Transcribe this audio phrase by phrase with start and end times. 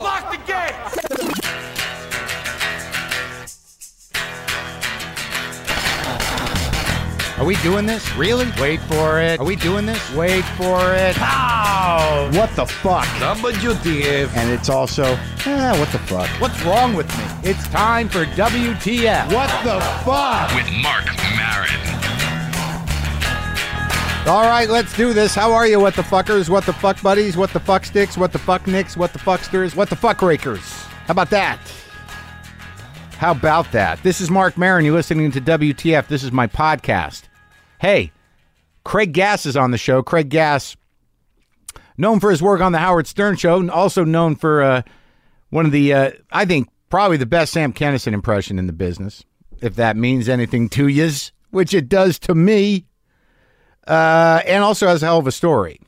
[0.00, 0.74] Lock the gate!
[7.38, 8.12] Are we doing this?
[8.16, 8.46] Really?
[8.60, 9.38] Wait for it.
[9.38, 10.12] Are we doing this?
[10.14, 11.14] Wait for it.
[11.14, 12.28] How?
[12.32, 13.04] What the fuck?
[13.04, 14.34] WTF.
[14.36, 15.04] And it's also,
[15.46, 16.28] eh, what the fuck?
[16.40, 17.24] What's wrong with me?
[17.50, 19.32] It's time for WTF.
[19.32, 20.52] What the fuck?
[20.56, 21.06] with Marc
[21.36, 21.63] Maron.
[24.26, 25.34] All right, let's do this.
[25.34, 26.48] How are you, what the fuckers?
[26.48, 27.36] What the fuck buddies?
[27.36, 28.16] What the fuck sticks?
[28.16, 28.96] What the fuck nicks?
[28.96, 29.76] What the fucksters?
[29.76, 30.62] What the fuck rakers?
[30.62, 31.60] How about that?
[33.18, 34.02] How about that?
[34.02, 34.86] This is Marc Maron.
[34.86, 36.08] You're listening to WTF.
[36.08, 37.24] This is my podcast.
[37.78, 38.12] Hey,
[38.82, 40.02] Craig Gass is on the show.
[40.02, 40.74] Craig Gass,
[41.98, 44.82] known for his work on the Howard Stern Show, and also known for uh,
[45.50, 49.22] one of the, uh, I think, probably the best Sam Kinison impression in the business,
[49.60, 52.86] if that means anything to yous, which it does to me.
[53.86, 55.80] Uh, and also has a hell of a story.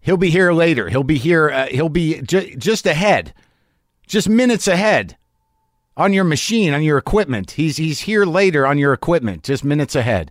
[0.00, 0.88] He'll be here later.
[0.88, 1.50] He'll be here.
[1.50, 3.34] Uh, he'll be ju- just ahead,
[4.06, 5.16] just minutes ahead
[5.96, 7.52] on your machine, on your equipment.
[7.52, 10.30] He's he's here later on your equipment, just minutes ahead.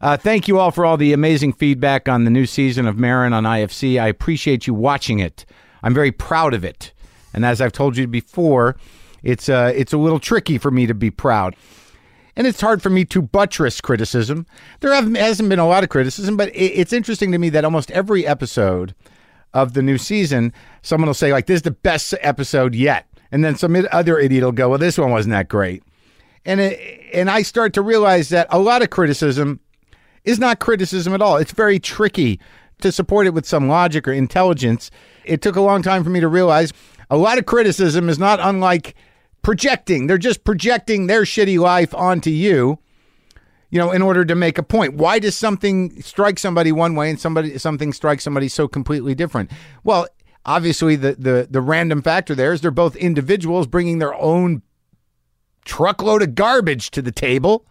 [0.00, 3.32] Uh, thank you all for all the amazing feedback on the new season of Maron
[3.32, 4.00] on IFC.
[4.00, 5.44] I appreciate you watching it.
[5.82, 6.92] I'm very proud of it.
[7.34, 8.76] And as I've told you before,
[9.22, 11.54] it's uh, it's a little tricky for me to be proud.
[12.34, 14.46] And it's hard for me to buttress criticism.
[14.80, 18.26] There hasn't been a lot of criticism, but it's interesting to me that almost every
[18.26, 18.94] episode
[19.52, 23.06] of the new season, someone will say, like, this is the best episode yet.
[23.30, 25.82] And then some other idiot will go, well, this one wasn't that great.
[26.44, 26.80] And, it,
[27.12, 29.60] and I start to realize that a lot of criticism
[30.24, 31.36] is not criticism at all.
[31.36, 32.40] It's very tricky
[32.80, 34.90] to support it with some logic or intelligence.
[35.24, 36.72] It took a long time for me to realize
[37.10, 38.94] a lot of criticism is not unlike
[39.42, 40.06] projecting.
[40.06, 42.78] They're just projecting their shitty life onto you,
[43.70, 44.94] you know, in order to make a point.
[44.94, 49.50] Why does something strike somebody one way and somebody something strikes somebody so completely different?
[49.84, 50.06] Well,
[50.44, 54.62] obviously the the the random factor there is they're both individuals bringing their own
[55.64, 57.66] truckload of garbage to the table.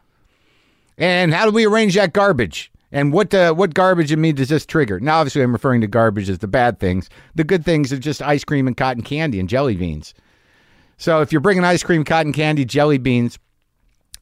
[0.97, 2.71] And how do we arrange that garbage?
[2.91, 4.99] And what uh, what garbage in me does this trigger?
[4.99, 7.09] Now, obviously, I'm referring to garbage as the bad things.
[7.35, 10.13] The good things are just ice cream and cotton candy and jelly beans.
[11.01, 13.39] So if you're bringing ice cream, cotton candy, jelly beans,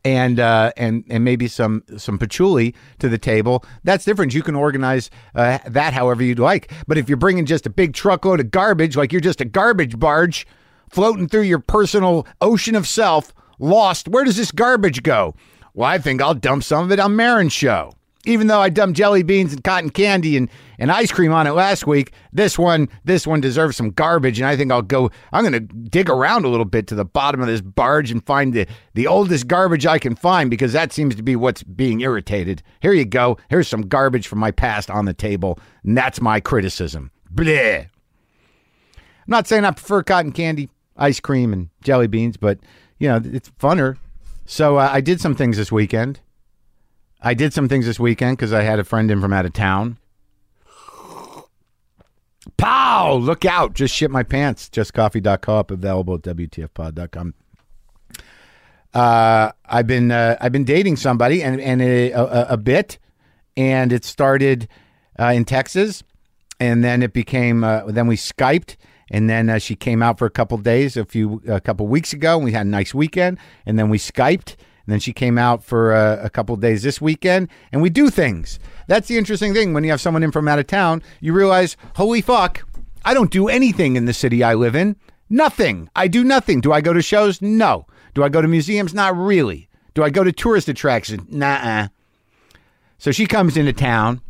[0.05, 4.33] and uh, and and maybe some some patchouli to the table, that's different.
[4.33, 6.71] You can organize uh, that however you'd like.
[6.87, 9.99] But if you're bringing just a big truckload of garbage, like you're just a garbage
[9.99, 10.47] barge
[10.89, 15.35] floating through your personal ocean of self, lost, where does this garbage go?
[15.73, 17.91] Well, I think I'll dump some of it on Maron's show.
[18.25, 21.51] Even though I dumped jelly beans and cotton candy and, and ice cream on it
[21.51, 25.09] last week, this one this one deserves some garbage, and I think I'll go.
[25.31, 28.25] I'm going to dig around a little bit to the bottom of this barge and
[28.25, 32.01] find the the oldest garbage I can find because that seems to be what's being
[32.01, 32.61] irritated.
[32.81, 33.37] Here you go.
[33.49, 37.11] Here's some garbage from my past on the table, and that's my criticism.
[37.33, 37.85] Bleh.
[37.85, 37.89] I'm
[39.27, 42.59] not saying I prefer cotton candy, ice cream, and jelly beans, but
[42.97, 43.95] you know it's funner.
[44.45, 46.19] So uh, I did some things this weekend.
[47.21, 49.53] I did some things this weekend because I had a friend in from out of
[49.53, 49.97] town.
[52.57, 53.15] Pow!
[53.15, 53.73] Look out!
[53.73, 54.69] Just shit my pants.
[54.69, 57.33] JustCoffee.coop available at WTFpod.com.
[58.93, 62.97] Uh, I've been uh, I've been dating somebody and and a, a, a bit,
[63.55, 64.67] and it started
[65.19, 66.03] uh, in Texas,
[66.59, 68.77] and then it became uh, then we skyped,
[69.11, 72.13] and then uh, she came out for a couple days a few a couple weeks
[72.13, 74.55] ago, and we had a nice weekend, and then we skyped,
[74.89, 78.09] and then she came out for uh, a couple days this weekend, and we do
[78.09, 78.57] things.
[78.87, 81.77] That's the interesting thing when you have someone in from out of town, you realize,
[81.95, 82.67] holy fuck,
[83.05, 84.95] I don't do anything in the city I live in.
[85.29, 85.91] Nothing.
[85.95, 86.59] I do nothing.
[86.59, 87.39] Do I go to shows?
[87.39, 87.85] No.
[88.15, 88.91] Do I go to museums?
[88.91, 89.69] Not really.
[89.93, 91.31] Do I go to tourist attractions?
[91.31, 91.89] Nah.
[92.97, 94.21] So she comes into town,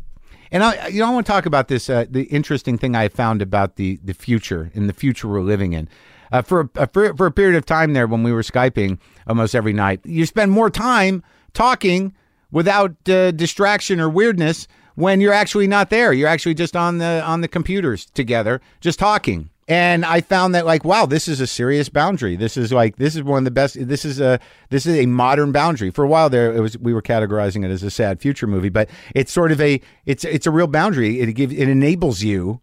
[0.52, 1.88] and I, you know, I want to talk about this.
[1.88, 5.72] Uh, the interesting thing I found about the the future in the future we're living
[5.72, 5.88] in.
[6.32, 9.54] Uh, for a, for for a period of time there, when we were skyping almost
[9.54, 12.14] every night, you spend more time talking
[12.50, 16.12] without uh, distraction or weirdness when you're actually not there.
[16.12, 19.50] You're actually just on the on the computers together, just talking.
[19.70, 22.34] And I found that like, wow, this is a serious boundary.
[22.34, 23.76] This is like this is one of the best.
[23.86, 24.40] This is a
[24.70, 25.90] this is a modern boundary.
[25.90, 28.68] For a while there, it was we were categorizing it as a sad future movie,
[28.68, 31.20] but it's sort of a it's it's a real boundary.
[31.20, 32.60] It gives it enables you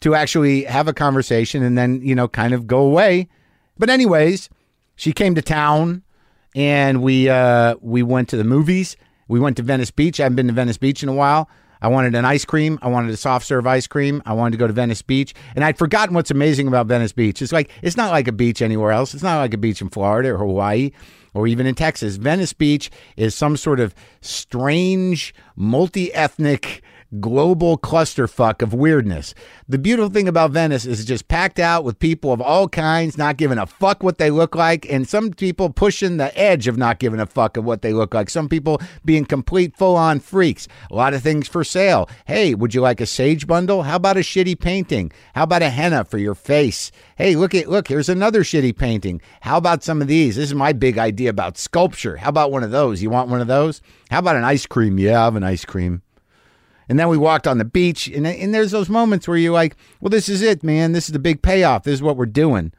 [0.00, 3.28] to actually have a conversation and then you know kind of go away.
[3.78, 4.48] But anyways,
[4.96, 6.02] she came to town
[6.54, 8.96] and we uh, we went to the movies.
[9.28, 10.18] We went to Venice Beach.
[10.18, 11.48] I haven't been to Venice Beach in a while.
[11.82, 12.78] I wanted an ice cream.
[12.82, 14.22] I wanted a soft serve ice cream.
[14.26, 15.34] I wanted to go to Venice Beach.
[15.54, 17.40] And I'd forgotten what's amazing about Venice Beach.
[17.40, 19.14] It's like it's not like a beach anywhere else.
[19.14, 20.90] It's not like a beach in Florida or Hawaii
[21.32, 22.16] or even in Texas.
[22.16, 26.82] Venice Beach is some sort of strange, multi-ethnic
[27.18, 29.34] global clusterfuck of weirdness.
[29.68, 33.18] The beautiful thing about Venice is it's just packed out with people of all kinds,
[33.18, 36.76] not giving a fuck what they look like, and some people pushing the edge of
[36.76, 38.30] not giving a fuck of what they look like.
[38.30, 40.68] Some people being complete full on freaks.
[40.90, 42.08] A lot of things for sale.
[42.26, 43.82] Hey, would you like a sage bundle?
[43.82, 45.10] How about a shitty painting?
[45.34, 46.92] How about a henna for your face?
[47.16, 49.20] Hey, look at look, here's another shitty painting.
[49.40, 50.36] How about some of these?
[50.36, 52.16] This is my big idea about sculpture.
[52.16, 53.02] How about one of those?
[53.02, 53.80] You want one of those?
[54.10, 54.98] How about an ice cream?
[54.98, 56.02] Yeah, I have an ice cream.
[56.90, 59.76] And then we walked on the beach, and, and there's those moments where you're like,
[60.00, 60.90] well, this is it, man.
[60.90, 61.84] This is the big payoff.
[61.84, 62.72] This is what we're doing.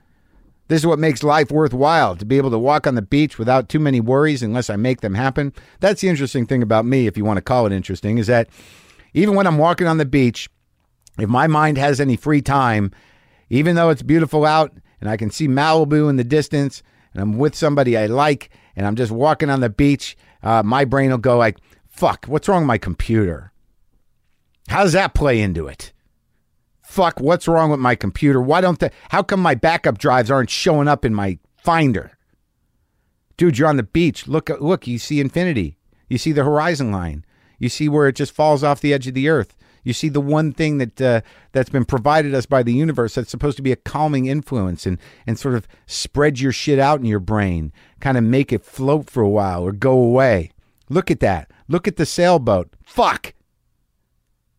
[0.68, 3.70] This is what makes life worthwhile to be able to walk on the beach without
[3.70, 5.54] too many worries unless I make them happen.
[5.80, 8.50] That's the interesting thing about me, if you want to call it interesting, is that
[9.14, 10.50] even when I'm walking on the beach,
[11.18, 12.92] if my mind has any free time,
[13.50, 16.84] even though it's beautiful out and I can see Malibu in the distance
[17.14, 20.84] and I'm with somebody I like and I'm just walking on the beach, uh, my
[20.84, 23.51] brain will go like, fuck, what's wrong with my computer?
[24.72, 25.92] How does that play into it?
[26.82, 28.42] Fuck, what's wrong with my computer?
[28.42, 32.18] Why don't the how come my backup drives aren't showing up in my finder?
[33.36, 34.30] Dude, you're on the beach.
[34.30, 35.78] Look look, you see infinity.
[36.08, 37.26] You see the horizon line.
[37.60, 39.58] You see where it just falls off the edge of the earth.
[39.84, 41.20] You see the one thing that uh,
[41.52, 45.00] that's been provided us by the universe that's supposed to be a calming influence and
[45.28, 49.10] and sort of spread your shit out in your brain, kind of make it float
[49.10, 50.52] for a while or go away.
[50.88, 51.52] Look at that.
[51.68, 52.74] Look at the sailboat.
[52.86, 53.34] Fuck.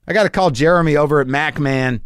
[0.07, 2.01] I got to call Jeremy over at MacMan.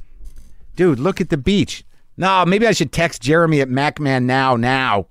[0.74, 1.84] Dude, look at the beach.
[2.16, 5.06] No, maybe I should text Jeremy at MacMan now, now.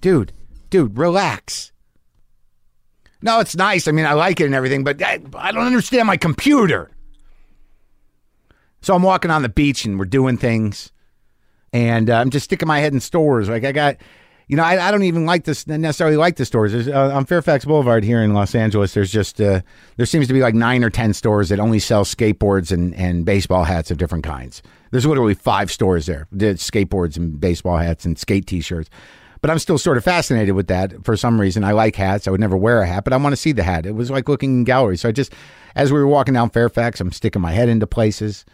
[0.00, 0.32] Dude,
[0.70, 1.72] dude, relax.
[3.22, 3.86] No, it's nice.
[3.86, 6.90] I mean, I like it and everything, but I, I don't understand my computer.
[8.80, 10.90] So I'm walking on the beach and we're doing things.
[11.72, 13.48] And uh, I'm just sticking my head in stores.
[13.48, 13.96] Like, I got
[14.48, 16.72] you know, I, I don't even like this necessarily like the stores.
[16.72, 19.60] There's, uh, on Fairfax Boulevard here in Los Angeles, there's just uh,
[19.96, 23.24] there seems to be like nine or ten stores that only sell skateboards and, and
[23.24, 24.62] baseball hats of different kinds.
[24.90, 28.90] There's literally five stores there, that skateboards and baseball hats and skate T-shirts.
[29.40, 31.64] But I'm still sort of fascinated with that for some reason.
[31.64, 32.28] I like hats.
[32.28, 33.86] I would never wear a hat, but I want to see the hat.
[33.86, 35.00] It was like looking in galleries.
[35.00, 35.32] So I just,
[35.74, 38.44] as we were walking down Fairfax, I'm sticking my head into places.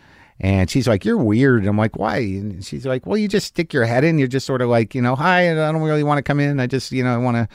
[0.40, 1.60] And she's like, You're weird.
[1.60, 2.18] And I'm like, Why?
[2.18, 4.18] And she's like, Well, you just stick your head in.
[4.18, 6.60] You're just sort of like, you know, hi, I don't really want to come in.
[6.60, 7.48] I just, you know, I want to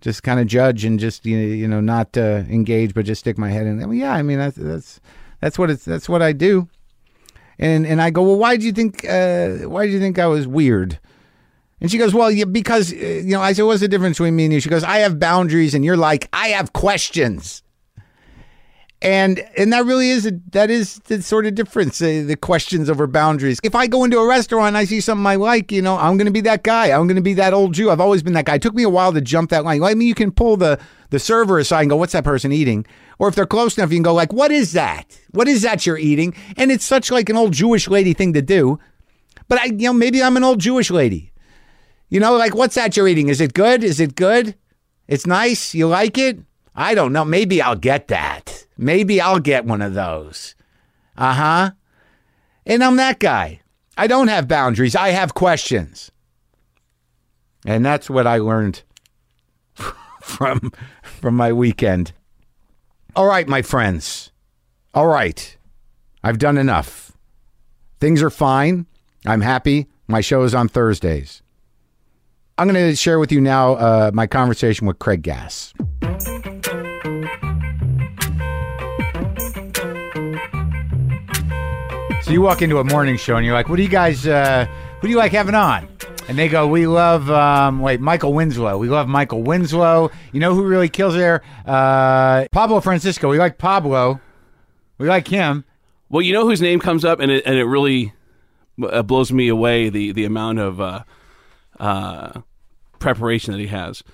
[0.00, 3.20] just kind of judge and just, you know, you know not uh, engage, but just
[3.20, 3.78] stick my head in.
[3.78, 5.00] Well, yeah, I mean, that's, that's,
[5.40, 6.68] that's what it's, that's what I do.
[7.58, 10.26] And, and I go, Well, why do you think, uh, why do you think I
[10.26, 10.98] was weird?
[11.82, 14.36] And she goes, Well, yeah, because, uh, you know, I said, What's the difference between
[14.36, 14.60] me and you?
[14.60, 15.74] She goes, I have boundaries.
[15.74, 17.62] And you're like, I have questions
[19.02, 22.90] and and that really is a, that is the sort of difference uh, the questions
[22.90, 23.58] over boundaries.
[23.62, 26.16] If i go into a restaurant and i see something i like you know i'm
[26.16, 26.90] going to be that guy.
[26.90, 27.90] I'm going to be that old jew.
[27.90, 28.56] I've always been that guy.
[28.56, 29.82] It took me a while to jump that line.
[29.82, 32.86] I mean you can pull the the server aside and go what's that person eating?
[33.18, 35.18] Or if they're close enough you can go like what is that?
[35.30, 36.34] What is that you're eating?
[36.56, 38.78] And it's such like an old jewish lady thing to do.
[39.48, 41.32] But i you know maybe i'm an old jewish lady.
[42.10, 43.28] You know like what's that you're eating?
[43.28, 43.82] Is it good?
[43.82, 44.56] Is it good?
[45.08, 45.74] It's nice?
[45.74, 46.38] You like it?
[46.74, 47.24] I don't know.
[47.24, 50.54] Maybe i'll get that Maybe I'll get one of those.
[51.14, 51.70] Uh huh.
[52.64, 53.60] And I'm that guy.
[53.98, 56.10] I don't have boundaries, I have questions.
[57.66, 58.82] And that's what I learned
[60.22, 60.72] from
[61.02, 62.12] from my weekend.
[63.14, 64.32] All right, my friends.
[64.94, 65.58] All right.
[66.24, 67.12] I've done enough.
[67.98, 68.86] Things are fine.
[69.26, 69.88] I'm happy.
[70.08, 71.42] My show is on Thursdays.
[72.56, 75.74] I'm going to share with you now uh, my conversation with Craig Gass.
[82.30, 84.24] So you walk into a morning show and you're like, "What do you guys?
[84.24, 84.64] Uh,
[85.00, 85.88] who do you like having on?"
[86.28, 88.78] And they go, "We love um, wait Michael Winslow.
[88.78, 90.12] We love Michael Winslow.
[90.30, 91.42] You know who really kills there?
[91.66, 93.28] Uh, Pablo Francisco.
[93.28, 94.20] We like Pablo.
[94.96, 95.64] We like him.
[96.08, 98.12] Well, you know whose name comes up, and it and it really
[98.80, 101.02] uh, blows me away the the amount of uh,
[101.80, 102.42] uh,
[103.00, 104.04] preparation that he has.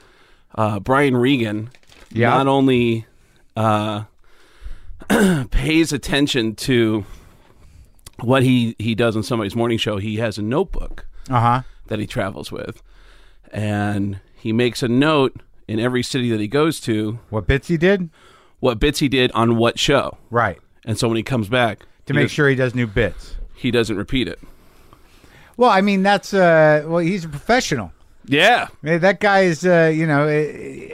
[0.54, 1.68] Uh, Brian Regan.
[2.10, 2.30] Yeah.
[2.30, 3.04] Not only
[3.56, 4.04] uh,
[5.50, 7.04] pays attention to
[8.20, 11.62] what he he does on somebody's morning show, he has a notebook Uh huh.
[11.88, 12.82] that he travels with,
[13.52, 15.34] and he makes a note
[15.68, 18.10] in every city that he goes to What bits he did?
[18.60, 20.58] what bits he did on what show, Right.
[20.84, 23.36] and so when he comes back To make does- sure he does new bits.
[23.54, 24.38] he doesn't repeat it.
[25.56, 27.92] Well, I mean that's uh, well, he's a professional.
[28.28, 30.26] Yeah, Yeah, That guy is, uh, you know,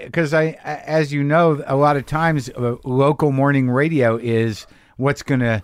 [0.05, 4.67] because I, as you know, a lot of times uh, local morning radio is
[4.99, 5.62] what's going to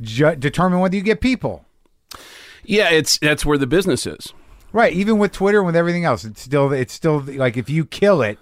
[0.00, 1.64] ju- determine whether you get people.
[2.64, 4.32] yeah, it's that's where the business is.
[4.72, 4.92] Right.
[4.92, 8.20] Even with Twitter and with everything else, it's still, it's still like if you kill
[8.20, 8.38] it,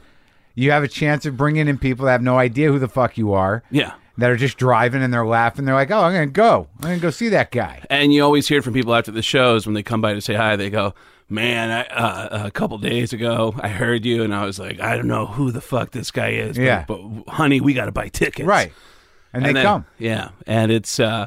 [0.57, 3.17] you have a chance of bringing in people that have no idea who the fuck
[3.17, 3.63] you are.
[3.71, 5.65] Yeah, that are just driving and they're laughing.
[5.67, 6.67] They're like, "Oh, I'm gonna go.
[6.79, 9.67] I'm gonna go see that guy." And you always hear from people after the shows
[9.67, 10.57] when they come by to say hi.
[10.57, 10.95] They go,
[11.29, 14.97] "Man, I, uh, a couple days ago, I heard you, and I was like, I
[14.97, 16.57] don't know who the fuck this guy is.
[16.57, 16.85] But, Yeah.
[16.89, 18.73] but honey, we got to buy tickets, Right,
[19.33, 19.87] and, they then- come.
[19.99, 21.27] Yeah, and it's uh,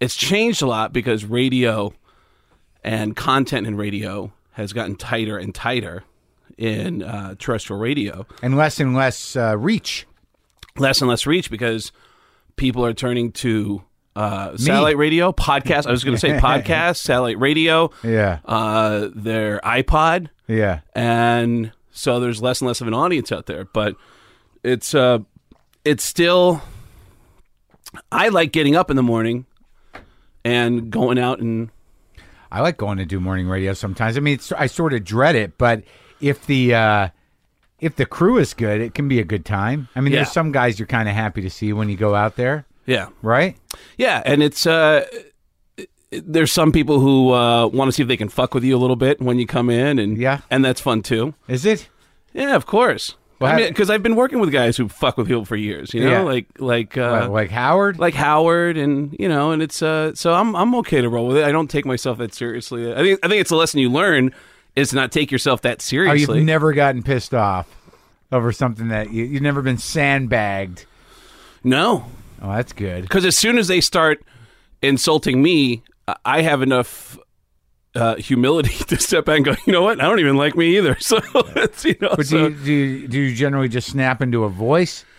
[0.00, 1.92] it's changed a lot because radio
[2.84, 6.04] and content in radio has gotten tighter and tighter
[6.58, 8.26] in uh, terrestrial radio.
[8.42, 10.06] and less and less uh, reach.
[10.78, 11.92] less and less reach because
[12.56, 13.82] people are turning to
[14.14, 15.86] uh, satellite radio, podcast.
[15.86, 20.80] I was going to say podcast, satellite radio, Yeah, uh, their iPod, yeah.
[20.94, 23.66] and so there's less and less of an audience out there.
[23.66, 23.96] But
[24.62, 25.18] it's uh,
[25.84, 26.62] it's still.
[28.10, 29.44] I like getting up in the morning
[30.46, 31.70] and going out and
[32.52, 34.16] I like going to do morning radio sometimes.
[34.16, 35.82] I mean, it's, I sort of dread it, but
[36.20, 37.08] if the uh,
[37.80, 39.88] if the crew is good, it can be a good time.
[39.96, 40.20] I mean, Yeah.
[40.20, 43.08] there's some guys you're kind of happy to see when you go out there, yeah,
[43.22, 43.56] right?
[43.98, 45.04] yeah, and it's uh.
[46.12, 48.78] There's some people who uh, want to see if they can fuck with you a
[48.78, 50.40] little bit when you come in, and Yeah.
[50.50, 51.34] and that's fun too.
[51.48, 51.88] Is it?
[52.32, 53.16] Yeah, of course.
[53.40, 55.92] I mean, because I've been working with guys who fuck with people for years.
[55.92, 56.20] You know, Yeah.
[56.22, 57.98] like like uh, What, like Howard?
[57.98, 61.36] like Howard, and you know, and it's uh, so I'm I'm okay to roll with
[61.38, 61.44] it.
[61.44, 62.92] I don't take myself that seriously.
[62.92, 64.32] I think I think it's a lesson you learn
[64.74, 66.38] is to not take yourself that oh, seriously.
[66.38, 67.66] you've never gotten pissed off
[68.32, 70.84] over something that you, you've never been sandbagged.
[71.64, 72.04] no,
[72.42, 73.02] Oh, that's good.
[73.02, 74.22] because as soon as they start
[74.82, 75.82] insulting me,
[76.24, 77.18] I have enough.
[77.96, 79.54] Uh, humility to step back and go.
[79.66, 80.00] You know what?
[80.00, 80.96] I don't even like me either.
[81.00, 81.18] So
[81.56, 82.14] it's you know.
[82.16, 85.04] But so- do, you, do you do you generally just snap into a voice?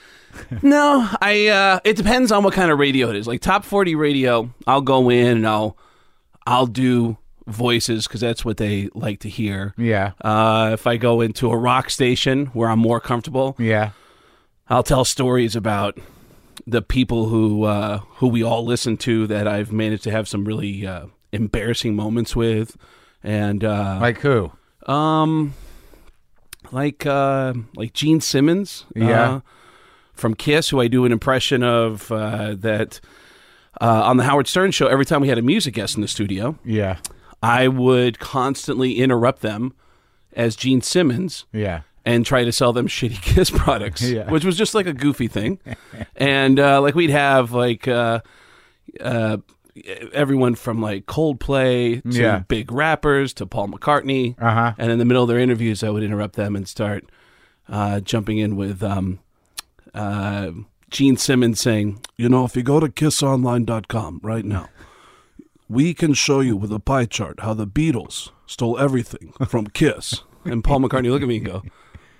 [0.61, 1.47] No, I.
[1.47, 3.25] Uh, it depends on what kind of radio it is.
[3.27, 5.75] Like top forty radio, I'll go in and I'll,
[6.45, 7.17] I'll do
[7.47, 9.73] voices because that's what they like to hear.
[9.77, 13.91] Yeah, Uh, if I go into a rock station where I'm more comfortable, yeah.
[14.69, 15.97] I'll tell stories about
[16.67, 20.43] the people who uh, who we all listen to that I've managed to have some
[20.45, 22.77] really uh, embarrassing moments with,
[23.23, 24.51] and uh, Like who?
[24.85, 25.53] um,
[26.71, 29.31] like uh, like Gene Simmons, Yeah.
[29.31, 29.39] uh,
[30.13, 32.99] from Kiss, who I do an impression of uh, that
[33.79, 34.87] uh, on the Howard Stern show.
[34.87, 36.97] Every time we had a music guest in the studio, Yeah,
[37.43, 39.73] I would constantly interrupt them
[40.33, 41.81] as Gene Simmons yeah.
[42.05, 44.29] and try to sell them shitty Kiss products, Yeah.
[44.31, 45.59] which was just like a goofy thing.
[46.15, 48.21] and uh, like we'd have like uh,
[48.99, 49.37] uh,
[50.13, 52.39] everyone from like Coldplay to Yeah.
[52.47, 54.35] big rappers to Paul McCartney.
[54.41, 54.73] Uh-huh.
[54.77, 57.05] And in the middle of their interviews, I would interrupt them and start
[57.69, 59.19] uh, jumping in with um,
[59.93, 60.51] uh,
[60.89, 64.69] Gene Simmons saying, You know, if you go to kissonline.com right now,
[65.69, 70.23] we can show you with a pie chart how the Beatles stole everything from Kiss.
[70.45, 71.63] and Paul McCartney look at me and go,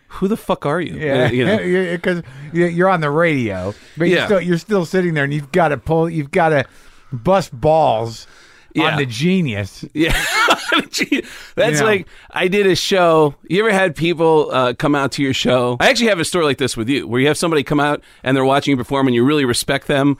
[0.09, 0.95] Who the fuck are you?
[0.95, 1.57] Yeah, Uh, you know.
[1.95, 2.23] because
[2.53, 5.77] you're on the radio, but you're still you're still sitting there, and you've got to
[5.77, 6.65] pull, you've got to
[7.11, 8.27] bust balls
[8.73, 8.91] Yeah.
[8.91, 9.83] on the genius.
[9.93, 10.11] Yeah,
[11.55, 11.85] that's know.
[11.85, 13.35] like I did a show.
[13.49, 15.77] You ever had people uh, come out to your show?
[15.79, 18.01] I actually have a story like this with you, where you have somebody come out
[18.23, 20.17] and they're watching you perform, and you really respect them,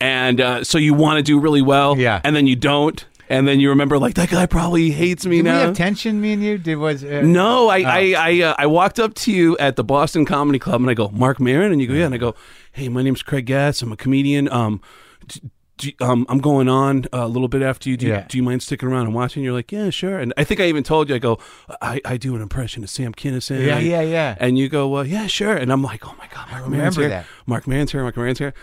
[0.00, 2.20] and uh, so you want to do really well, Yeah.
[2.24, 5.44] and then you don't, and then you remember like that guy probably hates me Did
[5.44, 5.58] we now.
[5.66, 6.20] have tension?
[6.20, 9.32] Me and you did was uh, No, I I I, uh, I walked up to
[9.32, 12.06] you at the Boston Comedy Club and I go, Marc Maron, and you go, yeah,
[12.06, 12.34] and I go,
[12.72, 13.82] hey, my name's Craig Gass.
[13.82, 14.48] I'm a comedian.
[14.50, 14.80] Um,
[15.26, 15.40] d-
[15.80, 17.96] d- um, I'm going on a little bit after you.
[17.96, 18.12] Do, you.
[18.12, 18.26] Yeah.
[18.28, 19.42] do you mind sticking around and watching?
[19.42, 20.18] You're like, yeah, sure.
[20.18, 21.38] And I think I even told you, I go,
[21.80, 23.64] I, I do an impression of Sam Kinison.
[23.64, 24.36] Yeah, yeah, yeah.
[24.38, 25.56] And you go, well, yeah, sure.
[25.56, 27.08] And I'm like, oh my god, Marc Maron's remember here.
[27.08, 27.26] that.
[27.46, 28.02] Marc Maron's here.
[28.02, 28.54] Marc Maron's here.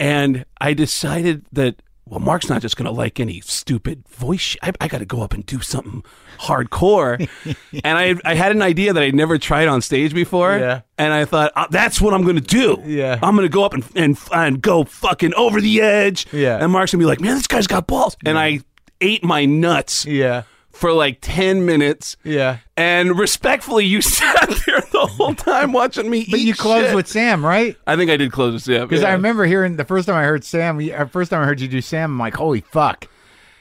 [0.00, 1.82] And I decided that.
[2.08, 4.40] Well, Marc's not just going to like any stupid voice.
[4.40, 6.04] Sh- I, I got to go up and do something
[6.38, 7.28] hardcore.
[7.84, 10.56] and I, I had an idea that I'd never tried on stage before.
[10.56, 10.82] Yeah.
[10.98, 12.80] And I thought, uh, that's what I'm going to do.
[12.84, 13.18] Yeah.
[13.22, 16.26] I'm going to go up and, and and go fucking over the edge.
[16.32, 16.62] Yeah.
[16.62, 18.16] And Mark's going to be like, man, this guy's got balls.
[18.24, 18.60] And I
[19.00, 20.44] ate my nuts yeah,
[20.76, 22.16] for like 10 minutes.
[22.24, 22.58] yeah.
[22.76, 26.94] And respectfully, you sat there the whole time watching me But eat you closed shit.
[26.96, 27.76] with Sam, right?
[27.86, 28.86] I think I did close with Sam.
[28.86, 29.08] Because yeah.
[29.08, 31.68] I remember hearing the first time I heard Sam, uh, first time I heard you
[31.68, 33.08] do Sam, I'm like, holy fuck,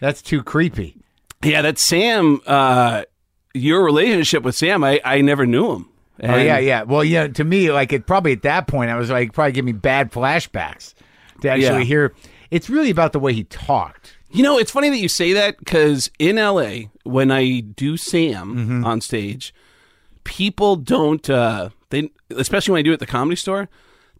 [0.02, 0.98] that's too creepy.
[1.44, 3.04] Yeah, that Sam, uh,
[3.54, 5.90] your relationship with Sam, I, I never knew him.
[6.24, 6.84] oh yeah, yeah.
[6.84, 7.28] Well, yeah.
[7.28, 10.12] To me, like it probably at that point, I was like, probably give me bad
[10.12, 10.94] flashbacks
[11.42, 11.84] to actually Yeah.
[11.86, 12.14] hear.
[12.52, 14.18] It's really about the way he talked.
[14.32, 18.56] You know, it's funny that you say that because in LA, when I do Sam
[18.56, 18.86] Mm-hmm.
[18.86, 19.54] on stage,
[20.24, 23.70] people don't, uh, they, especially when I do it at the comedy store,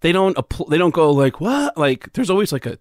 [0.02, 1.78] they don't, appl- they don't go like, what?
[1.78, 2.78] Like, there's always like a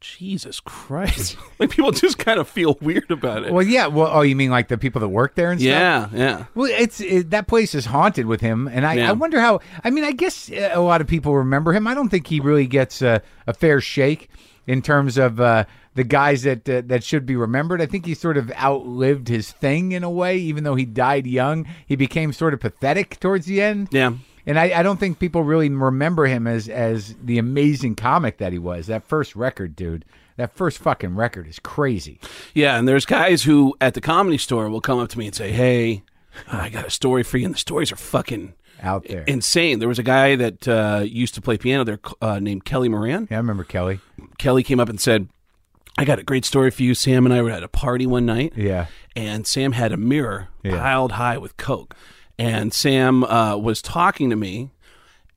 [0.00, 1.36] Jesus Christ!
[1.58, 3.52] like people just kind of feel weird about it.
[3.52, 3.86] Well, yeah.
[3.86, 5.68] Well, oh, you mean like the people that work there and stuff?
[5.68, 6.44] yeah, yeah.
[6.54, 9.10] Well, it's it, that place is haunted with him, and I, Yeah.
[9.10, 9.60] I wonder how.
[9.84, 11.86] I mean, I guess uh, a lot of people remember him.
[11.86, 14.30] I don't think he really gets a, a fair shake
[14.66, 17.82] in terms of uh, the guys that uh, that should be remembered.
[17.82, 21.26] I think he sort of outlived his thing in a way, even though he died
[21.26, 21.66] young.
[21.86, 23.88] He became sort of pathetic towards the end.
[23.90, 24.12] Yeah.
[24.46, 28.52] And I, I don't think people really remember him as as the amazing comic that
[28.52, 28.86] he was.
[28.86, 30.04] That first record, dude.
[30.36, 32.18] That first fucking record is crazy.
[32.54, 35.34] Yeah, and there's guys who at the comedy store will come up to me and
[35.34, 36.02] say, "Hey,
[36.50, 39.24] I got a story for you," and the stories are fucking Out there.
[39.24, 39.80] insane.
[39.80, 43.28] There was a guy that uh, used to play piano there uh, named Kelly Moran.
[43.30, 44.00] yeah, I remember Kelly.
[44.38, 45.28] Kelly came up and said,
[45.98, 48.26] "I got a great story for you." Sam and I were at a party one
[48.26, 48.86] night, Yeah.
[49.16, 50.78] and Sam had a mirror Yeah.
[50.78, 51.94] piled high with coke,
[52.38, 54.70] and Sam uh, was talking to me,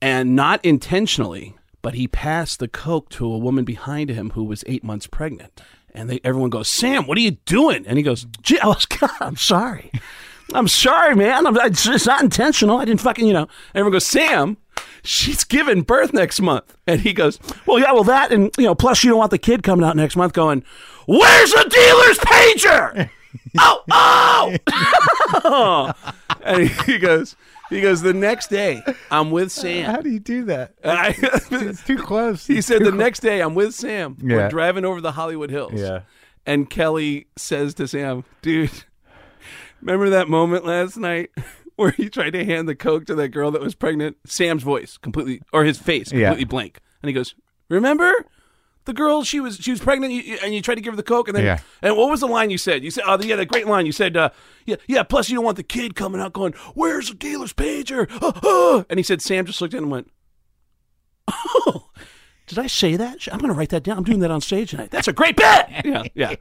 [0.00, 4.64] and not intentionally, but he passed the coke to a woman behind him who was
[4.66, 5.60] eight months pregnant,
[5.94, 8.86] and they everyone goes, "Sam, what are you doing?" And he goes, "Gee, I was,
[8.86, 9.90] God, I'm sorry."
[10.52, 11.46] I'm sorry, man.
[11.46, 12.76] I'm, it's, it's not intentional.
[12.76, 13.48] I didn't fucking, you know.
[13.74, 14.58] Everyone goes, Sam,
[15.04, 16.76] she's giving birth next month.
[16.86, 19.38] And he goes, Well, yeah, well, that, and, you know, plus you don't want the
[19.38, 20.64] kid coming out next month going,
[21.06, 23.10] Where's the dealer's pager?
[23.58, 24.62] oh,
[25.44, 25.92] oh.
[26.44, 27.36] and he goes,
[27.70, 29.90] he goes, the next day, I'm with Sam.
[29.90, 30.74] How do you do that?
[30.82, 31.14] And I,
[31.50, 32.46] It's too close.
[32.46, 34.16] he It's said the next day, I'm with Sam.
[34.22, 34.36] Yeah.
[34.36, 35.72] We're driving over the Hollywood Hills.
[35.74, 36.00] Yeah.
[36.46, 38.70] And Kelly says to Sam, dude,
[39.80, 41.30] remember that moment last night
[41.76, 44.16] where he tried to hand the Coke to that girl that was pregnant?
[44.26, 46.28] Sam's voice completely, or his face Yeah.
[46.28, 46.80] completely blank.
[47.02, 47.34] And he goes,
[47.68, 48.12] remember?
[48.86, 50.12] The girl, she was she was pregnant,
[50.42, 51.60] and you tried to give her the coke, and then Yeah.
[51.80, 52.84] and what was the line you said?
[52.84, 54.28] You said, "Oh, yeah, that great line." You said, uh,
[54.66, 58.06] "Yeah, yeah." Plus, you don't want the kid coming out going, "Where's the dealer's pager?"
[58.20, 60.10] Ah, ah." And he said, Sam just looked at him and went,
[61.28, 61.88] "Oh,
[62.46, 63.26] did I say that?
[63.32, 63.98] I'm going to write that down.
[63.98, 64.90] I'm doing that on stage tonight.
[64.90, 66.34] That's a great bit." Yeah, yeah,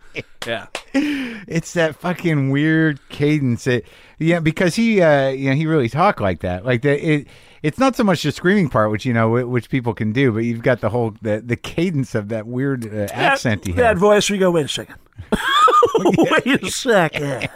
[0.45, 0.67] yeah.
[0.93, 3.67] It's that fucking weird cadence.
[3.67, 3.85] It,
[4.19, 6.65] yeah, because he, uh, you know, he really talked like that.
[6.65, 7.05] Like that.
[7.05, 7.27] it.
[7.61, 10.39] It's not so much the screaming part, which you know, which people can do, but
[10.39, 13.97] you've got the whole the, the cadence of that weird uh, accent he that, had.
[13.99, 14.29] voice.
[14.29, 14.51] We go.
[14.51, 14.95] Wait a second.
[16.17, 17.49] wait a second.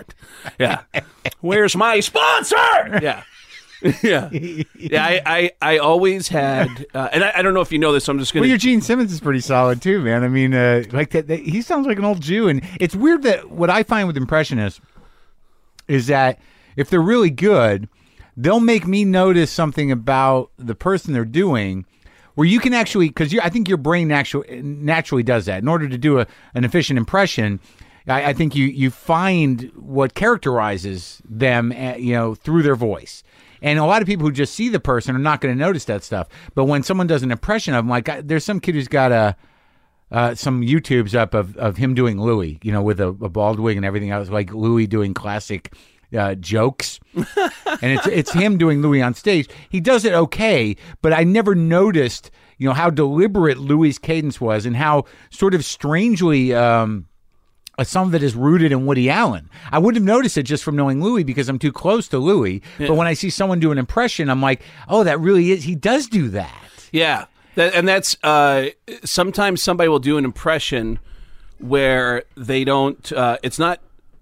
[0.59, 0.81] Yeah.
[1.41, 2.55] Where's my sponsor?
[3.01, 3.23] Yeah.
[4.03, 5.05] yeah, yeah.
[5.05, 8.05] I, I, I always had, uh, and I, I don't know if you know this.
[8.05, 8.41] So I'm just gonna.
[8.41, 10.23] Well, your Gene Simmons is pretty solid too, man.
[10.23, 11.39] I mean, uh, like that, that.
[11.39, 14.81] He sounds like an old Jew, and it's weird that what I find with impressionists
[15.87, 16.39] is that
[16.75, 17.87] if they're really good,
[18.35, 21.85] they'll make me notice something about the person they're doing.
[22.35, 25.63] Where you can actually, because I think your brain actually naturally does that.
[25.63, 27.59] In order to do a, an efficient impression,
[28.07, 33.23] I, I think you you find what characterizes them, uh, you know, through their voice.
[33.61, 35.85] And a lot of people who just see the person are not going to notice
[35.85, 36.27] that stuff.
[36.55, 39.11] But when someone does an impression of him, like I, there's some kid who's got
[39.11, 39.35] a
[40.11, 43.59] uh, some YouTubes up of, of him doing Louis, you know, with a, a bald
[43.59, 45.73] wig and everything else, like Louis doing classic
[46.17, 47.27] uh, jokes, and
[47.81, 49.49] it's it's him doing Louis on stage.
[49.69, 54.65] He does it okay, but I never noticed, you know, how deliberate Louis's cadence was
[54.65, 56.53] and how sort of strangely.
[56.53, 57.06] Um,
[57.83, 59.49] some of it is rooted in Woody Allen.
[59.71, 62.61] I wouldn't have noticed it just from knowing Louis because I'm too close to Louis.
[62.79, 65.63] But when I see someone do an impression, I'm like, oh, that really is.
[65.65, 66.61] He does do that.
[66.91, 68.69] Yeah, that, and that's uh,
[69.03, 70.99] sometimes somebody will do an impression
[71.59, 73.11] where they don't.
[73.11, 73.79] Uh, it's not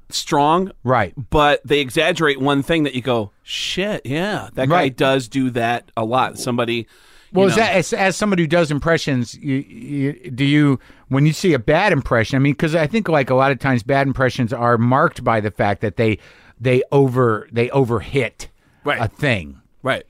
[0.09, 1.13] strong, Right.
[1.29, 4.95] But they exaggerate one thing that you go, shit, yeah, that guy Right.
[4.95, 6.37] does do that a lot.
[6.37, 6.87] Somebody.
[7.35, 11.25] Well, is know- that as, as somebody who does impressions, you, you, do you when
[11.25, 12.35] you see a bad impression?
[12.35, 15.39] I mean, because I think like a lot of times bad impressions are marked by
[15.39, 16.17] the fact that they
[16.59, 18.49] they over they over hit
[18.83, 19.01] Right.
[19.01, 19.61] a thing.
[19.83, 20.03] right?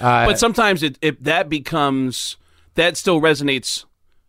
[0.00, 2.36] Uh, but sometimes it, it that becomes
[2.74, 3.84] that still resonates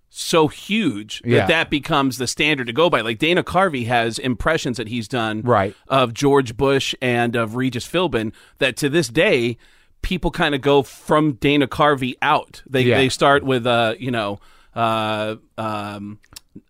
[0.09, 1.45] so huge that Yeah.
[1.47, 3.01] that becomes the standard to go by.
[3.01, 5.75] Like Dana Carvey has impressions that he's done Right.
[5.87, 9.57] of George Bush and of Regis Philbin that to this day
[10.03, 12.61] people kind of go from Dana Carvey out.
[12.69, 12.97] They Yeah.
[12.97, 14.39] they start with uh you know
[14.75, 16.19] uh um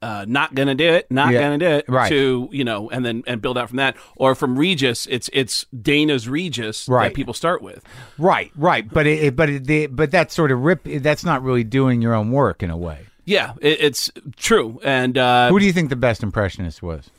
[0.02, 1.42] uh, not gonna do it, not Yeah.
[1.42, 1.86] gonna do it.
[1.90, 2.08] Right.
[2.08, 3.98] To you know, and then and build out from that.
[4.16, 7.10] Or from Regis, it's it's Dana's Regis Right.
[7.10, 7.84] that people start with.
[8.18, 11.44] Right, right, but it, it- but it, the, but that sort of rip that's not
[11.44, 13.00] really doing your own work in a way.
[13.26, 14.80] Yeah, it, it's true.
[14.86, 17.10] And uh, Who do you think the best impressionist was?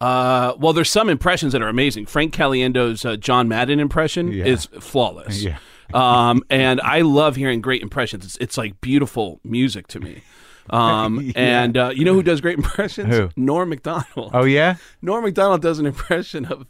[0.00, 2.06] Uh, well, there's some impressions that are amazing.
[2.06, 4.44] Frank Caliendo's uh, John Madden impression Yeah.
[4.44, 5.42] is flawless.
[5.42, 5.58] Yeah.
[5.94, 8.24] um, and I love hearing great impressions.
[8.24, 10.22] It's, it's like beautiful music to me.
[10.68, 13.14] Um, And uh, you know who does great impressions?
[13.14, 13.30] Who?
[13.36, 14.32] Norm Macdonald.
[14.34, 16.66] Oh yeah, Norm Macdonald does an impression of,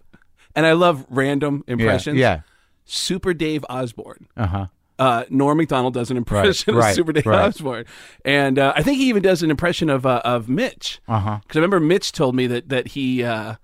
[0.54, 2.18] and I love random yeah, impressions.
[2.18, 2.40] yeah.
[2.84, 4.28] Super Dave Osborne.
[4.36, 4.66] Uh huh.
[4.98, 7.46] Uh, Norm Macdonald does an impression right, of Super Dave right.
[7.46, 7.84] Osborne,
[8.24, 11.00] and uh, I think he even does an impression of uh, of Mitch.
[11.06, 11.38] Uh huh.
[11.42, 13.56] Because I remember Mitch told me that that he uh,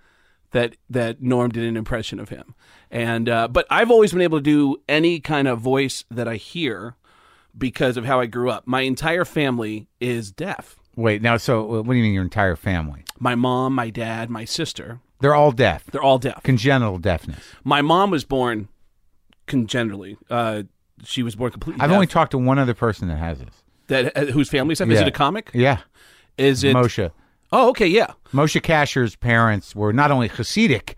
[0.50, 2.54] that that Norm did an impression of him,
[2.90, 6.36] and uh, but I've always been able to do any kind of voice that I
[6.36, 6.96] hear
[7.56, 8.66] because of how I grew up.
[8.66, 10.76] My entire family is deaf.
[10.96, 13.04] Wait, now, so what do you mean your entire family?
[13.18, 16.42] My mom, my dad, my sister, They're all deaf, they're all deaf.
[16.42, 17.42] congenital deafness.
[17.64, 18.68] My mom was born
[19.46, 20.18] congenitally.
[20.28, 20.64] Uh,
[21.04, 21.94] she was born completely I've deaf.
[21.94, 23.54] only talked to one other person that has this.
[23.88, 24.88] that uh, whose family stuff.
[24.88, 25.02] Is Yeah.
[25.02, 25.50] it a comic?
[25.54, 25.78] Yeah,
[26.38, 26.74] Is it?
[26.76, 27.10] Moshe.
[27.52, 28.12] Oh, okay, yeah.
[28.32, 30.94] Moshe Kasher's parents were not only Hasidic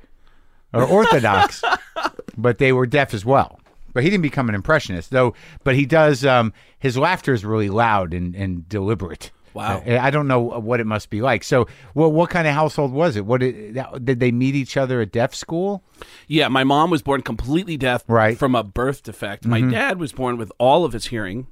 [0.72, 1.62] or Orthodox,
[2.36, 3.58] but they were deaf as well.
[3.92, 5.34] But he didn't become an impressionist, though.
[5.64, 6.24] But he does.
[6.24, 9.30] Um, his laughter is really loud and, and deliberate.
[9.54, 9.82] Wow.
[9.86, 11.44] I, I don't know what it must be like.
[11.44, 13.24] So, well, what kind of household was it?
[13.24, 15.82] What did, did they meet each other at deaf school?
[16.26, 18.32] Yeah, my mom was born completely deaf Right.
[18.32, 18.38] Mm-hmm.
[18.38, 19.46] from a birth defect.
[19.46, 21.46] My dad was born with all of his hearing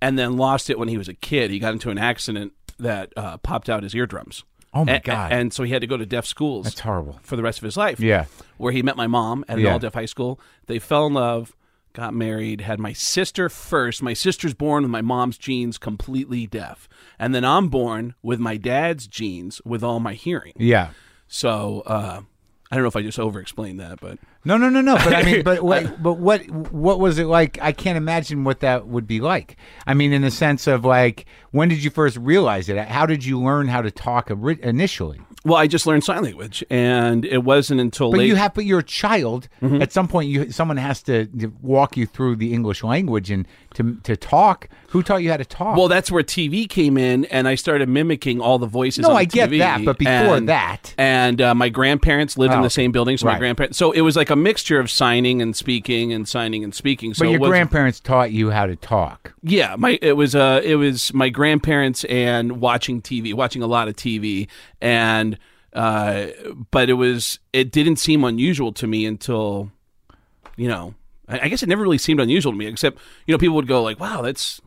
[0.00, 1.50] and then lost it when he was a kid.
[1.50, 4.44] He got into an accident that uh, popped out his eardrums.
[4.74, 5.32] Oh my A- God.
[5.32, 6.64] And so he had to go to deaf schools.
[6.64, 7.18] That's horrible.
[7.22, 8.00] For the rest of his life.
[8.00, 8.24] Yeah.
[8.56, 9.72] Where he met my mom at an Yeah.
[9.72, 10.40] all deaf high school.
[10.66, 11.54] They fell in love,
[11.92, 14.02] got married, had my sister first.
[14.02, 16.88] My sister's born with my mom's genes completely deaf.
[17.18, 20.54] And then I'm born with my dad's genes with all my hearing.
[20.56, 20.90] Yeah.
[21.28, 22.22] So uh,
[22.70, 24.96] I don't know if I just over explained that, but No, no, no, no.
[24.96, 27.58] But I mean, but wait, but what what was it like?
[27.60, 29.56] I can't imagine what that would be like.
[29.86, 32.78] I mean, in the sense of like, when did you first realize it?
[32.88, 35.20] How did you learn how to talk initially?
[35.44, 38.28] Well, I just learned sign language, and it wasn't until But late.
[38.28, 39.48] you have, but you're a child.
[39.60, 39.82] Mm-hmm.
[39.82, 41.28] At some point, you someone has to
[41.60, 44.68] walk you through the English language and to to talk.
[44.88, 45.76] Who taught you how to talk?
[45.76, 49.02] well, that's where TV came in, and I started mimicking all the voices.
[49.06, 52.60] No, I get TV, that, but before and- that- and uh, my grandparents lived in
[52.60, 53.78] Oh, the same building, so my grandparents.
[53.78, 57.14] So it was like a mixture of signing and speaking, and signing and speaking.
[57.14, 59.32] So but your was- grandparents taught you how to talk.
[59.42, 63.88] Yeah, my it was uh it was my grandparents and watching TV, watching a lot
[63.88, 64.48] of TV,
[64.80, 65.38] and
[65.72, 66.26] uh,
[66.70, 69.70] but it was it didn't seem unusual to me until,
[70.56, 70.94] you know,
[71.40, 73.82] I, guess it never really seemed unusual to me, except you know people would go
[73.82, 74.60] like, wow, that's.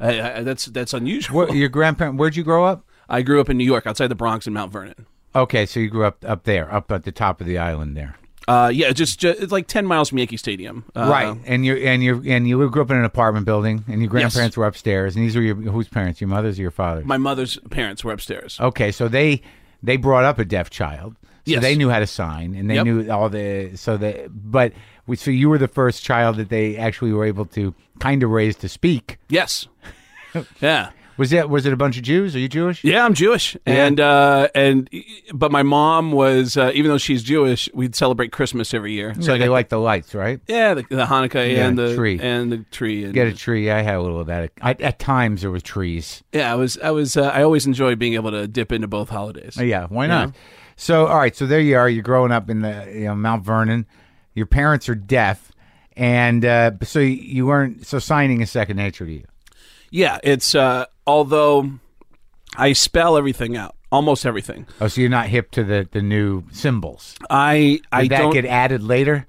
[0.00, 1.36] I, I, that's that's unusual.
[1.36, 2.16] Where, your grandparent?
[2.18, 2.84] Where'd you grow up?
[3.08, 5.06] I grew up in New York, outside the Bronx in Mount Vernon.
[5.34, 8.16] Okay, so you grew up up there, up at the top of the island there.
[8.48, 10.84] Uh, yeah, just, just it's like ten miles from Yankee Stadium.
[10.96, 14.00] Uh, right, and you and you and you grew up in an apartment building, and
[14.00, 16.20] your grandparents were upstairs, and these were your whose parents?
[16.20, 17.04] Your mother's or your father's?
[17.04, 18.58] My mother's parents were upstairs.
[18.60, 19.42] Okay, so they
[19.82, 21.62] they brought up a deaf child, so Yes.
[21.62, 22.84] they knew how to sign, and they Yep.
[22.84, 24.72] knew all the so they but
[25.14, 28.56] so you were the first child that they actually were able to kind of raise
[28.56, 29.18] to speak.
[29.28, 29.68] Yes.
[30.60, 30.90] yeah.
[31.18, 32.34] Was it was it a bunch of Jews?
[32.34, 32.82] Are you Jewish?
[32.82, 34.88] Yeah, I'm Jewish, and uh, and
[35.34, 39.14] but my mom was uh, even though she's Jewish, we'd celebrate Christmas every year.
[39.20, 40.40] So I they like the lights, right?
[40.48, 42.18] yeah, the, the Hanukkah Yeah, and the tree.
[42.18, 43.04] and the tree.
[43.04, 43.70] And, Get a tree.
[43.70, 44.52] I had a little of that.
[44.62, 46.22] I, at times there was trees.
[46.32, 49.10] Yeah, I was I was uh, I always enjoyed being able to dip into both
[49.10, 49.58] holidays.
[49.58, 50.34] Yeah, why not?
[50.76, 51.90] So, all right, so there you are.
[51.90, 53.86] You're growing up in the you know, Mount Vernon.
[54.34, 55.52] Your parents are deaf,
[55.96, 57.86] and uh, so you weren't.
[57.86, 59.24] So signing is second nature to you.
[59.90, 61.70] Yeah, it's uh, although
[62.56, 64.66] I spell everything out, almost everything.
[64.80, 67.14] Oh, so you're not hip to the the new symbols.
[67.28, 69.26] I I Did that don't get added later?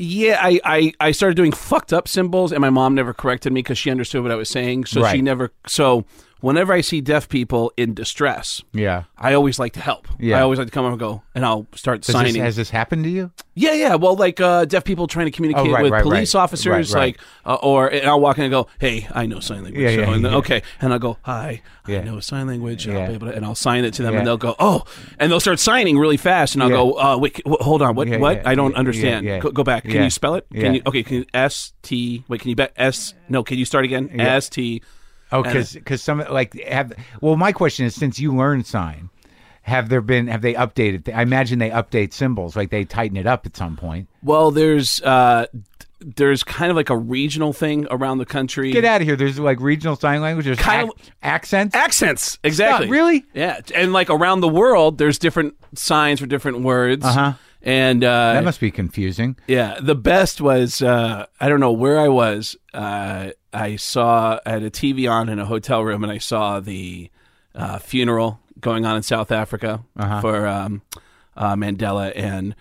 [0.00, 3.62] Yeah, I, I, I started doing fucked up symbols, and my mom never corrected me
[3.62, 4.84] because she understood what I was saying.
[4.84, 5.50] So she never.
[5.66, 6.04] So
[6.40, 9.04] whenever I see deaf people in distress, Yeah.
[9.18, 10.06] I always like to help.
[10.18, 10.38] Yeah.
[10.38, 12.34] I always like to come over and go, and I'll start Does signing.
[12.34, 13.30] this, has this happened to you?
[13.54, 13.94] yeah, yeah.
[13.96, 16.40] Well, like uh, deaf people trying to communicate Oh, right, with right, police right.
[16.42, 17.16] officers, Right, right.
[17.46, 19.88] like, uh, or and I'll walk in and go, "Hey, I know sign language." Yeah,
[19.90, 20.38] So, yeah, and then, yeah.
[20.38, 22.00] Okay, and I'll go, "Hi, Yeah.
[22.00, 23.00] I know sign language," and, Yeah.
[23.02, 24.18] I'll be able to, and I'll sign it to them, Yeah.
[24.20, 24.84] and they'll go, "Oh,"
[25.18, 26.76] and they'll start signing really fast, and I'll Yeah.
[26.76, 28.06] go, uh, "Wait, w- hold on, what?
[28.06, 28.36] Yeah, what?
[28.36, 29.26] yeah, I don't yeah, understand.
[29.26, 29.40] yeah, yeah.
[29.40, 29.82] Go, go back.
[29.82, 30.04] Can Yeah.
[30.04, 30.46] you spell it?
[30.52, 30.62] Yeah.
[30.62, 30.82] Can you?
[30.86, 32.22] Okay, can you S T?
[32.28, 33.14] Wait, can you bet S?
[33.28, 34.08] No, can you start again?
[34.14, 34.36] Yeah.
[34.36, 34.82] S T.
[35.32, 36.92] Oh, because because some like have.
[37.20, 39.10] Well, my question is, since you learned sign,
[39.62, 41.12] have there been have they updated?
[41.14, 44.08] I imagine they update symbols, like they tighten it up at some point.
[44.22, 45.46] Well, there's uh,
[46.00, 48.70] there's kind of like a regional thing around the country.
[48.72, 49.16] Get out of here!
[49.16, 50.46] There's like regional sign language.
[50.46, 51.74] There's Kind ac- accents.
[51.74, 53.24] accents exactly really?
[53.34, 57.32] yeah and like around the world there's different signs for different words Uh-huh.
[57.62, 59.36] and uh that must be confusing.
[59.48, 64.50] yeah the best was uh i don't know where i was uh i saw I
[64.50, 67.10] had a tv on in a hotel room and i saw the
[67.54, 70.20] uh funeral going on in south africa Uh-huh.
[70.20, 70.82] for um
[71.36, 72.54] uh mandela and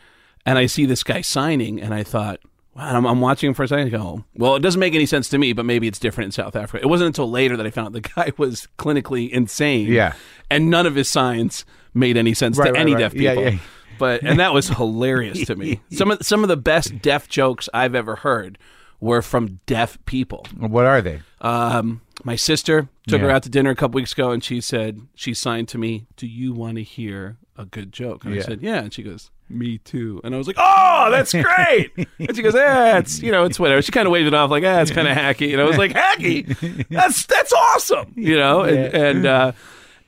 [0.45, 2.39] and i see this guy signing and i thought
[2.75, 3.87] Wow, I'm, I'm watching him for a second.
[3.87, 6.31] and go, well, it doesn't make any sense to me, but maybe it's different in
[6.31, 6.83] South Africa.
[6.83, 9.87] It wasn't until later that I found out the guy was clinically insane.
[9.91, 10.13] Yeah.
[10.51, 12.99] and none of his signs made any sense Right, to right, any right.
[12.99, 13.43] deaf Yeah, people.
[13.53, 13.59] yeah.
[13.97, 15.81] But and that was hilarious to me.
[15.91, 18.59] Some of some of the best deaf jokes I've ever heard
[18.99, 20.45] were from deaf people.
[20.57, 21.21] What are they?
[21.41, 25.01] Um, my sister took her out to dinner a couple weeks ago, and she said
[25.15, 28.41] she signed to me, "Do you want to hear a good joke?" And Yeah.
[28.41, 31.91] I said, "Yeah." And she goes, "Me too." And I was like, "Oh, that's great!"
[32.19, 34.49] and she goes, "Yeah, it's you know, it's whatever." She kind of waved it off
[34.49, 36.87] like, "Ah, it's kind of hacky," and I was like, "Hacky?
[36.89, 39.51] That's that's awesome!" You know, and and uh,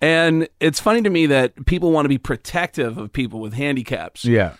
[0.02, 4.25] and it's funny to me that people want to be protective of people with handicaps,
[4.25, 4.54] Yeah.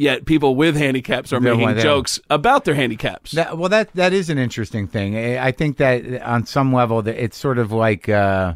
[0.00, 3.32] Yet people with handicaps are They making jokes about their handicaps.
[3.32, 5.16] That, well, that that is an interesting thing.
[5.16, 8.54] I I think that on some level, that it's sort of like uh,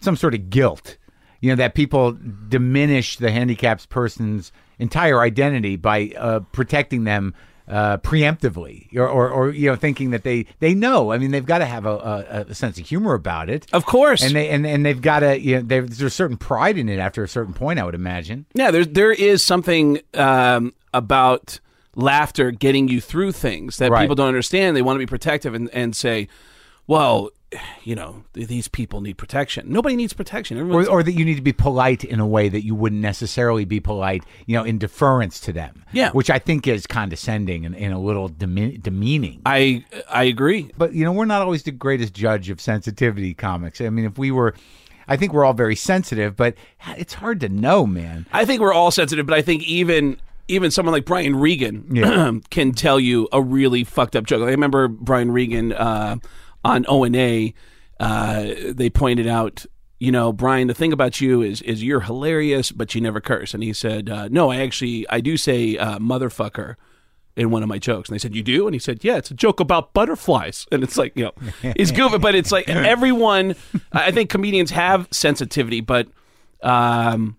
[0.00, 0.96] some sort of guilt.
[1.40, 2.16] You know that people
[2.48, 7.34] diminish the handicapped person's entire identity by uh, protecting them
[7.68, 11.12] uh, preemptively, or, or or you know thinking that they they know.
[11.12, 11.90] I mean, they've got to have a,
[12.46, 13.66] a, a sense of humor about it.
[13.72, 16.78] of course, And they and, and they've got to you know there's a certain pride
[16.78, 20.74] in it after a certain point I would imagine Yeah, there there is something um,
[20.94, 21.58] about
[21.94, 24.02] laughter getting you through things that Right.
[24.02, 24.76] people don't understand.
[24.76, 26.28] They want to be protective and, and say,
[26.86, 27.30] "Well,
[27.84, 30.58] you know, these people need protection." Nobody needs protection.
[30.72, 33.64] or, or that you need to be polite in a way that you wouldn't necessarily
[33.64, 35.84] be polite, you know, in deference to them.
[35.92, 36.10] Yeah.
[36.10, 39.40] which I think is condescending and, and a little deme- demeaning.
[39.46, 40.70] I I agree.
[40.76, 43.80] but you know, we're not always the greatest judge of sensitivity comics.
[43.80, 44.54] I mean, if we were,
[45.08, 46.54] I think we're all very sensitive, but
[46.96, 48.26] it's hard to know, man.
[48.32, 52.32] I think we're all sensitive, but I think even even someone like Brian Regan Yeah.
[52.50, 54.42] can tell you a really fucked up joke.
[54.42, 56.16] I remember Brian Regan uh,
[56.66, 57.54] on O and A.
[57.98, 59.64] Uh, they pointed out,
[59.98, 63.54] you know, Brian, the thing about you is is you're hilarious, but you never curse.
[63.54, 66.74] And he said, uh, No, I actually I do say uh, motherfucker
[67.36, 68.08] in one of my jokes.
[68.08, 68.66] And they said, You do?
[68.66, 70.66] And he said, Yeah, it's a joke about butterflies.
[70.72, 73.54] And it's like, you know, it's goofy, but it's like everyone,
[73.92, 76.08] I think comedians have sensitivity, but
[76.62, 77.36] um,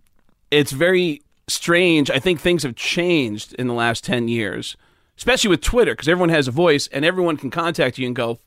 [0.49, 2.09] it's very strange.
[2.09, 4.77] I think things have changed in the last 10 years,
[5.17, 8.39] especially with Twitter, because everyone has a voice and everyone can contact you and go,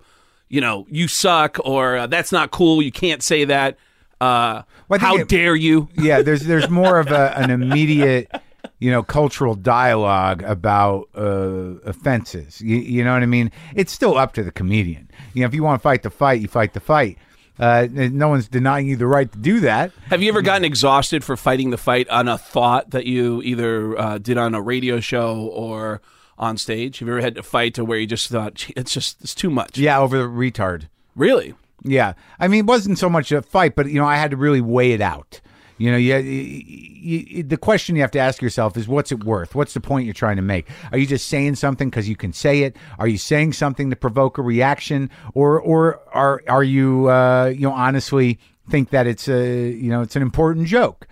[0.50, 2.82] you know, you suck or uh, that's not cool.
[2.82, 3.78] You can't say that.
[4.20, 5.88] Uh, Well, how it- dare you?
[5.96, 8.30] Yeah, there's there's more of a, an immediate,
[8.78, 12.60] you know, cultural dialogue about uh, offenses.
[12.60, 13.50] You, you know what I mean?
[13.74, 15.08] It's still up to the comedian.
[15.32, 17.16] You know, if you want to fight the fight, you fight the fight.
[17.58, 19.92] Uh, no one's denying you the right to do that.
[20.08, 23.98] Have you ever gotten exhausted for fighting the fight on a thought that you either
[23.98, 26.00] uh, did on a radio show or
[26.40, 26.98] on stage?
[26.98, 29.50] Have you ever had a fight to where you just thought, it's just, it's too
[29.50, 29.78] much?
[29.78, 30.88] Yeah, over the retard.
[31.14, 31.54] Really?
[31.84, 34.36] Yeah, I mean, it wasn't so much a fight, but you know, I had to
[34.36, 35.40] really weigh it out.
[35.78, 39.24] You know, you, you, you, the question you have to ask yourself is, what's it
[39.24, 39.54] worth?
[39.54, 40.68] What's the point you're trying to make?
[40.92, 42.76] Are you just saying something because you can say it?
[42.98, 47.62] Are you saying something to provoke a reaction, or or are are you uh, you
[47.62, 51.06] know honestly think that it's a you know it's an important joke?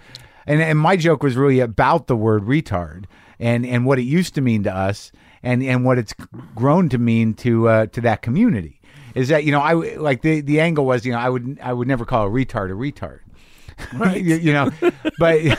[0.47, 3.07] And and my joke was really about the word retard
[3.41, 6.15] and and what it used to mean to us, and and what it's
[6.55, 8.81] grown to mean to uh, to that community
[9.15, 11.73] is that you know I like the the angle was you know I would I
[11.73, 13.21] would never call a retard a retard,
[13.99, 14.23] right?
[14.23, 14.71] you, you know,
[15.19, 15.41] but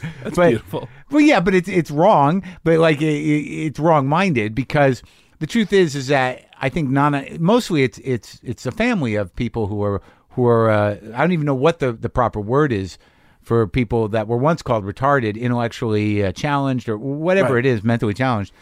[0.22, 0.88] That's but beautiful.
[1.10, 5.02] well, yeah, but it's it's wrong, but like it, it's wrong minded because
[5.38, 9.34] the truth is is that I think Nana mostly it's it's it's a family of
[9.34, 12.72] people who are who are uh, I don't even know what the the proper word
[12.72, 12.98] is
[13.42, 17.64] for people that were once called retarded, intellectually uh, challenged or whatever Right.
[17.64, 18.52] it is, mentally challenged,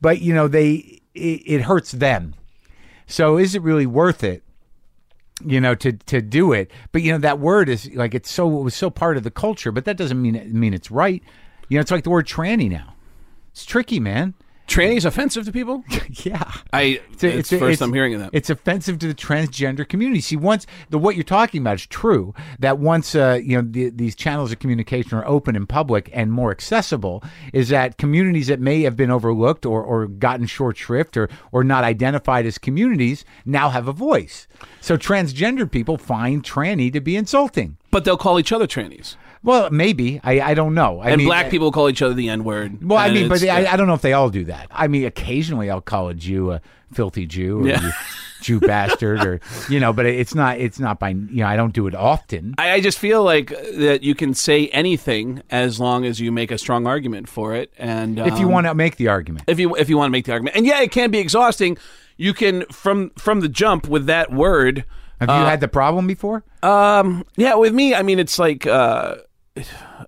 [0.00, 2.34] but you know they it, it hurts them.
[3.06, 4.42] So is it really worth it?
[5.44, 8.60] you know to to do it but you know that word is like it's so
[8.60, 11.20] it was so part of the culture but that doesn't mean it mean it's right
[11.68, 12.94] you know it's like the word tranny now
[13.50, 14.34] it's tricky man
[14.72, 15.84] Tranny's offensive to people?
[16.24, 18.30] yeah I, it's, the a- first I'm hearing of that.
[18.32, 20.20] It's offensive to the transgender community.
[20.20, 22.34] See, once the what you're talking about is true.
[22.58, 26.32] That once uh, you know the, these channels of communication are open and public and
[26.32, 31.16] more accessible, is that communities that may have been overlooked or, or gotten short shrift
[31.16, 34.46] or or not identified as communities now have a voice.
[34.80, 37.76] So transgender people find tranny to be insulting.
[37.90, 39.16] but they'll call each other trannies.
[39.44, 41.00] Well, maybe I, I don't know.
[41.00, 42.82] I And mean, black people call each other the N word.
[42.86, 44.68] Well, I mean, but it's- I, I don't know if they all do that.
[44.70, 46.60] I mean, occasionally I'll call a Jew a
[46.92, 47.90] filthy Jew or Yeah.
[48.42, 51.72] Jew bastard or you know, but it's not it's not by you know I don't
[51.72, 52.54] do it often.
[52.58, 56.50] I, I just feel like that you can say anything as long as you make
[56.50, 57.72] a strong argument for it.
[57.78, 60.12] And if you um, want to make the argument, if you if you want to
[60.12, 61.78] make the argument, and yeah, it can be exhausting.
[62.16, 64.84] You can from from the jump with that word.
[65.20, 66.44] have you had the problem before?
[66.62, 69.16] Um, yeah, with me, I mean, it's like uh,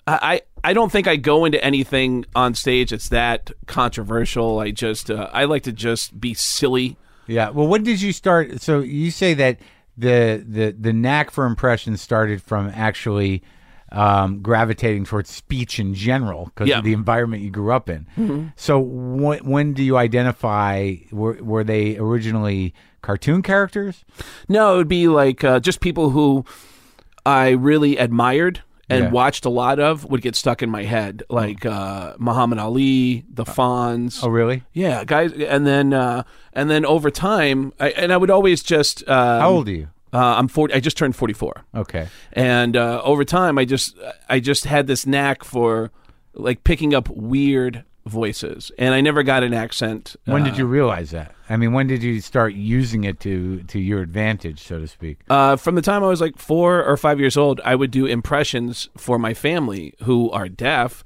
[0.07, 4.59] I I don't think I go into anything on stage that's that controversial.
[4.59, 6.97] I just uh, I like to just be silly.
[7.27, 7.51] Yeah.
[7.51, 8.61] Well, when did you start?
[8.61, 9.59] So you say that
[9.97, 13.43] the the the knack for impressions started from actually
[13.93, 16.79] um, gravitating towards speech in general because Yeah.
[16.79, 18.53] of the environment you grew up in.
[18.57, 20.95] So when, when do you identify?
[21.13, 24.05] Were, were they originally cartoon characters?
[24.49, 26.45] No, it would be like uh, just people who
[27.25, 29.11] I really admired and Yeah.
[29.11, 33.45] watched a lot of would get stuck in my head, like uh, Muhammad Ali, the
[33.45, 34.21] Fonz.
[34.23, 34.63] Oh, really?
[34.73, 39.03] Yeah, guys, and then uh, and then over time, I, and I would always just.
[39.09, 39.89] Um, How old are you?
[40.13, 40.75] Uh, I'm 40.
[40.75, 42.07] I just turned 44, Okay.
[42.35, 43.97] and uh, over time, I just
[44.29, 45.91] I just had this knack for
[46.35, 50.15] like picking up weird voices, and I never got an accent.
[50.25, 51.34] When uh, did you realize that?
[51.49, 55.19] I mean, when did you start using it to to your advantage, so to speak?
[55.29, 58.07] Uh, from the time I was like four or five years old, I would do
[58.07, 61.05] impressions for my family who are deaf,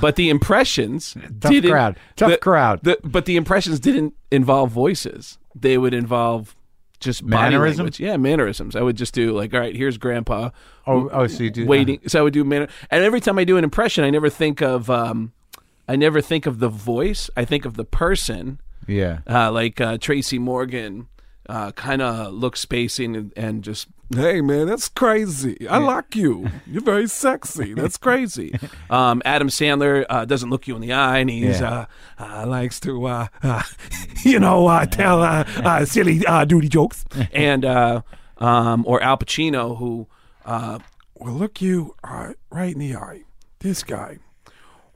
[0.00, 1.70] but the impressions Tough didn't.
[1.70, 1.96] crowd.
[2.16, 2.80] Tough the- crowd.
[2.82, 6.54] the- but the impressions didn't involve voices; they would involve
[7.00, 7.98] just mannerisms.
[7.98, 8.74] Yeah, mannerisms.
[8.76, 10.50] I would just do like, all right, here's Grandpa.
[10.86, 12.00] Oh, oh, so you do waiting.
[12.08, 14.60] So I would do manner, and every time I do an impression, I never think
[14.60, 14.90] of.
[14.90, 15.32] Um,
[15.88, 17.30] I never think of the voice.
[17.34, 19.20] I think of the person yeah.
[19.28, 21.06] uh, like uh, Tracy Morgan,
[21.48, 25.68] uh, kind of looks spacing and, and just, hey man, that's crazy.
[25.68, 26.50] I like you.
[26.66, 27.72] You're very sexy.
[27.74, 28.54] That's crazy.
[28.90, 31.86] um, Adam Sandler uh, doesn't look you in the eye, and he's Yeah.
[32.18, 33.62] uh, uh, likes to, uh, uh,
[34.24, 38.02] you know, uh, tell uh, uh, silly uh, duty jokes, and uh,
[38.38, 40.06] um, or Al Pacino who
[40.44, 40.78] uh,
[41.18, 43.22] will look you uh, right in the eye.
[43.60, 44.18] This guy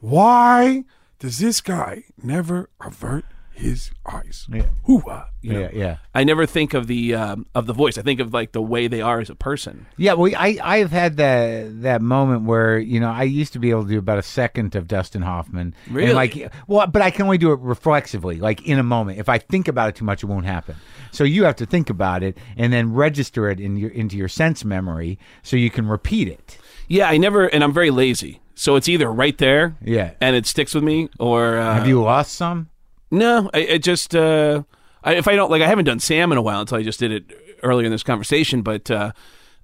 [0.00, 0.84] why
[1.18, 4.46] does this guy never avert his eyes?
[4.52, 4.62] Yeah.
[4.84, 5.60] Hoo-ah, you know?
[5.60, 5.96] Yeah, yeah.
[6.14, 7.98] I never think of the um, of the voice.
[7.98, 9.86] I think of like the way they are as a person.
[9.96, 13.70] Yeah, well, I I've had that that moment where you know I used to be
[13.70, 15.74] able to do about a second of Dustin Hoffman.
[15.86, 16.12] And, Really?
[16.12, 19.18] like, well, but I can only do it reflexively, like in a moment.
[19.18, 20.76] If I think about it too much, it won't happen.
[21.10, 24.28] So you have to think about it and then register it in your into your
[24.28, 26.58] sense memory so you can repeat it.
[26.88, 28.40] Yeah, I never, and I'm very lazy.
[28.54, 30.10] So it's either right there, Yeah.
[30.20, 32.68] and it sticks with me, or uh, Have you lost some?
[33.12, 34.62] No, I, I just uh,
[35.04, 36.98] I, if I don't like, I haven't done Sam in a while until I just
[36.98, 38.62] did it earlier in this conversation.
[38.62, 39.12] But uh,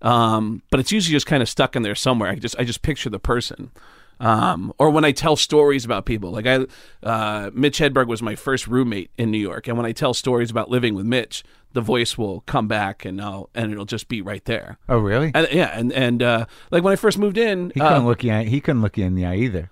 [0.03, 2.31] um, but it's usually just kind of stuck in there somewhere.
[2.31, 3.71] I just I just picture the person.
[4.21, 6.67] Um, or when I tell stories about people, like I,
[7.05, 10.51] uh, Mitch Hedberg was my first roommate in New York, and when I tell stories
[10.51, 14.21] about living with Mitch, the voice will come back and I'll, and it'll just be
[14.21, 14.77] right there.
[14.89, 15.31] Oh, really?
[15.35, 18.25] And yeah, and and uh, like when I first moved in, He uh, couldn't look
[18.25, 18.33] you.
[18.39, 19.71] He couldn't look you in the eye either.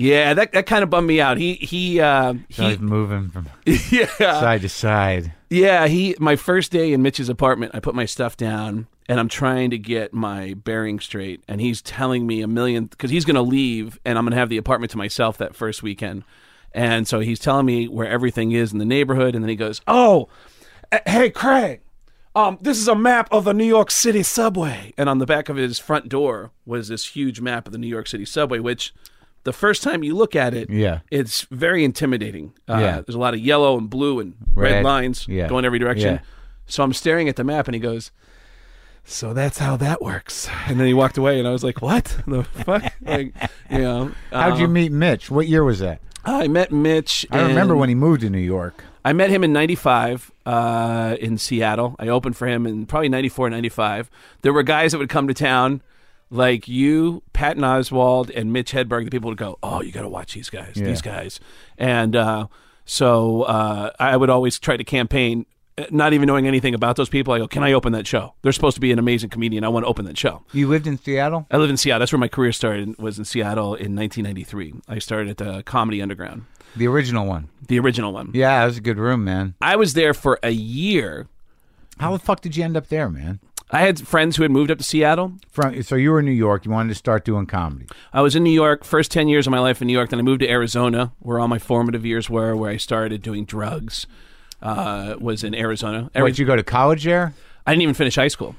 [0.00, 1.36] Yeah, that that kind of bummed me out.
[1.36, 5.34] He he uh, So he he's moving from yeah side to side.
[5.50, 9.28] Yeah, he my first day in Mitch's apartment, I put my stuff down and I'm
[9.28, 13.34] trying to get my bearing straight and he's telling me a million cuz he's going
[13.34, 16.24] to leave and I'm going to have the apartment to myself that first weekend.
[16.72, 19.82] And so he's telling me where everything is in the neighborhood and then he goes,
[19.86, 20.28] "Oh,
[20.92, 21.82] eh, hey Craig,
[22.34, 25.50] um, this is a map of the New York City subway." And on the back
[25.50, 28.94] of his front door was this huge map of the New York City subway which
[29.44, 31.00] the first time you look at it, Yeah.
[31.10, 32.52] it's very intimidating.
[32.68, 33.00] Uh, Yeah.
[33.00, 34.84] There's a lot of yellow and blue and red, Red.
[34.84, 35.48] lines Yeah.
[35.48, 36.14] going every direction.
[36.14, 36.20] Yeah.
[36.66, 38.10] So I'm staring at the map, and he goes,
[39.04, 42.16] "So that's how that works." And then he walked away, and I was like, "What
[42.26, 43.34] the fuck?" Like,
[43.70, 45.30] you know, How'd you uh, meet Mitch?
[45.30, 46.00] What year was that?
[46.24, 47.26] I met Mitch.
[47.30, 48.84] I remember when he moved to New York.
[49.04, 51.96] I met him in 95 uh, in Seattle.
[51.98, 54.10] I opened for him in probably 94, 95.
[54.42, 55.80] There were guys that would come to town
[56.30, 59.04] like you, Patton Oswalt, and Mitch Hedberg.
[59.04, 60.84] The people would go, Oh, you got to watch these guys, Yeah.
[60.86, 61.40] these guys.
[61.78, 62.46] And uh,
[62.84, 65.46] so uh, I would always try to campaign,
[65.78, 67.34] uh, not even knowing anything about those people.
[67.34, 68.34] I go, Can I open that show?
[68.42, 69.64] They're supposed to be an amazing comedian.
[69.64, 70.42] I want to open that show.
[70.52, 71.46] You lived in Seattle?
[71.50, 72.00] I live in Seattle.
[72.00, 74.74] That's where my career started, was in Seattle in 1993.
[74.88, 76.44] I started at the Comedy Underground,
[76.76, 77.48] The original one.
[77.66, 78.30] the original one.
[78.34, 79.54] Yeah, it was a good room, man.
[79.60, 81.26] I was there for a year.
[81.98, 83.40] How the fuck did you end up there, man?
[83.72, 85.32] I had friends who had moved up to Seattle.
[85.50, 86.64] From so you were in New York.
[86.64, 87.86] You wanted to start doing comedy.
[88.12, 90.10] I was in New York first ten years of my life in New York.
[90.10, 93.44] Then I moved to Arizona, where all my formative years were, where I started doing
[93.44, 94.06] drugs.
[94.62, 96.10] Uh, was in Arizona.
[96.14, 97.32] Ari- Wait, you go to college there?
[97.66, 98.56] I didn't even finish high school,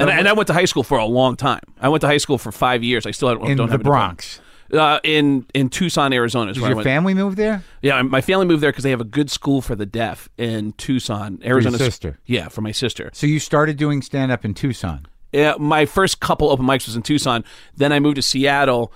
[0.00, 1.60] and, I, and I went to high school for a long time.
[1.80, 3.06] I went to high school for five years.
[3.06, 3.98] I still don't, In don't the have a diploma.
[4.08, 4.40] Bronx.
[4.74, 6.50] Uh, in in Tucson, Arizona.
[6.50, 7.62] Is I your family move there?
[7.80, 10.72] Yeah, my family moved there because they have a good school for the deaf in
[10.72, 11.78] Tucson, Arizona.
[11.78, 12.18] sister?
[12.26, 13.10] Yeah, for my sister.
[13.12, 15.06] So you started doing stand up in Tucson.
[15.32, 17.44] Yeah, my first couple open mics was in Tucson.
[17.76, 18.92] Then I moved to Seattle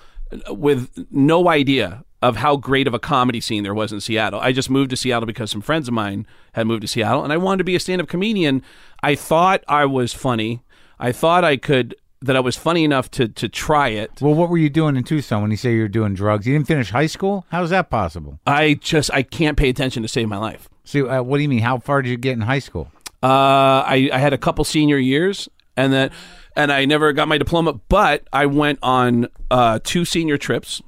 [0.51, 4.41] with no idea of how great of a comedy scene there was in Seattle.
[4.41, 7.33] I just moved to Seattle because some friends of mine had moved to Seattle and
[7.33, 8.62] I wanted to be a stand-up comedian.
[9.03, 10.64] I thought I was funny.
[10.99, 14.10] I thought I could that I was funny enough to to try it.
[14.21, 16.46] Well, what were you doing in Tucson when you say you were doing drugs?
[16.46, 17.44] You didn't finish high school?
[17.50, 18.38] How is that possible?
[18.46, 20.69] I just I can't pay attention to save my life.
[20.85, 21.60] See, uh, what do you mean?
[21.60, 22.90] How far did you get in high school?
[23.23, 26.10] Uh, I, I had a couple senior years, and then
[26.56, 30.83] and I never got my diploma, but I went on uh, two senior trips.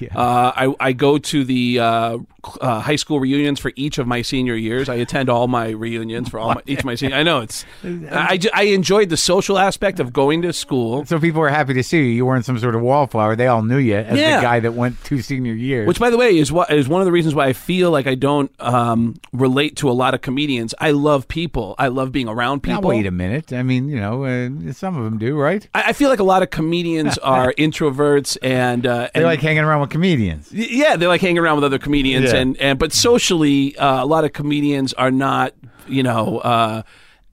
[0.10, 0.18] Yeah.
[0.18, 2.18] Uh, I, I go to the uh,
[2.60, 4.88] uh, high school reunions for each of my senior years.
[4.88, 7.16] I attend all my reunions for all my, each of my senior.
[7.16, 7.66] I know it's.
[7.84, 11.04] I, I enjoyed the social aspect of going to school.
[11.04, 12.04] So people were happy to see you.
[12.04, 13.36] You weren't some sort of wallflower.
[13.36, 14.36] They all knew you as Yeah.
[14.36, 15.86] the guy that went two senior years.
[15.86, 18.06] Which, by the way, is what is one of the reasons why I feel like
[18.06, 20.74] I don't um, relate to a lot of comedians.
[20.78, 21.74] I love people.
[21.78, 22.88] I love being around now, people.
[22.88, 23.52] wait a minute.
[23.52, 25.68] I mean, you know, uh, some of them do, right?
[25.74, 29.62] I, I feel like a lot of comedians are introverts and uh, They like hanging
[29.64, 30.50] around with comedians.
[30.52, 32.38] Yeah, they like hanging around with other comedians, Yeah.
[32.38, 35.52] and, and but socially, uh, a lot of comedians are not,
[35.86, 36.82] you know, uh,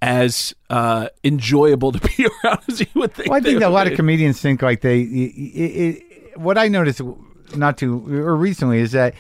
[0.02, 3.30] as uh, enjoyable to be around as you would think.
[3.30, 5.02] Well, I think that a lot would of comedians think like they.
[5.02, 7.02] It, it, what I noticed
[7.56, 9.16] not too or recently is that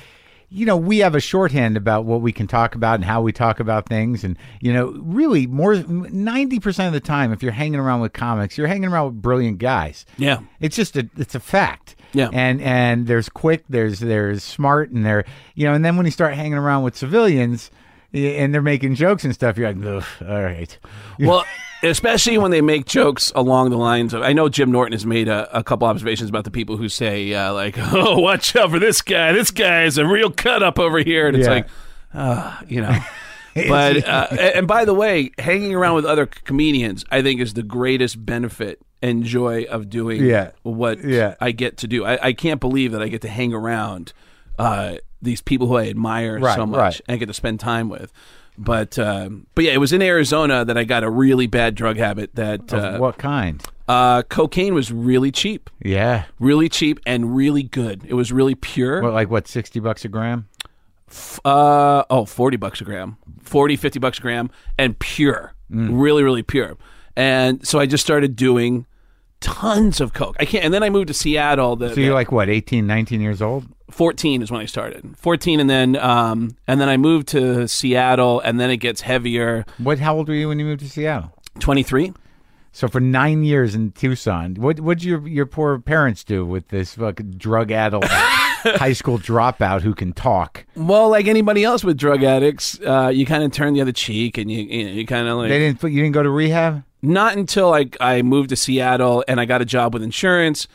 [0.49, 3.31] you know we have a shorthand about what we can talk about and how we
[3.31, 7.51] talk about things, and you know really more ninety percent of the time, if you're
[7.51, 10.05] hanging around with comics, you're hanging around with brilliant guys.
[10.17, 10.39] Yeah.
[10.61, 11.95] It's just a it's a fact.
[12.17, 12.29] Yeah.
[12.33, 16.11] And and there's quick, there's there's smart, and they're you know, and then when you
[16.11, 17.71] start hanging around with civilians.
[18.13, 19.57] And they're making jokes and stuff.
[19.57, 20.75] You're like, all right.
[21.19, 21.43] Well,
[21.83, 25.27] especially when they make jokes along the lines of, I know Jim Norton has made
[25.27, 28.79] a, a couple observations about the people who say, uh, like, oh, watch out for
[28.79, 29.33] this guy.
[29.33, 31.27] This guy is a real cut up over here.
[31.27, 31.53] And it's Yeah.
[31.53, 31.67] like,
[32.13, 32.97] uh, you know.
[33.67, 37.55] but uh, and and by the way, hanging around with other comedians, I think, is
[37.55, 40.51] the greatest benefit and joy of doing Yeah.
[40.63, 41.35] what Yeah.
[41.39, 42.05] I get to do.
[42.05, 44.13] I, I can't believe that I get to hang around
[44.57, 47.01] uh, these people who I admire Right, so much right.
[47.07, 48.11] and get to spend time with.
[48.59, 51.97] But um, but yeah, it was in Arizona that I got a really bad drug
[51.97, 52.33] habit.
[52.33, 53.61] That uh, what kind?
[53.87, 56.23] uh, cocaine was really cheap, Yeah.
[56.39, 58.03] really cheap, and really good.
[58.07, 59.03] It was really pure.
[59.03, 60.47] What, like what, 60 bucks a gram?
[61.45, 63.17] Uh oh, 40 bucks a gram.
[63.43, 65.53] 40, 50 bucks a gram and pure.
[65.71, 65.89] Mm.
[66.01, 66.77] Really, really pure.
[67.17, 68.85] And so I just started doing
[69.39, 70.35] tons of coke.
[70.39, 71.75] I can't and then I moved to Seattle.
[71.75, 73.65] The, So you're like, what, 18, 19 years old?
[73.89, 75.17] 14 is when I started.
[75.17, 79.65] 14 and then um and then I moved to Seattle and then it gets heavier.
[79.79, 81.33] What, how old were you when you moved to Seattle?
[81.59, 82.13] 23.
[82.71, 86.93] So for nine years in Tucson, what what'd your your poor parents do with this
[86.93, 90.67] fucking drug addict, high school dropout who can talk?
[90.75, 94.37] Well, like anybody else with drug addicts, uh, you kind of turn the other cheek
[94.37, 96.29] and you you, know, you kind of like They didn't put you didn't go to
[96.29, 96.83] rehab?
[97.01, 100.67] Not until I I moved to Seattle and I got a job with insurance,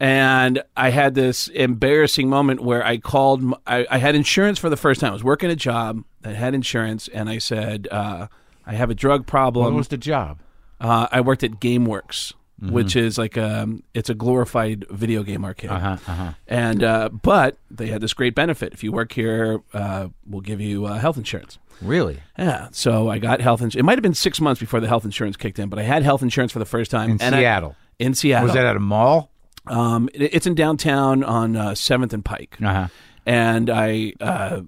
[0.00, 3.54] and I had this embarrassing moment where I called.
[3.66, 5.10] I, I had insurance for the first time.
[5.10, 8.28] I was working a job that had insurance, and I said uh,
[8.66, 9.64] I have a drug problem.
[9.66, 10.38] What was the job?
[10.80, 15.70] uh, I worked at GameWorks, which is like um, it's a glorified video game arcade.
[15.70, 16.32] Uh-huh, uh-huh.
[16.46, 20.60] And uh, but they had this great benefit: if you work here, uh, we'll give
[20.60, 21.58] you uh, health insurance.
[21.82, 22.20] Really?
[22.38, 23.74] Yeah, so I got health insurance.
[23.80, 26.02] It might have been six months before the health insurance kicked in, but I had
[26.04, 27.76] health insurance for the first time In and I- Seattle.
[27.98, 29.30] in Seattle, Was that at a mall?
[29.66, 32.86] um, it- it's in downtown on uh, Seventh and Pike, Uh-huh.
[33.26, 34.60] and I uh,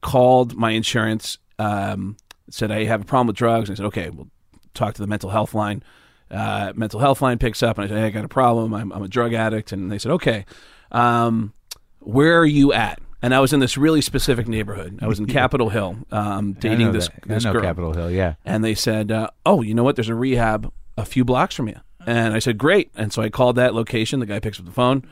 [0.00, 1.38] called my insurance.
[1.58, 2.16] Um,
[2.50, 3.68] said I have a problem with drugs.
[3.68, 4.28] And I said, okay, we'll
[4.74, 5.82] talk to the mental health line.
[6.30, 8.74] Uh, mental health line picks up, and I said, hey, I got a problem.
[8.74, 10.46] I'm, I'm a drug addict, and they said, okay,
[10.90, 11.52] um,
[12.00, 13.00] where are you at?
[13.22, 14.98] And I was in this really specific neighborhood.
[15.00, 17.22] I was in Capitol Hill, um, I dating know this that.
[17.26, 18.34] this I know girl Capitol Hill, yeah.
[18.44, 19.96] and they said, uh, "Oh, you know what?
[19.96, 23.30] There's a rehab a few blocks from you." And I said, "Great." And so I
[23.30, 24.20] called that location.
[24.20, 25.04] The guy picks up the phone.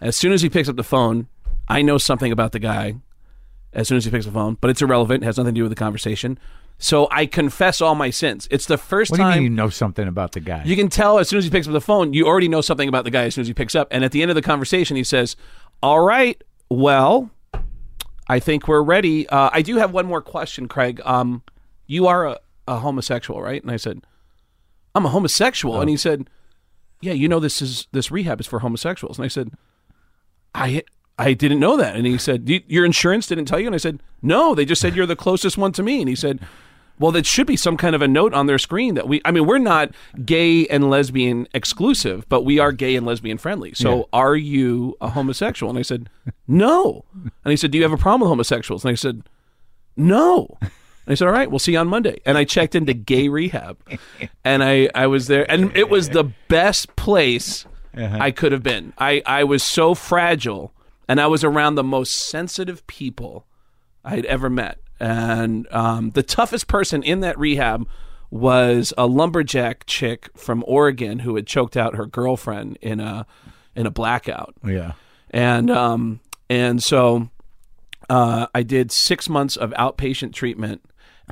[0.00, 1.28] As soon as he picks up the phone,
[1.68, 2.94] I know something about the guy.
[3.74, 5.22] As soon as he picks up the phone, but it's irrelevant.
[5.22, 6.38] It has nothing to do with the conversation.
[6.78, 8.46] So I confess all my sins.
[8.50, 10.62] It's the first What do you time mean you know something about the guy?
[10.64, 12.88] you can tell as soon as he picks up the phone, you already know something
[12.88, 13.88] about the guy as soon as he picks up.
[13.90, 15.36] And at the end of the conversation, he says,
[15.82, 17.30] All right, well,
[18.28, 19.28] I think we're ready.
[19.28, 21.00] Uh, I do have one more question, Craig.
[21.04, 21.42] Um,
[21.86, 23.62] you are a, a homosexual, right?
[23.62, 24.02] And I said,
[24.94, 25.80] I'm a homosexual.
[25.80, 26.28] And he said,
[27.00, 29.18] Yeah, you know this is this rehab is for homosexuals.
[29.18, 29.52] And I said,
[30.54, 30.82] I
[31.18, 31.96] I didn't know that.
[31.96, 33.66] And he said, Your insurance didn't tell you?
[33.66, 36.00] And I said, No, they just said you're the closest one to me.
[36.00, 36.40] And he said,
[36.98, 39.32] Well, that should be some kind of a note on their screen that we, I
[39.32, 39.92] mean, we're not
[40.24, 43.74] gay and lesbian exclusive, but we are gay and lesbian friendly.
[43.74, 45.70] So are you a homosexual?
[45.70, 46.08] And I said,
[46.46, 47.04] No.
[47.12, 48.84] And he said, Do you have a problem with homosexuals?
[48.84, 49.24] And I said,
[49.96, 50.56] No.
[50.60, 52.20] And I said, All right, we'll see you on Monday.
[52.24, 53.76] And I checked into gay rehab
[54.44, 57.66] and I, I was there, and it was the best place
[57.96, 58.18] uh-huh.
[58.20, 58.92] I could have been.
[58.98, 60.72] I, I was so fragile,
[61.08, 63.46] and I was around the most sensitive people
[64.04, 64.78] I had ever met.
[65.00, 67.86] And um, the toughest person in that rehab
[68.30, 73.26] was a lumberjack chick from Oregon who had choked out her girlfriend in a
[73.76, 74.92] in a blackout yeah.
[75.30, 77.28] and um and so
[78.08, 80.82] uh, I did six months of outpatient treatment,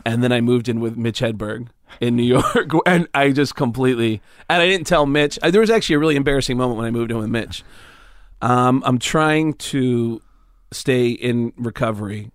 [0.05, 1.69] and then I moved in with Mitch Hedberg
[2.01, 2.23] in New
[2.55, 5.39] York, and I just completely and I didn't tell Mitch.
[5.43, 7.63] I, there was actually a really embarrassing moment when I moved in with Mitch.
[8.41, 10.21] Um, I'm trying to
[10.73, 12.32] stay in recovery,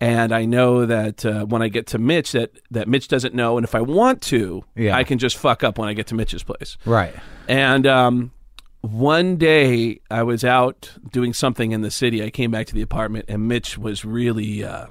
[0.00, 3.56] and I know that uh, when I get to Mitch, that that Mitch doesn't know,
[3.58, 4.96] and if I want to, Yeah.
[4.96, 6.76] I can just fuck up when I get to Mitch's place.
[6.84, 7.14] Right.
[7.48, 8.30] And um,
[8.80, 12.22] one day I was out doing something in the city.
[12.22, 14.86] I came back to the apartment, and Mitch was really uh,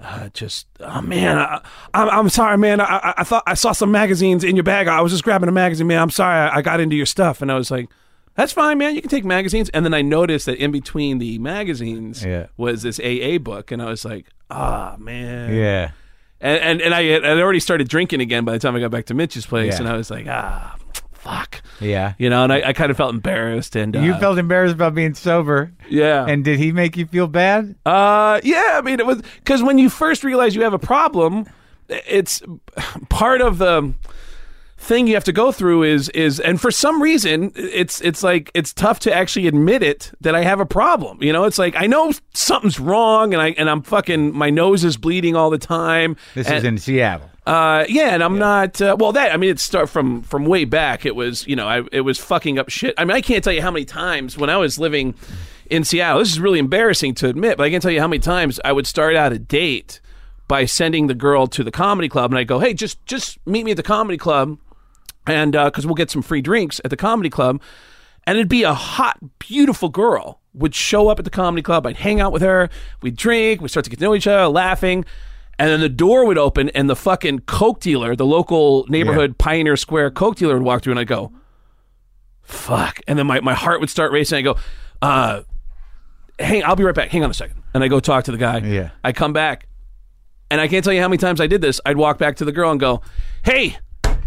[0.00, 1.60] uh, just, oh man, I,
[1.94, 2.80] I'm, I'm sorry, man.
[2.80, 4.88] I, I- I thought I saw some magazines in your bag.
[4.88, 6.02] I was just grabbing a magazine, man.
[6.02, 7.88] I'm sorry, I, I got into your stuff, and I was like.
[8.36, 8.94] That's fine, man.
[8.94, 9.68] You can take magazines.
[9.70, 12.46] And then I noticed that in between the magazines Yeah.
[12.56, 15.90] was this AA book, and I was like, "Ah, man." Yeah.
[16.40, 18.90] And and, and I had I'd already started drinking again by the time I got
[18.90, 19.78] back to Mitch's place, Yeah.
[19.80, 20.76] and I was like, "Ah,
[21.12, 22.12] fuck." Yeah.
[22.18, 24.94] you know, and I, I kind of felt embarrassed and uh, You felt embarrassed about
[24.94, 25.72] being sober.
[25.90, 27.74] yeah, And did he make you feel bad?
[27.84, 28.76] uh, yeah.
[28.78, 31.46] I mean, it was because when you first realize you have a problem,
[31.88, 32.42] it's
[33.08, 33.92] part of the
[34.78, 38.50] thing you have to go through is is and for some reason it's it's like
[38.54, 41.22] it's tough to actually admit it that I have a problem.
[41.22, 44.84] You know, it's like I know something's wrong and I and I'm fucking my nose
[44.84, 46.16] is bleeding all the time.
[46.34, 47.30] This and, is in Seattle.
[47.46, 48.82] Uh, yeah, and I'm not.
[48.82, 51.06] Uh, well, that I mean, it start from from way back.
[51.06, 52.94] It was you know, I it was fucking up shit.
[52.98, 55.14] I mean, I can't tell you how many times when I was living
[55.70, 56.18] in Seattle.
[56.18, 58.72] This is really embarrassing to admit, but I can tell you how many times I
[58.72, 60.00] would start out a date
[60.48, 63.64] by sending the girl to the comedy club, and I go, hey, just just meet
[63.64, 64.58] me at the comedy club,
[65.26, 67.60] and because we'll get some free drinks at the comedy club,
[68.26, 71.86] and it'd be a hot, beautiful girl would show up at the comedy club.
[71.86, 72.70] I'd hang out with her.
[73.02, 73.60] We'd drink.
[73.60, 75.04] We'd start to get to know each other, laughing.
[75.58, 79.76] And then the door would open, and the fucking Coke dealer, the local neighborhood Pioneer
[79.76, 81.32] Square Coke dealer, would walk through, and I'd go,
[82.42, 83.00] fuck.
[83.06, 84.38] And then my, my heart would start racing.
[84.38, 84.56] I go,
[85.00, 85.42] uh,
[86.38, 87.10] hang, I'll be right back.
[87.10, 87.62] Hang on a second.
[87.72, 88.58] And I go talk to the guy.
[88.58, 88.90] Yeah.
[89.02, 89.66] I come back,
[90.50, 91.80] and I can't tell you how many times I did this.
[91.86, 93.02] I'd walk back to the girl and go,
[93.42, 93.78] "Hey,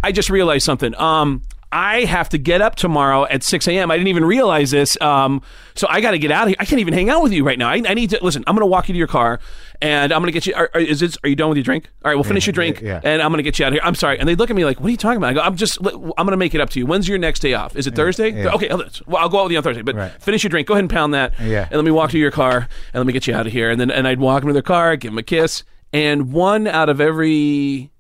[0.03, 0.95] I just realized something.
[0.99, 1.41] Um,
[1.71, 3.91] I have to get up tomorrow at 6 a.m.
[3.91, 4.99] I didn't even realize this.
[5.01, 5.43] Um,
[5.75, 6.55] so I got to get out of here.
[6.59, 7.69] I can't even hang out with you right now.
[7.69, 8.43] I, I need to listen.
[8.47, 9.39] I'm going to walk you to your car,
[9.79, 10.55] and I'm going to get you.
[10.55, 11.91] Are, are- is this, are you done with your drink?
[12.03, 12.99] All right, we'll finish your drink, yeah.
[13.03, 13.81] and I'm going to get you out of here.
[13.83, 14.17] I'm sorry.
[14.19, 15.77] And they look at me like, "What are you talking about?" I go, "I'm just.
[15.85, 16.87] I'm going to make it up to you.
[16.87, 17.75] When's your next day off?
[17.75, 18.31] Is it Thursday?
[18.31, 18.49] yeah.
[18.55, 19.83] Okay, I'll- well, I'll go out with you on Thursday.
[19.83, 20.11] But Right.
[20.23, 20.67] finish your drink.
[20.67, 21.39] Go ahead and pound that.
[21.39, 21.65] Yeah.
[21.65, 23.69] And let me walk to your car, and let me get you out of here.
[23.69, 26.65] And then and I'd walk them to their car, give them a kiss, and one
[26.65, 27.91] out of every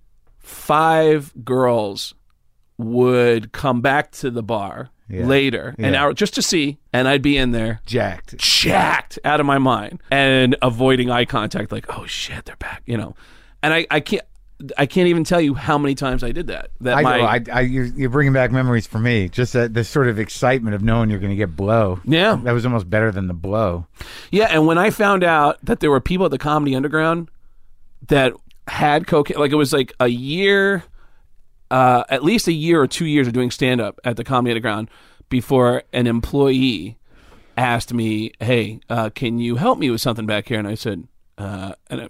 [0.49, 2.13] five girls
[2.77, 5.25] would come back to the bar Yeah.
[5.25, 8.37] later an hour just to see, and I'd be in there Jacked.
[8.37, 12.97] jacked out of my mind and avoiding eye contact, like, oh shit, they're back, you
[12.97, 13.15] know.
[13.61, 14.23] And I, I can't.
[14.77, 16.71] I can't even tell you how many times I did that.
[16.81, 17.23] That I my know.
[17.23, 19.29] I, I, you're, you're bringing back memories for me.
[19.29, 22.01] Just that, the sort of excitement of knowing you're going to get blow.
[22.03, 22.37] Yeah.
[22.43, 23.87] That was almost better than the blow.
[24.31, 27.29] Yeah, and when I found out that there were people at the Comedy Underground
[28.09, 28.33] that
[28.69, 30.83] had cocaine, like it was like a year,
[31.71, 34.51] uh, at least a year or two years of doing stand up at the Comedy
[34.51, 34.89] Underground
[35.29, 36.97] before an employee
[37.57, 41.07] asked me, "Hey, uh, can you help me with something back here?" And I said,
[41.37, 42.09] uh, "And I,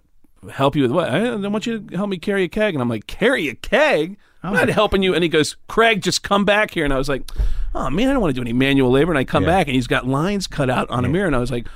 [0.52, 1.10] help you with what?
[1.10, 3.56] I, I want you to help me carry a keg." And I'm like, "Carry a
[3.56, 5.14] keg." I'm not helping you.
[5.14, 6.86] And he goes, Craig, just come back here.
[6.86, 7.30] And I was like,
[7.76, 9.12] oh, man, I don't want to do any manual labor.
[9.12, 9.50] And I come Yeah.
[9.50, 11.28] back and he's got lines cut out on a mirror.
[11.28, 11.68] And I was like,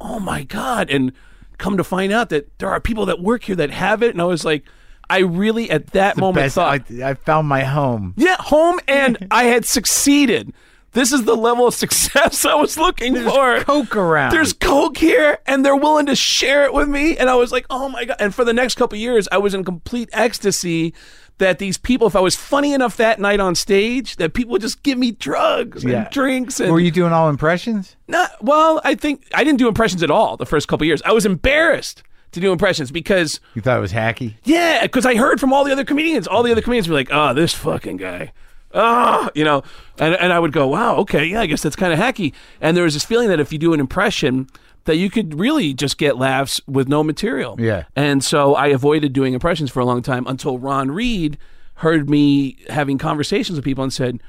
[0.00, 0.88] oh my God.
[0.88, 1.12] And
[1.58, 4.10] come to find out that there are people that work here that have it.
[4.12, 4.64] And I was like,
[5.10, 8.14] I really at that moment Best, thought, I, I found my home.
[8.16, 10.52] yeah, home and I had succeeded.
[10.92, 13.60] This is the level of success I was looking for.
[13.60, 14.32] Coke around.
[14.32, 17.16] There's Coke here, and they're willing to share it with me.
[17.16, 18.16] And I was like, oh my God.
[18.18, 20.94] And for the next couple of years, I was in complete ecstasy
[21.38, 24.62] that these people, if I was funny enough that night on stage, that people would
[24.62, 26.02] just give me drugs Yeah.
[26.02, 26.60] and drinks.
[26.60, 27.96] And Were you doing all impressions?
[28.08, 31.00] not, well, I think I didn't do impressions at all the first couple years.
[31.04, 34.34] I was embarrassed to do impressions because You thought it was hacky?
[34.44, 36.26] yeah, because I heard from all the other comedians.
[36.26, 38.32] All the other comedians were like, "Oh, this fucking guy."
[38.74, 39.62] Ah, you know,
[39.98, 42.76] and and I would go, "Wow, okay, yeah, I guess that's kind of hacky." And
[42.76, 44.46] there was this feeling that if you do an impression,
[44.88, 47.56] that you could really just get laughs with no material.
[47.58, 47.84] Yeah.
[47.94, 51.38] And so I avoided doing impressions for a long time until Ron Reed
[51.74, 54.20] heard me having conversations with people and said,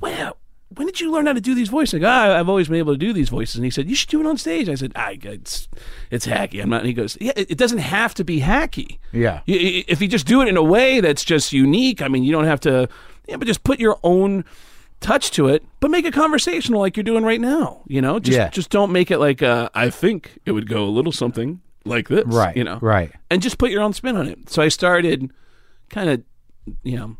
[0.00, 0.36] "Wow."
[0.74, 1.94] When did you learn how to do these voices?
[1.94, 3.54] I go, "Ah, I've always been able to do these voices.
[3.54, 4.68] And he said, You should do it on stage.
[4.68, 5.68] I said, I, it's,
[6.10, 6.60] it's hacky.
[6.60, 6.80] I'm not.
[6.80, 8.98] And he goes, Yeah, it, it doesn't have to be hacky.
[9.12, 9.42] Yeah.
[9.46, 12.46] If you just do it in a way that's just unique, I mean, you don't
[12.46, 12.88] have to,
[13.28, 14.44] yeah, but just put your own
[15.00, 17.82] touch to it, but make it conversational like you're doing right now.
[17.86, 18.48] You know, just Yeah.
[18.48, 22.08] just don't make it like uh, I think it would go a little something like
[22.08, 22.24] this.
[22.26, 22.56] Right.
[22.56, 22.78] You know.
[22.80, 23.12] Right.
[23.30, 24.50] And just put your own spin on it.
[24.50, 25.30] So I started
[25.90, 26.22] kind of,
[26.82, 27.16] you know,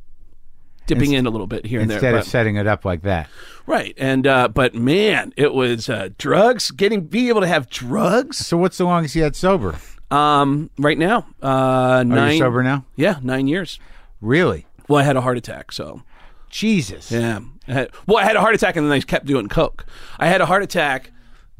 [0.86, 3.02] dipping in a little bit here and there Instead of but- setting it up like
[3.02, 3.28] that.
[3.66, 3.94] right.
[3.98, 6.70] And uh, but man, it was uh, drugs.
[6.70, 8.38] Getting being able to have drugs.
[8.38, 9.76] So what's the longest you had sober?
[10.10, 12.32] Um, right now, uh, Are nine.
[12.34, 12.84] you sober now?
[12.94, 13.80] Yeah, nine years.
[14.20, 14.64] Really?
[14.88, 16.02] Well, I had a heart attack, so
[16.56, 17.10] Jesus.
[17.12, 17.40] yeah.
[17.68, 19.84] I had, well, I had a heart attack, and then I kept doing coke.
[20.18, 21.10] I had a heart attack,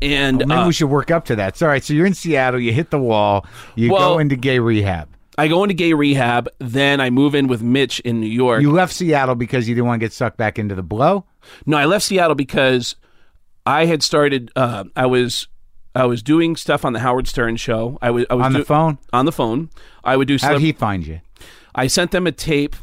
[0.00, 1.56] and Maybe uh, we should work up to that.
[1.56, 1.82] So, all right.
[1.82, 2.60] So you're in Seattle.
[2.60, 3.44] You hit the wall.
[3.74, 5.08] You Well- go into gay rehab.
[5.38, 6.48] I go into gay rehab.
[6.60, 8.62] Then I move in with Mitch in New York.
[8.62, 11.26] You left Seattle because you didn't want to get sucked back into the blow.
[11.66, 12.96] No, I left Seattle because
[13.66, 14.50] I had started.
[14.56, 15.46] Uh, I was
[15.94, 17.98] I was doing stuff on the Howard Stern show.
[18.00, 18.96] I was I was On the do- phone?
[19.12, 19.68] On the phone,
[20.04, 20.38] I would do.
[20.38, 21.20] Stuff how'd he find you?
[21.74, 22.74] I sent them a tape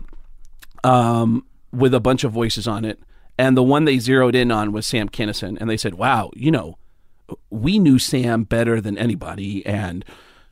[0.84, 3.00] um, with a bunch of voices on it,
[3.38, 6.52] and the one they zeroed in on was Sam Kinison, and they said, "Wow, you
[6.52, 6.78] know,
[7.50, 10.06] we knew Sam better than anybody," and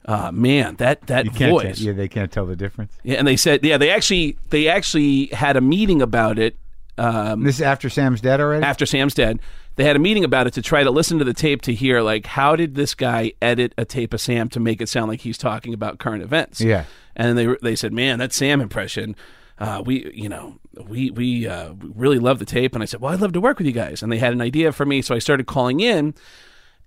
[0.06, 1.78] uh, man, that that You can't voice.
[1.78, 2.92] tell, yeah, they can't tell the difference.
[3.04, 6.56] Yeah, and they said, yeah, they actually they actually had a meeting about it.
[6.98, 8.66] Um, This is after Sam's dead already.
[8.66, 9.40] after Sam's dead,
[9.76, 12.02] they had a meeting about it to try to listen to the tape to hear
[12.02, 15.22] like how did this guy edit a tape of Sam to make it sound like
[15.22, 16.60] he's talking about current events.
[16.62, 16.86] Yeah.
[17.16, 19.16] and they they said, man, that Sam impression.
[19.60, 20.56] Uh, we, you know,
[20.88, 23.58] we we uh, really love the tape, and I said, well, I'd love to work
[23.58, 26.14] with you guys, and they had an idea for me, so I started calling in,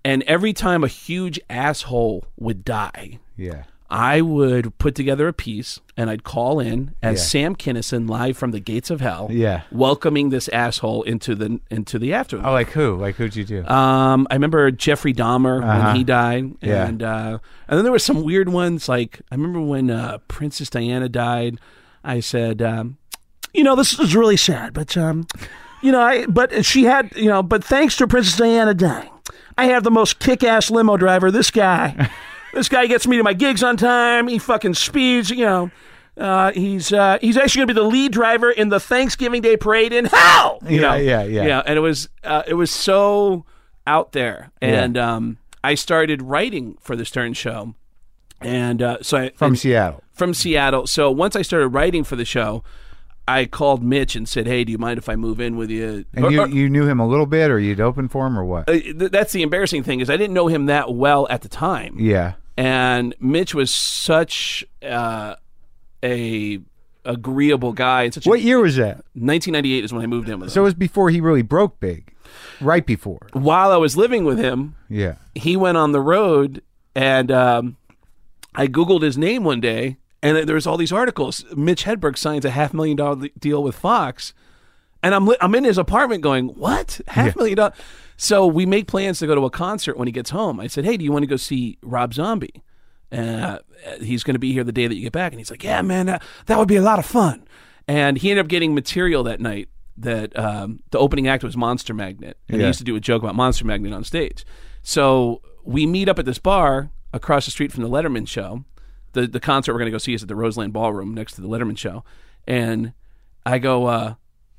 [0.03, 3.63] and every time a huge asshole would die, yeah.
[3.87, 7.25] I would put together a piece and I'd call in as Yeah.
[7.25, 9.61] Sam Kinison live from the gates of hell, Yeah.
[9.71, 12.47] welcoming this asshole into the into the afterlife.
[12.47, 12.95] Oh, like who?
[12.97, 13.63] Like who'd you do?
[13.67, 15.83] Um, I remember Jeffrey Dahmer Uh-huh.
[15.85, 16.87] when he died, Yeah.
[16.87, 18.89] and uh, and then there were some weird ones.
[18.89, 21.59] Like I remember when uh, Princess Diana died.
[22.03, 22.97] I said, um,
[23.55, 25.25] you know, this is really sad, but um,
[25.81, 29.09] you know, I but she had, you know, but thanks to Princess Diana dying,
[29.57, 31.31] I have the most kick-ass limo driver.
[31.31, 32.09] This guy,
[32.53, 34.27] this guy gets me to my gigs on time.
[34.27, 35.71] He fucking speeds, you know.
[36.17, 39.57] Uh, he's uh, he's actually going to be the lead driver in the Thanksgiving Day
[39.57, 40.59] parade in hell.
[40.65, 40.95] You Yeah, know?
[40.95, 41.45] yeah, yeah.
[41.45, 41.63] yeah.
[41.65, 43.45] And it was uh, it was so
[43.85, 47.75] out there, and um, I started writing for the Stern Show,
[48.41, 50.03] and uh, so I, From and- Seattle.
[50.13, 50.87] from Seattle.
[50.87, 52.63] So once I started writing for the show,
[53.27, 56.05] I called Mitch and said, "Hey, do you mind if I move in with you?"
[56.13, 58.45] And Or- you you knew him a little bit, or you'd open for him, or
[58.45, 58.69] what?
[58.69, 61.49] uh, th- that's the embarrassing thing is I didn't know him that well at the
[61.49, 62.33] time, yeah.
[62.55, 65.35] and Mitch was such uh,
[66.03, 66.59] a
[67.03, 68.03] agreeable guy.
[68.03, 68.97] And such What a, year was that?
[69.13, 70.53] 1998 is when I moved in with him.
[70.53, 72.11] So it was before he really broke big.
[72.59, 73.27] Right before.
[73.33, 75.15] While I was living with him, Yeah.
[75.35, 76.61] he went on the road
[76.95, 77.77] and um,
[78.55, 81.45] I Googled his name one day and there was all these articles.
[81.55, 84.33] Mitch Hedberg signs a half million dollar deal with Fox.
[85.03, 86.99] And I'm, li- I'm in his apartment going, what?
[87.07, 87.75] Half million dollars?
[88.17, 90.59] So we make plans to go to a concert when he gets home.
[90.59, 92.63] I said, hey, do you want to go see Rob Zombie?
[93.11, 93.59] Uh,
[94.01, 95.31] he's going to be here the day that you get back.
[95.31, 97.45] And he's like, yeah, man, that, that would be a lot of fun.
[97.87, 101.93] And he ended up getting material that night that um, the opening act was Monster
[101.93, 102.37] Magnet.
[102.49, 104.43] And he used to do a joke about Monster Magnet on stage.
[104.81, 108.65] So we meet up at this bar across the street from the Letterman show.
[109.15, 111.41] The the concert we're going to go see is at the Roseland Ballroom next to
[111.41, 112.03] the Letterman show.
[112.47, 112.93] And
[113.45, 114.15] I go, uh,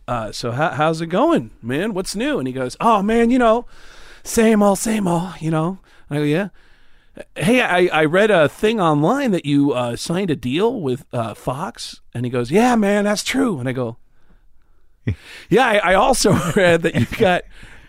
[0.09, 1.94] uh, so how, how's it going, man?
[1.94, 2.38] What's new?
[2.38, 3.66] And he goes, oh, man, you know,
[4.22, 5.78] same old, same old, you know.
[6.09, 6.48] I go, yeah.
[7.34, 11.34] Hey, I, I read a thing online that you uh, signed a deal with uh,
[11.34, 12.00] Fox.
[12.14, 13.59] And he goes, yeah, man, that's true.
[13.59, 13.96] And I go,
[15.48, 17.44] yeah, I, I also read that you got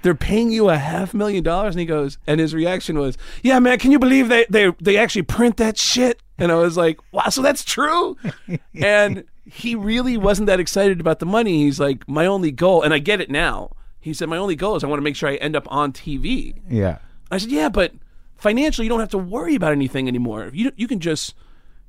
[0.08, 3.60] they're paying you a half million dollars, and he goes, and his reaction was, "Yeah,
[3.60, 7.02] man, can you believe they they they actually print that shit?" And I was like,
[7.12, 8.16] "Wow, so that's true."
[8.74, 11.64] and he really wasn't that excited about the money.
[11.66, 13.72] He's like, "My only goal," and I get it now.
[14.00, 15.92] He said, "My only goal is I want to make sure I end up on
[15.92, 17.00] TV." Yeah.
[17.30, 17.92] I said, "Yeah, but
[18.38, 20.52] financially, you don't have to worry about anything anymore.
[20.54, 21.36] You you can just."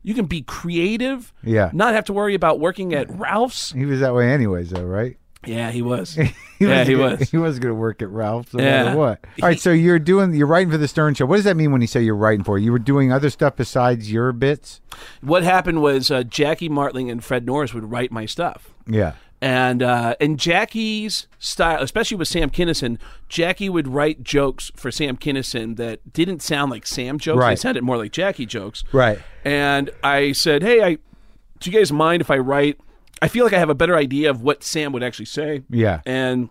[0.05, 1.71] You can be creative, Yeah.
[1.75, 3.73] Not have to worry about working at Ralph's.
[3.73, 5.19] He was that way anyways, though, right?
[5.49, 6.19] Yeah, he was.
[6.59, 7.31] He yeah, was he gonna- was.
[7.31, 8.83] He was going to work at Ralph's no Yeah.
[8.87, 9.25] matter what.
[9.43, 11.25] All right, so you're doing, you're writing for the Stern Show.
[11.25, 12.59] What does that mean when you say you're writing for?
[12.59, 12.63] it?
[12.63, 14.81] You were doing other stuff besides your bits?
[15.21, 18.75] what happened was uh, Jackie Martling and Fred Norris would write my stuff.
[18.89, 19.13] Yeah.
[19.41, 25.17] And uh, and Jackie's style, especially with Sam Kinison, Jackie would write jokes for Sam
[25.17, 27.45] Kinison that didn't sound like Sam jokes.
[27.45, 28.83] They sounded more like Jackie jokes.
[28.91, 29.21] Right.
[29.45, 30.95] And I said, "Hey, I
[31.61, 32.81] do you guys mind if I write?
[33.21, 36.01] I feel like I have a better idea of what Sam would actually say." Yeah.
[36.07, 36.51] And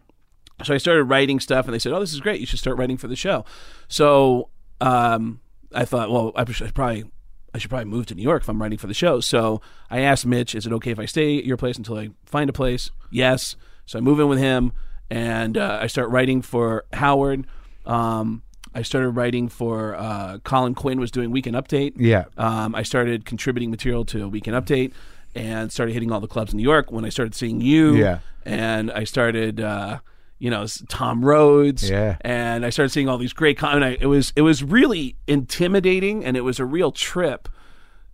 [0.64, 2.40] so I started writing stuff, and they said, "Oh, this is great.
[2.40, 3.46] You should start writing for the show."
[3.88, 4.50] So
[4.82, 5.40] um,
[5.74, 7.06] I thought, well, I should probably
[7.54, 9.20] I should probably move to New York if I'm writing for the show.
[9.20, 12.10] So I asked Mitch, "Is it okay if I stay at your place until I
[12.26, 13.56] find a place?" Yes.
[13.86, 14.74] So I move in with him,
[15.10, 17.48] and uh, I start writing for Howard.
[17.86, 18.44] Um,
[18.76, 21.94] I started writing for uh, Colin Quinn was doing Weekend Update.
[21.96, 22.26] Yeah.
[22.38, 24.94] Um, I started contributing material to Weekend Update
[25.38, 27.96] and started hitting all the clubs in New York when I started seeing you.
[27.96, 28.20] Yeah.
[28.46, 30.00] And I started, uh,
[30.40, 31.90] you know Tom Rhodes.
[31.90, 32.18] Yeah.
[32.22, 33.58] and I started seeing all these great.
[33.58, 37.50] Com- and I, it was it was really intimidating, and it was a real trip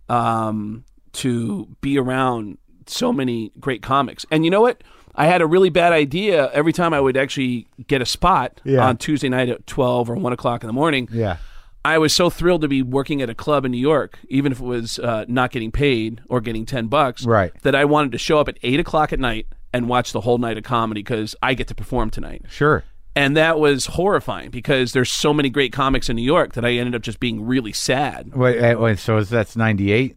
[0.08, 4.24] um, to be around so many great comics.
[4.30, 4.82] And you know what?
[5.14, 8.84] I had a really bad idea every time I would actually get a spot Yeah.
[8.86, 11.08] on Tuesday night at 12 or 1 o'clock in the morning.
[11.12, 11.36] Yeah.
[11.84, 14.60] I was so thrilled to be working at a club in New York, even if
[14.60, 17.52] it was uh, not getting paid or getting 10 bucks, Right.
[17.62, 20.38] that I wanted to show up at 8 o'clock at night and watch the whole
[20.38, 22.42] night of comedy because I get to perform tonight.
[22.48, 22.84] Sure.
[23.16, 26.72] And that was horrifying because there's so many great comics in New York that I
[26.72, 28.34] ended up just being really sad.
[28.34, 30.16] Wait, wait, so is that's 98?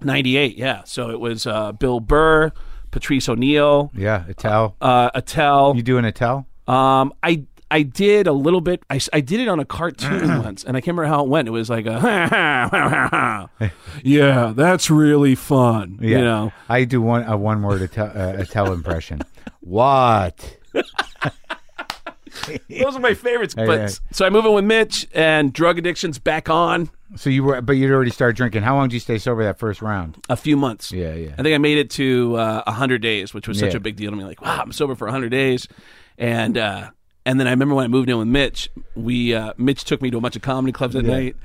[0.00, 0.82] 98, yeah.
[0.84, 2.52] So it was uh, Bill Burr,
[2.90, 4.76] Patrice O'Neal, Yeah, Attell.
[4.80, 5.74] uh, Attell.
[5.76, 6.46] You doing Attell?
[6.68, 8.82] Um, I I did a little bit.
[8.88, 11.48] I, I did it on a cartoon once, and I can't remember how it went.
[11.48, 13.50] It was like a
[14.02, 15.98] yeah, that's really fun.
[16.00, 16.08] Yeah.
[16.18, 19.20] You know, I do one a one word Attell, uh, Attell impression.
[19.60, 20.56] what?
[22.68, 23.54] those are my favorites.
[23.54, 27.60] But so I move in with Mitch, and drug addiction's back on So you were,
[27.60, 28.62] but you'd already started drinking.
[28.62, 30.16] How long did you stay sober that first round?
[30.28, 30.92] a few months.
[30.92, 31.34] Yeah, yeah.
[31.38, 33.78] I think I made it to uh, 100 days, which was such Yeah.
[33.78, 34.24] a big deal to me.
[34.24, 35.66] Like, wow, I'm sober for 100 days.
[36.18, 36.90] And uh,
[37.28, 40.10] and then I remember when I moved in with Mitch, we uh, Mitch took me
[40.10, 41.36] to a bunch of comedy clubs at night,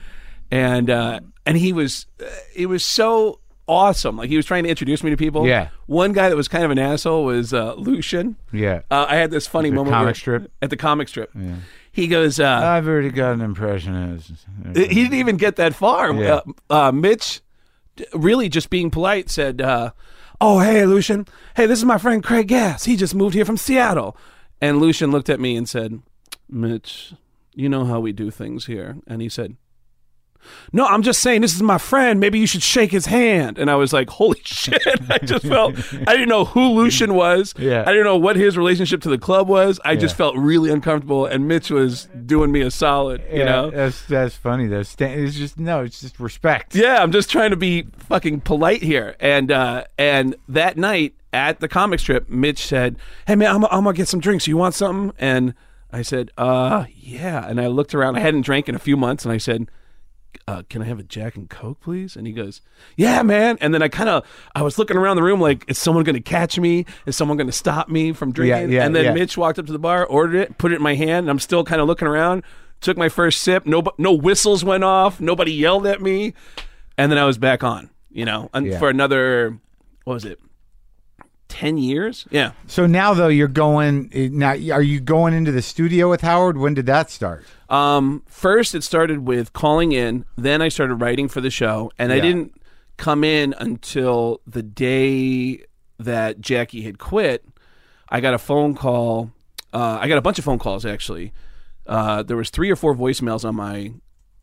[0.50, 2.26] and uh, and he was uh,
[2.56, 4.16] it was so awesome.
[4.16, 5.46] Like he was trying to introduce me to people.
[5.46, 5.70] Yeah.
[5.88, 8.38] One guy that was kind of an asshole was uh, Lucien.
[8.54, 8.84] Yeah.
[8.90, 10.50] Uh, I had this funny The moment comic strip?
[10.62, 11.36] at the comic strip.
[11.92, 12.40] He goes.
[12.40, 14.14] Uh, I've already got an impression.
[14.14, 16.14] Of, he didn't even get that far.
[16.14, 16.40] Yeah.
[16.70, 17.42] Uh, uh, Mitch,
[18.14, 19.92] really just being polite, said, uh,
[20.40, 21.28] "Oh, hey, Lucien.
[21.58, 22.86] Hey, this is my friend Craig Gass.
[22.86, 24.16] He just moved here from Seattle."
[24.64, 26.02] And Lucien looked at me and said,
[26.50, 27.14] "Mitch,
[27.54, 29.58] you know how we do things here." And he said.
[30.72, 32.20] No, I'm just saying this is my friend.
[32.20, 33.58] Maybe you should shake his hand.
[33.58, 34.86] And I was like, holy shit.
[35.10, 37.54] I just felt, I didn't know who Lucien was.
[37.58, 37.84] Yeah.
[37.84, 39.80] I didn't know what his relationship to the club was.
[39.86, 41.26] I just felt really uncomfortable.
[41.26, 43.72] And Mitch was doing me a solid, you yeah, know?
[43.72, 44.68] that's that's funny.
[44.68, 46.76] That's sta- it's just no, it's just respect.
[46.76, 49.16] Yeah, I'm just trying to be fucking polite here.
[49.20, 52.96] And uh, and that night at the comic strip, Mitch said,
[53.28, 54.48] "Hey man, I'm, I'm gonna get some drinks.
[54.48, 55.54] You want something?" And
[55.92, 58.16] I said, "Uh, yeah." And I looked around.
[58.16, 59.70] I hadn't drank in a few months, and I said.
[60.48, 62.16] Uh, can I have a Jack and Coke, please?
[62.18, 62.60] And he goes,
[62.98, 63.56] Yeah, man.
[63.62, 64.26] And then I kind of,
[64.56, 66.86] I was looking around the room like, is someone going to catch me?
[67.06, 68.72] Is someone going to stop me from drinking?
[68.72, 69.14] yeah, and then yeah.
[69.14, 71.40] Mitch walked up to the bar, ordered it, put it in my hand, and I'm
[71.40, 72.44] still kind of looking around.
[72.82, 73.68] Took my first sip.
[73.68, 75.22] No, no whistles went off.
[75.22, 76.34] Nobody yelled at me
[76.98, 78.80] and then I was back on, you know, and Yeah.
[78.80, 79.60] for another,
[80.04, 80.40] what was it,
[81.54, 82.26] ten years?
[82.32, 84.50] Yeah, So now though, you're going now.
[84.72, 86.58] Are you going into the studio with Howard?
[86.58, 87.46] When did that start?
[87.70, 90.26] Um, first, it started with calling in.
[90.36, 92.60] Then I started writing for the show, and I didn't
[92.98, 95.64] come in until the day
[96.00, 97.46] that Jackie had quit.
[98.10, 99.32] I got a phone call.
[99.72, 101.34] Uh, I got a bunch of phone calls actually.
[101.86, 103.94] Uh, there was three or four voicemails on my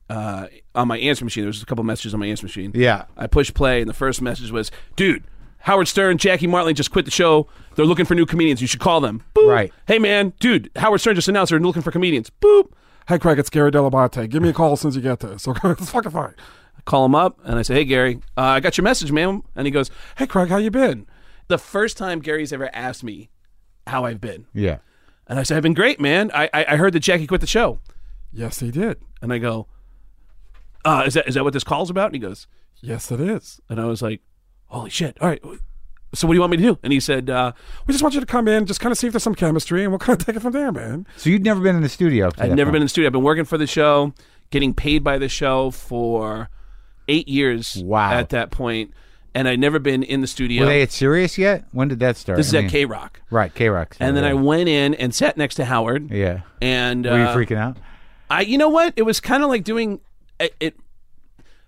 [0.08, 1.42] uh, on my answer machine.
[1.44, 2.72] There was a couple messages on my answer machine.
[2.74, 3.04] Yeah.
[3.16, 5.22] I pushed play, and the first message was, "Dude,
[5.60, 7.46] Howard Stern, Jackie Martling just quit the show.
[7.76, 8.60] They're looking for new comedians.
[8.60, 9.48] You should call them." Boop.
[9.48, 9.72] Right.
[9.86, 12.30] Hey, man, dude, Howard Stern just announced they're looking for comedians.
[12.40, 12.70] Boop.
[13.08, 14.28] Hey, Craig, it's Gary Dell'Abate.
[14.30, 15.38] Give me a call as soon as you get there.
[15.38, 16.34] So it's fucking fine.
[16.76, 19.42] I call him up, and I say, "Hey, Gary, uh, I got your message, man."
[19.56, 21.06] And he goes, Hey, Craig, how you been?
[21.48, 23.30] "The first time Gary's ever asked me
[23.86, 24.78] how I've been," Yeah.
[25.26, 26.30] and I said, "I've been great, man.
[26.32, 27.80] I I, I heard that Jackie quit the show."
[28.32, 28.98] Yes, he did.
[29.20, 29.66] And I go,
[30.84, 32.46] uh, "Is that is that what this call's about?" And he goes,
[32.82, 33.60] Yes, it is.
[33.68, 34.22] and I was like,
[34.70, 35.16] "Holy shit!
[35.20, 35.42] All right."
[36.12, 36.78] So what do you want me to do?
[36.82, 37.52] And he said, uh,
[37.86, 39.84] We just want you to come in, just kind of see if there's some chemistry,
[39.84, 41.06] and we'll kind of take it from there, man.
[41.16, 42.30] So you'd never been in the studio?
[42.36, 42.72] I'd never point?
[42.72, 43.06] been in the studio.
[43.06, 44.12] I've been working for the show,
[44.50, 46.48] getting paid by the show for
[47.06, 47.80] eight years.
[47.84, 48.10] Wow.
[48.10, 48.92] At that point,
[49.36, 50.62] and I'd never been in the studio.
[50.64, 51.64] Were they at Sirius yet?
[51.70, 52.38] When did that start?
[52.38, 53.20] this is I at mean- K Rock.
[53.30, 53.96] Right, K Rock.
[54.00, 56.10] And then I went in and sat next to Howard.
[56.10, 56.40] Yeah.
[56.60, 57.76] And Were you uh, freaking out?
[58.28, 58.94] I, you know what?
[58.96, 60.00] It was kind of like doing
[60.40, 60.76] it, it.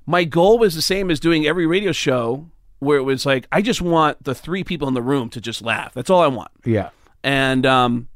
[0.05, 2.48] My goal was the same as doing every radio show,
[2.83, 5.62] where it was like I just want the three people in the room to just
[5.62, 5.95] laugh.
[5.95, 6.51] That's all I want.
[6.64, 6.91] Yeah.
[7.24, 8.09] And um,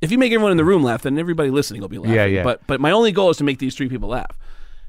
[0.00, 2.14] if you make everyone in the room laugh, then everybody listening will be laughing.
[2.14, 2.42] Yeah, yeah.
[2.44, 4.38] But but my only goal is to make these three people laugh.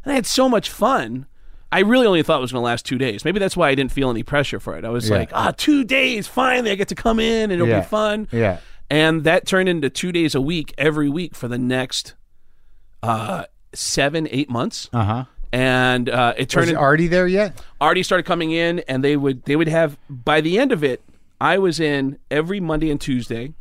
[0.03, 1.26] And I had so much fun.
[1.72, 3.26] I really only thought it was going to last two days.
[3.26, 4.86] Maybe that's why I didn't feel any pressure for it.
[4.86, 5.18] I was Yeah.
[5.18, 6.26] like, ah, two days.
[6.28, 7.82] Finally, I get to come in and it'll Yeah.
[7.82, 8.28] be fun.
[8.32, 8.59] Yeah.
[8.89, 12.13] And that turned into two days a week every week for the next
[13.03, 13.43] uh,
[13.74, 14.89] seven, eight months.
[14.93, 15.24] Uh huh.
[15.54, 17.62] And uh, it turned Was in, Artie there yet?
[17.80, 21.02] Artie started coming in, and they would they would have by the end of it,
[21.39, 23.54] I was in every Monday and Tuesday.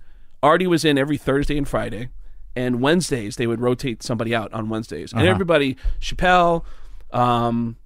[0.42, 2.08] Artie was in every Thursday and Friday,
[2.56, 6.64] and Wednesdays they would rotate somebody out on Wednesdays, and everybody Chappelle,
[7.12, 7.76] um,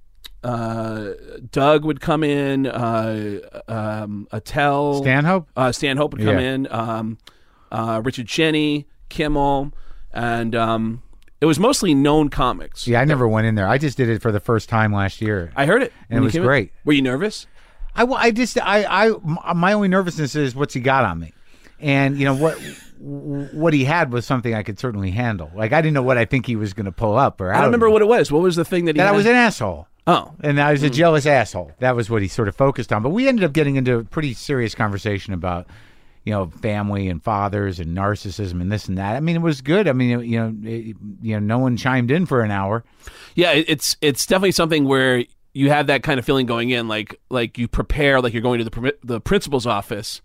[0.42, 1.10] uh,
[1.52, 3.38] Doug would come in, uh,
[3.68, 5.48] um, Attell, Stanhope?
[5.56, 6.52] uh, Stanhope would come Yeah.
[6.54, 6.68] in.
[6.72, 7.18] Um,
[7.70, 9.72] uh, Richard Jeni, Kimmel,
[10.12, 11.02] and um,
[11.40, 12.86] it was mostly known comics.
[12.86, 13.68] Yeah, I never went in there.
[13.68, 15.52] I just did it for the first time last year.
[15.56, 15.92] I heard it.
[16.08, 16.46] And it was came in.
[16.46, 16.72] great.
[16.84, 17.46] Were you nervous?
[17.94, 21.32] I, I just I I my only nervousness is what's he got on me,
[21.80, 22.58] and you know what
[23.00, 25.50] what he had was something I could certainly handle.
[25.54, 27.56] Like I didn't know what I think he was going to pull up or I
[27.56, 28.30] don't remember what it was.
[28.30, 29.88] What was the thing that he that I was an asshole.
[30.06, 30.94] Oh, And I was a hmm.
[30.94, 31.72] jealous asshole.
[31.78, 33.02] That was what he sort of focused on.
[33.02, 35.66] But we ended up getting into a pretty serious conversation about,
[36.30, 39.16] you know, family and fathers and narcissism and this and that.
[39.16, 39.88] I mean, it was good.
[39.88, 42.84] I mean, you know, it, you know, no one chimed in for an hour.
[43.34, 43.50] yeah.
[43.50, 45.24] It's it's definitely something where
[45.54, 48.64] you have that kind of feeling going in, like like you prepare, like you're going
[48.64, 50.22] to the the principal's office.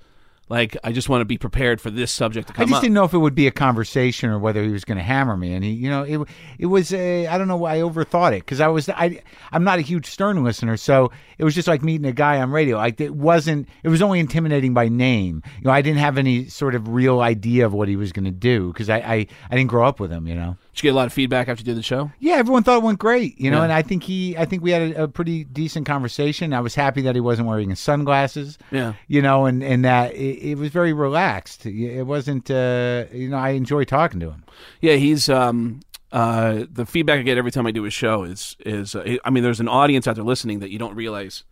[0.48, 2.82] Like I just want to be prepared for this subject to I just up.
[2.82, 5.36] didn't know if it would be a conversation or whether he was going to hammer
[5.36, 5.54] me.
[5.56, 6.30] And he, you know, it
[6.60, 9.22] it was a, I don't know why I overthought it because I was I
[9.52, 12.52] I'm not a huge Stern listener, so it was just like meeting a guy on
[12.52, 12.78] radio.
[12.78, 13.68] Like it wasn't.
[13.82, 15.42] It was only intimidating by name.
[15.58, 18.26] You know, I didn't have any sort of real idea of what he was going
[18.26, 20.28] to do because I, I I didn't grow up with him.
[20.28, 20.58] You know.
[20.76, 22.12] Did you get a lot of feedback after you did the show?
[22.20, 23.64] Yeah, everyone thought it went great, you know, Yeah.
[23.64, 26.54] and I think he, I think we had a, a pretty decent conversation.
[26.54, 28.94] I was happy that he wasn't wearing his sunglasses, Yeah.
[29.08, 31.66] you know, and and that it, it was very relaxed.
[31.66, 34.44] It wasn't, uh, you know, I enjoy talking to him.
[34.82, 35.80] Yeah, he's um
[36.12, 39.30] uh the feedback I get every time I do a show is is uh, I
[39.30, 41.46] mean there's an audience out there listening that you don't realize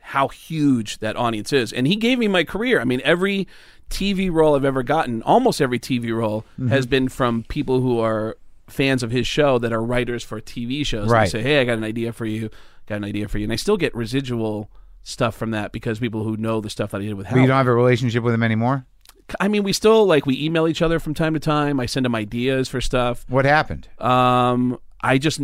[0.00, 1.72] how huge that audience is.
[1.72, 2.80] And he gave me my career.
[2.80, 3.46] I mean every
[3.88, 6.68] TV role I've ever gotten, almost every TV role Mm-hmm.
[6.70, 8.36] has been from people who are
[8.68, 11.10] fans of his show that are writers for TV shows.
[11.10, 11.24] Right.
[11.24, 12.50] They say, "Hey, I got an idea for you.
[12.86, 14.70] Got an idea for you." And I still get residual
[15.02, 17.46] stuff from that because people who know the stuff that I did with But you
[17.46, 18.86] don't have a relationship with him anymore.
[19.40, 21.80] I mean, we still like we email each other from time to time.
[21.80, 23.24] I send him ideas for stuff.
[23.28, 23.88] What happened?
[23.98, 25.40] Um, I just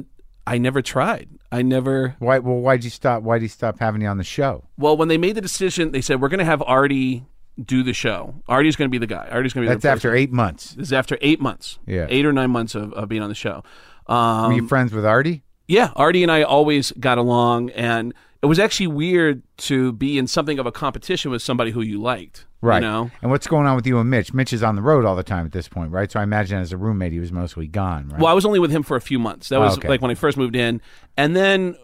[0.46, 1.28] I never tried.
[1.52, 2.16] I never.
[2.18, 2.38] Why?
[2.38, 3.22] Well, why'd you stop?
[3.22, 4.64] Why'd he stop having you on the show?
[4.76, 7.24] Well, when they made the decision, they said we're going to have Artie
[7.62, 8.34] do the show.
[8.48, 9.28] Artie's going to be the guy.
[9.30, 9.74] Artie's going to be.
[9.74, 10.74] That's after eight months.
[10.74, 11.78] This is after eight months.
[11.86, 12.06] Yeah.
[12.08, 13.62] eight or nine months of, of being on the show.
[14.06, 15.42] Um, Were you friends with Artie?
[15.68, 20.26] Yeah, Artie and I always got along, and it was actually weird to be in
[20.26, 22.46] something of a competition with somebody who you liked.
[22.60, 22.82] Right.
[22.82, 23.10] You know.
[23.22, 24.34] And what's going on with you and Mitch?
[24.34, 26.10] Mitch is on the road all the time at this point, right?
[26.10, 28.20] So I imagine as a roommate, he was mostly gone, right?
[28.20, 29.48] Well, I was only with him for a few months.
[29.50, 29.88] That was okay.
[29.88, 30.80] like when I first moved in,
[31.16, 31.76] and then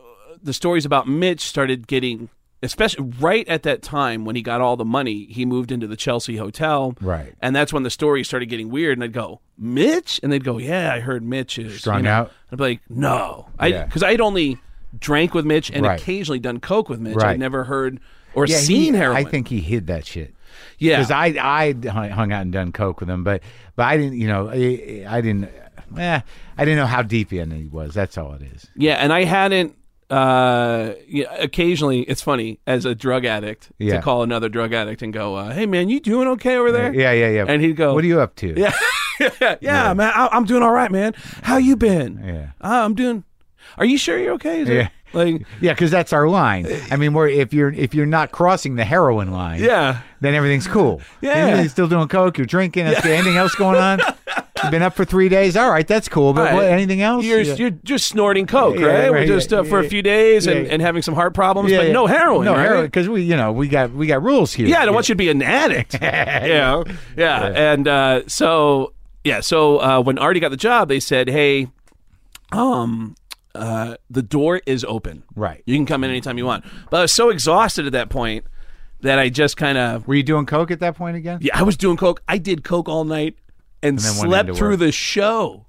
[0.43, 2.29] the stories about Mitch started getting,
[2.67, 5.97] especially right at that time when he got all the money, he moved into the
[5.97, 7.35] Chelsea hotel, Right.
[7.41, 8.99] And that's when the stories started getting weird.
[8.99, 12.11] And I'd go, Mitch, and they'd go, Yeah, I heard Mitch is Strung you know.
[12.12, 12.33] out?
[12.53, 13.85] I'd be like, No, I Yeah.
[13.87, 14.59] because I'd only
[14.99, 16.01] drank with Mitch and Right.
[16.01, 17.17] occasionally done coke with Mitch.
[17.17, 17.29] Right.
[17.31, 18.01] I'd never heard
[18.35, 19.17] or yeah, seen he, heroin.
[19.17, 20.35] I think he hid that shit.
[20.79, 23.43] yeah, because I I hung hung out and done coke with him, but
[23.77, 25.49] but I didn't, you know, I, I didn't,
[25.99, 26.21] eh,
[26.59, 27.95] I didn't know how deep in he was.
[27.95, 28.67] That's all it is.
[28.77, 29.75] Yeah, and I hadn't.
[30.09, 33.97] Uh, yeah, occasionally it's funny as a drug addict Yeah.
[33.97, 36.95] to call another drug addict and go, uh, "Hey, man, you doing okay over there?"
[36.95, 37.45] Yeah, yeah, yeah.
[37.49, 38.73] And he'd go, "What are you up to?" Yeah,
[39.41, 41.15] yeah, yeah, man, I, I'm doing all right, man.
[41.43, 42.23] How you been?
[42.25, 42.47] Yeah.
[42.61, 43.25] uh, I'm doing.
[43.79, 44.61] Are you sure you're okay?
[44.61, 44.89] Is it- Yeah.
[45.13, 46.67] like, yeah, because that's our line.
[46.91, 50.67] I mean, we're if you're if you're not crossing the heroin line, yeah, then everything's
[50.69, 51.01] cool.
[51.23, 51.57] Yeah.
[51.61, 52.37] you're still doing coke.
[52.39, 52.87] You're drinking.
[52.87, 54.01] Anything else going on?
[54.67, 55.57] You've been up for three days.
[55.57, 56.33] All right, that's cool.
[56.33, 57.25] But All what, anything else?
[57.25, 57.55] you're Yeah.
[57.55, 59.11] you're just snorting coke, Yeah, right?
[59.11, 61.91] We're right, just uh, for a few days and, and having some heart problems, but
[61.93, 62.62] no heroin, No right?
[62.62, 64.67] heroin because we, you know, we got we got rules here.
[64.67, 65.95] Yeah, I don't want you to be an addict.
[65.95, 66.85] you know?
[67.17, 67.47] Yeah.
[67.73, 68.93] And uh, so
[69.25, 71.69] yeah, so uh, when Artie got the job, they said, Hey,
[72.53, 73.14] um
[73.55, 75.23] uh, the door is open.
[75.35, 75.62] Right.
[75.64, 76.64] You can come in anytime you want.
[76.91, 78.45] But I was so exhausted at that point
[79.01, 81.39] that I just kind of Were you doing coke at that point again?
[81.41, 82.21] yeah, I was doing coke.
[82.29, 83.35] I did coke all night
[83.83, 84.79] and, went slept through work.
[84.81, 85.66] the show.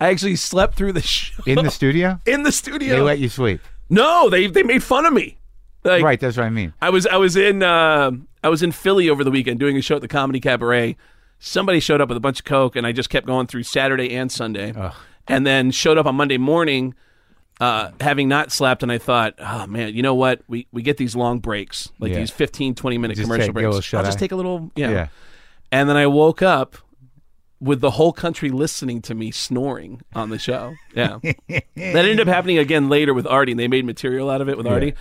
[0.00, 2.96] I actually slept through the show In the studio, in the studio.
[2.96, 3.60] they let you sleep.
[3.90, 5.38] no, they they made fun of me.
[5.84, 6.72] Like, right, that's what I mean.
[6.82, 8.10] I was I was in uh,
[8.42, 10.96] I was in Philly over the weekend doing a show at the Comedy Cabaret.
[11.40, 14.14] Somebody showed up with a bunch of coke, and I just kept going through Saturday
[14.16, 14.74] and Sunday,
[15.28, 16.94] and then showed up on Monday morning,
[17.60, 18.82] uh, having not slept.
[18.82, 20.42] And I thought, oh man, you know what?
[20.48, 22.18] We we get these long breaks, like Yeah.
[22.18, 23.86] these 15, 20 minute Just commercial take- get a breaks.
[23.92, 24.90] little I'll just take a little, yeah.
[24.90, 25.08] Yeah.
[25.70, 26.76] And then I woke up
[27.60, 30.74] with the whole country listening to me snoring on the show.
[30.94, 31.18] Yeah.
[31.22, 34.56] that ended up happening again later with Artie, and they made material out of it
[34.56, 34.94] with Artie.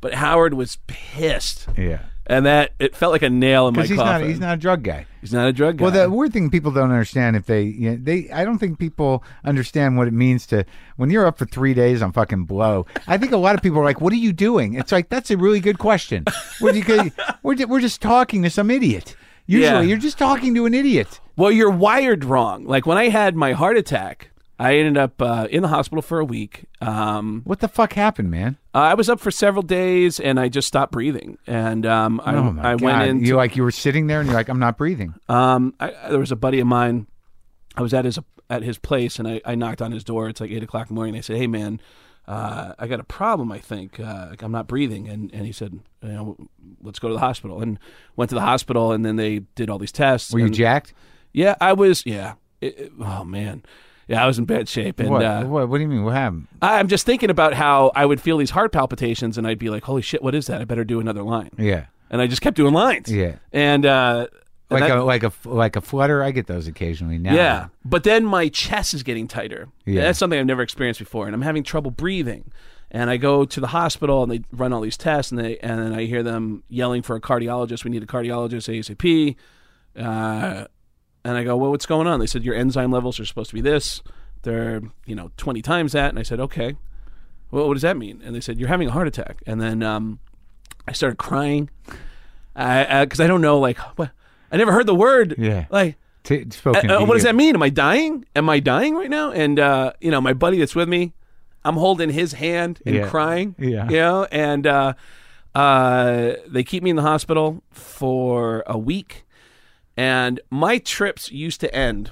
[0.00, 1.66] But Howard was pissed.
[1.78, 4.20] Yeah, And that it felt like a nail in my he's coffin.
[4.20, 5.06] not he's not a drug guy.
[5.22, 5.82] He's not a drug guy.
[5.82, 8.78] Well, the weird thing people don't understand if they, you know, they, I don't think
[8.78, 12.84] people understand what it means to when you're up for three days on fucking blow.
[13.06, 15.30] I think a lot of people are like, "What are you doing?" It's like that's
[15.30, 16.24] a really good question.
[16.60, 16.74] We're,
[17.42, 19.16] we're, we're just talking to some idiot.
[19.46, 19.80] Usually, Yeah.
[19.82, 21.20] you're just talking to an idiot.
[21.36, 22.64] well, you're wired wrong.
[22.64, 26.20] Like when I had my heart attack, I ended up uh, in the hospital for
[26.20, 26.64] a week.
[26.80, 28.56] Um, What the fuck happened, man?
[28.72, 31.38] I was up for several days, and I just stopped breathing.
[31.46, 33.24] And um, I, oh I went in.
[33.24, 35.14] you like you were sitting there and you're like, I'm not breathing.
[35.28, 37.06] Um, I, there was a buddy of mine.
[37.76, 38.18] I was at his
[38.48, 40.28] at his place, and I, I knocked on his door.
[40.28, 41.16] It's like eight o'clock in the morning.
[41.16, 41.80] I said, "Hey, man,
[42.26, 43.52] uh, I got a problem.
[43.52, 46.36] I think uh, I'm not breathing." And and he said, "You know,
[46.82, 47.78] let's go to the hospital." And
[48.16, 50.32] went to the hospital, and then they did all these tests.
[50.32, 50.94] Were you and- jacked?
[51.32, 52.04] Yeah, I was.
[52.06, 52.34] Yeah.
[52.60, 53.62] It- it- oh man.
[54.06, 55.22] Yeah, I was in bad shape, and what?
[55.24, 55.66] uh, what?
[55.68, 56.04] What do you mean?
[56.04, 56.46] What happened?
[56.60, 59.84] I'm just thinking about how I would feel these heart palpitations, and I'd be like,
[59.84, 60.60] "Holy shit, what is that?
[60.60, 63.10] I better do another line." Yeah, And I just kept doing lines.
[63.10, 63.36] Yeah.
[63.50, 64.26] And uh,
[64.70, 66.22] and like that- a like a like a flutter.
[66.22, 67.34] I get those occasionally now.
[67.34, 69.68] Yeah, but then my chest is getting tighter.
[69.84, 70.02] Yeah.
[70.02, 72.50] that's something I've never experienced before, and I'm having trouble breathing.
[72.90, 75.80] And I go to the hospital, and they run all these tests, and they and
[75.80, 77.84] then I hear them yelling for a cardiologist.
[77.84, 79.34] We need a cardiologist ASAP.
[79.96, 80.66] Uh,
[81.24, 82.20] and I go, well, what's going on?
[82.20, 84.02] They said your enzyme levels are supposed to be this.
[84.42, 86.76] They're you know 20 times that, and I said, okay.
[87.50, 88.20] Well, what does that mean?
[88.24, 89.40] And they said you're having a heart attack.
[89.46, 90.18] And then um,
[90.88, 91.70] I started crying
[92.54, 94.10] because I, don't know like what.
[94.54, 95.34] I never heard the word.
[95.36, 95.66] Yeah.
[95.68, 97.54] Like T- spoken uh, what does that mean?
[97.54, 98.24] Am I dying?
[98.34, 99.30] Am I dying right now?
[99.32, 101.12] And uh, you know, my buddy that's with me,
[101.64, 103.08] I'm holding his hand and Yeah.
[103.08, 103.54] crying.
[103.58, 103.88] Yeah.
[103.90, 104.94] You know, and uh,
[105.54, 109.24] uh, they keep me in the hospital for a week.
[109.96, 112.10] And my trips used to end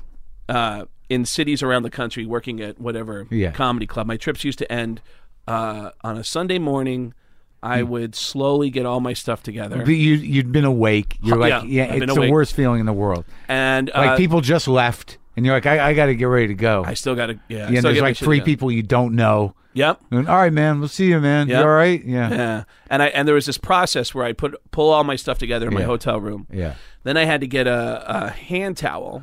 [0.49, 3.51] uh, in cities around the country, working at whatever Yeah.
[3.53, 4.07] comedy club.
[4.07, 5.01] My trips used to end
[5.49, 7.15] uh, on a Sunday morning.
[7.63, 7.69] Hmm.
[7.73, 11.17] I would slowly get all my stuff together, you you'd been awake.
[11.23, 12.31] You're like, Yeah, yeah, it's the awake.
[12.33, 13.25] worst feeling in the world.
[13.49, 16.49] and uh, Like people just left, and you're like, I, I got to get ready
[16.49, 16.83] to go.
[16.85, 17.69] I still got to yeah.
[17.71, 19.55] Yeah, and there's like three people you don't know.
[19.75, 20.01] Yep.
[20.11, 20.81] And, all right, man.
[20.81, 21.49] We'll see you, man.
[21.49, 21.61] Yeah.
[21.61, 22.05] You all right?
[22.05, 22.31] Yeah.
[22.31, 25.39] Yeah, and I and there was this process where I put pull all my stuff
[25.39, 25.87] together in my Yeah.
[25.87, 26.47] hotel room.
[26.53, 26.75] Yeah.
[27.05, 29.23] Then I had to get a, a hand towel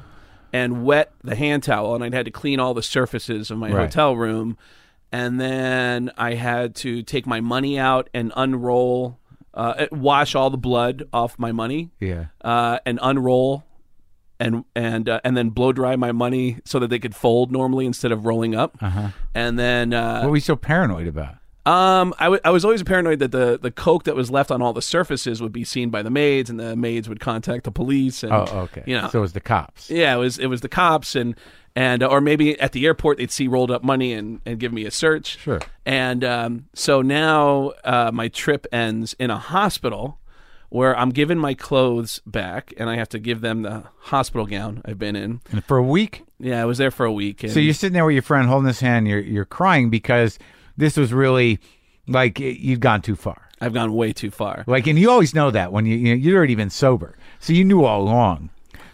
[0.52, 3.70] and wet the hand towel, and I had to clean all the surfaces of my
[3.72, 3.82] Right.
[3.86, 4.58] hotel room.
[5.12, 9.18] And then I had to take my money out and unroll,
[9.54, 12.26] uh, wash all the blood off my money, Yeah.
[12.42, 13.64] uh, and unroll,
[14.40, 17.86] and and uh, and then blow dry my money so that they could fold normally
[17.86, 18.78] instead of rolling up.
[18.82, 19.10] Uh-huh.
[19.34, 21.36] And then uh, What were you so paranoid about?
[21.66, 24.62] um, I, w- I was always paranoid that the, the coke that was left on
[24.62, 27.72] all the surfaces would be seen by the maids, and the maids would contact the
[27.72, 28.24] police.
[28.24, 28.84] And, Oh, okay.
[28.88, 29.90] You know, So it was the cops.
[29.90, 31.36] yeah, it was it was the cops, and
[31.80, 34.86] and or maybe at the airport they'd see rolled up money and, and give me
[34.86, 35.38] a search.
[35.40, 35.62] Sure.
[35.86, 40.20] And um, so now uh, my trip ends in a hospital
[40.68, 44.84] where I'm given my clothes back, and I have to give them the hospital gown
[44.86, 45.42] I've been in.
[45.52, 46.26] And for a week?
[46.38, 47.44] Yeah, I was there for a week.
[47.44, 50.38] And So you're sitting there with your friend holding his hand, you're you're crying because
[50.76, 51.60] this was really
[52.08, 53.50] like you'd gone too far.
[53.62, 54.64] I've gone way too far.
[54.68, 57.54] Like, and you always know that when you, you know, you'd already been sober, so
[57.54, 58.50] you knew all along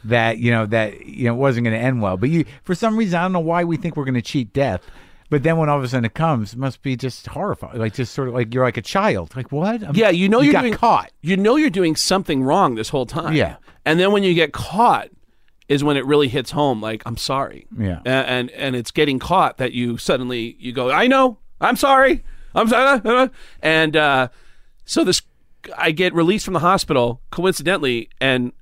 [0.05, 2.17] that you know that you know it wasn't going to end well.
[2.17, 4.53] But you, for some reason, I don't know why we think we're going to cheat
[4.53, 4.81] death.
[5.29, 7.79] But then when all of a sudden it comes, it must be just horrifying.
[7.79, 9.35] Like just sort of like you're like a child.
[9.35, 9.83] Like what?
[9.83, 11.11] I'm- Yeah, you know you you're got doing, caught.
[11.21, 13.33] You know you're doing something wrong this whole time.
[13.33, 13.55] Yeah.
[13.85, 15.09] and then when you get caught,
[15.67, 16.79] is when it really hits home.
[16.79, 17.65] Like I'm sorry.
[17.75, 18.01] Yeah.
[18.05, 20.91] A- and and it's getting caught that you suddenly you go.
[20.91, 21.39] I know.
[21.59, 22.23] I'm sorry.
[22.53, 23.29] I'm sorry.
[23.63, 24.27] And uh,
[24.85, 25.23] so this,
[25.75, 28.53] I get released from the hospital coincidentally, and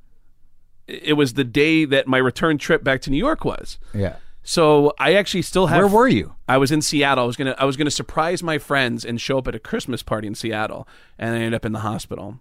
[0.87, 3.79] it was the day that my return trip back to New York was.
[3.93, 4.17] Yeah.
[4.43, 5.77] So I actually still have.
[5.77, 6.35] Where were you?
[6.47, 7.23] I was in Seattle.
[7.23, 10.03] I was gonna I was gonna surprise my friends and show up at a Christmas
[10.03, 12.39] party in Seattle, and I ended up in the hospital.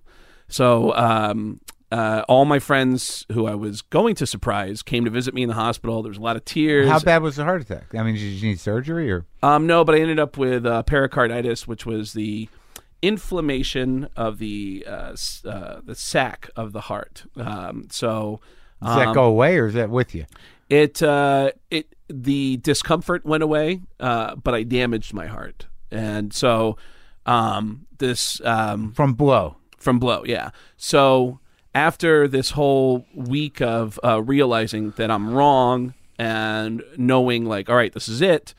[0.49, 1.61] So um,
[1.93, 5.49] uh, all my friends who I was going to surprise came to visit me in
[5.49, 6.03] the hospital.
[6.03, 6.89] There was a lot of tears.
[6.89, 7.95] How bad was the heart attack?
[7.95, 9.27] I mean, did you need surgery or?
[9.43, 12.49] Um, no, but I ended up with uh, pericarditis, which was the
[13.03, 17.25] inflammation of the uh, uh, the sac of the heart.
[17.37, 18.41] Um, so
[18.83, 20.25] Does that go away or is that with you?
[20.71, 26.77] it uh, it the discomfort went away, uh, but I damaged my heart, and so
[27.27, 29.57] um, this um, From blow.
[29.79, 30.51] from blow, yeah.
[30.77, 31.41] So
[31.75, 37.93] after this whole week of uh, realizing that I'm wrong and knowing like, all right,
[37.93, 38.55] this is it.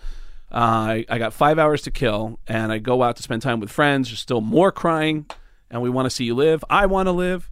[0.53, 3.59] Uh, I, I got five hours to kill, and I go out to spend time
[3.59, 4.09] with friends.
[4.09, 5.25] There's still more crying,
[5.71, 6.63] and we want to see you live.
[6.69, 7.49] I want to live,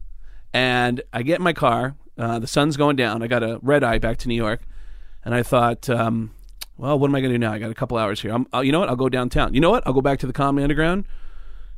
[0.53, 1.95] and I get in my car.
[2.17, 3.23] Uh, the sun's going down.
[3.23, 4.61] I got a red eye back to New York,
[5.25, 6.31] and I thought, um,
[6.77, 7.53] well, what am I going to do now?
[7.53, 8.33] I got a couple hours here.
[8.33, 8.89] I'm, uh, you know what?
[8.89, 9.53] I'll go downtown.
[9.53, 9.85] You know what?
[9.85, 11.05] I'll go back to the Comedy Underground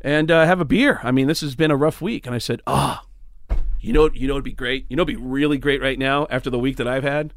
[0.01, 0.99] and uh, have a beer.
[1.03, 2.25] I mean, this has been a rough week.
[2.25, 3.01] And I said, oh,
[3.81, 4.85] you know, you know, it'd be great.
[4.89, 7.33] You know, it'd be really great right now after the week that I've had.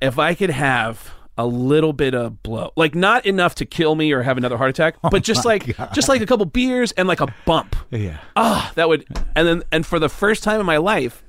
[0.00, 4.12] If I could have a little bit of blow, like not enough to kill me
[4.12, 7.20] or have another heart attack, but just like, just like a couple beers and like
[7.20, 7.76] a bump.
[7.90, 8.18] Yeah.
[8.36, 11.22] Ah, that would, and then, and for the first time in my life,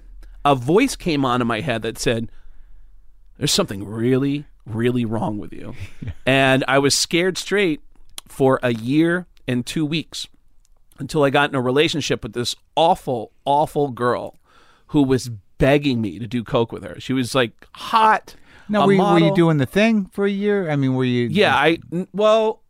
[0.43, 2.31] a voice came on in my head that said,
[3.37, 5.75] "There's something really, really wrong with you?"
[6.25, 7.81] and I was scared straight
[8.27, 10.27] for a year and two weeks
[10.97, 14.37] until I got in a relationship with this awful, awful girl
[14.87, 15.29] who was
[15.59, 16.99] begging me to do coke with her.
[16.99, 18.35] She was like hot.
[18.69, 20.69] No, a were, you- were you doing the thing for a year?
[20.69, 21.27] I mean, were you?
[21.27, 21.79] Yeah, I
[22.13, 22.61] well,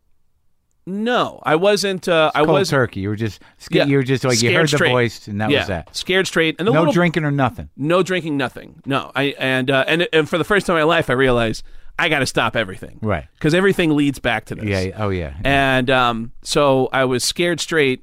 [0.86, 2.08] no, I wasn't.
[2.08, 3.00] Uh, I was turkey.
[3.00, 3.84] You were just, sca- Yeah.
[3.84, 5.94] you were just like you heard the voice, and that yeah, was that.
[5.94, 7.68] Scared straight, and No little drinking or nothing.
[7.76, 8.82] no drinking, nothing.
[8.86, 11.62] No, I and uh, and and for the first time in my life, I realized
[11.98, 12.98] I got to stop everything.
[13.02, 13.26] Right.
[13.34, 14.64] Because everything leads back to this.
[14.64, 14.80] Yeah.
[14.80, 15.34] yeah, Oh yeah.
[15.44, 18.02] And um, so I was scared straight,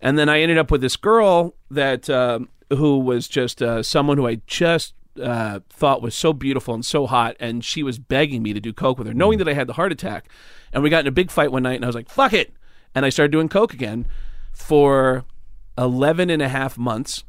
[0.00, 4.16] and then I ended up with this girl that um, who was just uh, someone
[4.16, 8.42] who I just uh, thought was so beautiful and so hot, and she was begging
[8.42, 10.28] me to do coke with her, knowing that I had the heart attack.
[10.72, 12.52] And we got in a big fight one night, and I was like, "Fuck it,"
[12.94, 14.06] and I started doing coke again
[14.52, 15.24] for
[15.76, 17.24] 11 and a half months,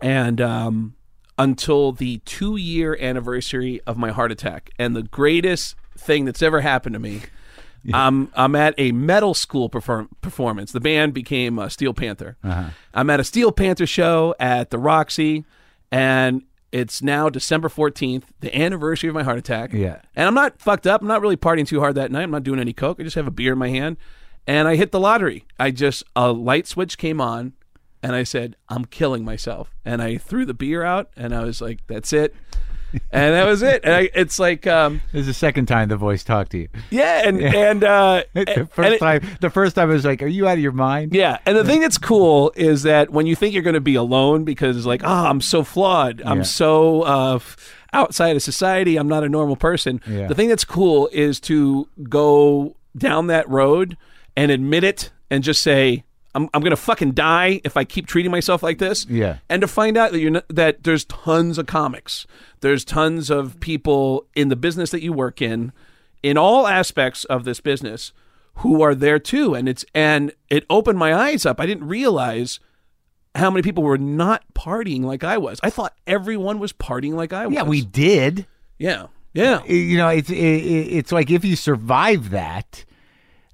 [0.00, 0.94] and um,
[1.38, 4.70] until the two year anniversary of my heart attack.
[4.78, 7.22] And the greatest thing that's ever happened to me.
[7.92, 10.72] I'm I'm at a Metal Skool perform- performance.
[10.72, 12.38] The band became uh, Steel Panther.
[12.94, 15.44] I'm at a Steel Panther show at the Roxy,
[15.92, 16.42] and
[16.74, 19.72] it's now December 14th, the anniversary of my heart attack.
[19.72, 20.00] Yeah.
[20.16, 21.02] and I'm not fucked up.
[21.02, 22.24] I'm not really partying too hard that night.
[22.24, 22.98] I'm not doing any coke.
[22.98, 23.96] I just have a beer in my hand,
[24.44, 25.44] and I hit the lottery.
[25.56, 27.52] I just a light switch came on,
[28.02, 31.60] and I said, "I'm killing myself," and I threw the beer out, and I was
[31.60, 32.34] like, "That's it."
[33.12, 33.80] And that was it.
[33.84, 36.68] And I, it's like, um, This is the second time the voice talked to you.
[36.90, 40.22] yeah, and and uh, The and first it- time, the first time I was like,
[40.22, 43.26] "Are you out of your mind?" Yeah, and the thing that's cool is that when
[43.26, 46.38] you think you're going to be alone because it's like, oh, I'm so flawed, I'm
[46.38, 46.42] Yeah.
[46.44, 47.38] so uh,
[47.92, 50.00] outside of society, I'm not a normal person.
[50.06, 50.26] Yeah.
[50.26, 53.96] The thing that's cool is to go down that road
[54.36, 56.04] and admit it and just say,
[56.34, 59.06] I'm, I'm going to fucking die if I keep treating myself like this.
[59.08, 59.38] Yeah.
[59.48, 62.26] And to find out that you're not, that there's tons of comics,
[62.60, 65.72] there's tons of people in the business that you work in,
[66.22, 68.12] in all aspects of this business,
[68.58, 69.54] who are there too.
[69.54, 71.60] And it's and it opened my eyes up.
[71.60, 72.60] I didn't realize
[73.34, 75.58] how many people were not partying like I was.
[75.62, 77.54] I thought everyone was partying like I was.
[77.54, 78.46] Yeah, we did.
[78.78, 82.84] yeah yeah you know, it's it, it- it's like if you survive that,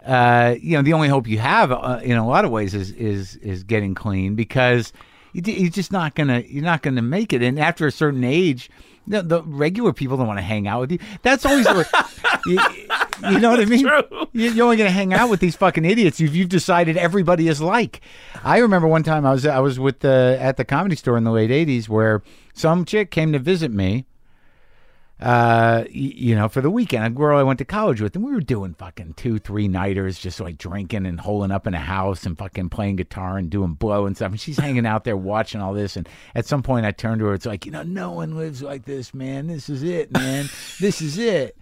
[0.07, 2.91] uh, you know, the only hope you have uh, in a lot of ways is
[2.93, 4.93] is is getting clean because
[5.33, 7.43] you, you're just not gonna you're not gonna make it.
[7.43, 8.71] And after a certain age,
[9.07, 10.99] the, the regular people don't want to hang out with you.
[11.23, 11.89] That's always what,
[12.47, 12.61] you,
[13.31, 13.81] you know what I mean.
[13.81, 17.61] You- You're only gonna hang out with these fucking idiots you've, you've decided everybody is
[17.61, 18.01] like.
[18.45, 21.25] I remember one time I was I was with the at the comedy store in
[21.25, 22.23] the late '80s where
[22.55, 24.07] some chick came to visit me
[25.21, 27.05] uh, you know, for the weekend.
[27.05, 30.19] A girl I went to college with, and we were doing fucking two, three nighters,
[30.19, 33.75] just like drinking and holing up in a house and fucking playing guitar and doing
[33.75, 34.33] blow and stuff.
[34.33, 35.97] And she's hanging out there watching all this.
[35.97, 37.35] And at some point, I turned to her.
[37.35, 39.47] It's like, you know, no one lives like this, man.
[39.47, 40.49] This is it, man.
[40.81, 41.57] this is it.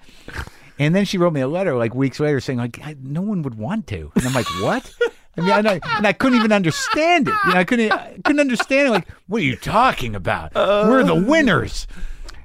[0.79, 3.57] And then she wrote me a letter like weeks later saying like, no one would
[3.57, 4.13] want to.
[4.15, 4.95] And I'm like, what?
[5.37, 7.35] I mean, I, and I couldn't even understand it.
[7.47, 8.91] You know, I couldn't, I couldn't understand it.
[8.91, 10.55] Like, what are you talking about?
[10.55, 11.87] We're the winners.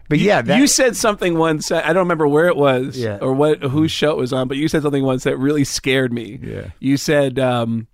[0.10, 1.72] But yeah, that, you said something once.
[1.72, 3.18] I don't remember where it was Yeah.
[3.22, 6.12] or what whose show it was on, but you said something once that really scared
[6.14, 6.40] me.
[6.42, 6.68] Yeah.
[6.80, 7.88] You said, um,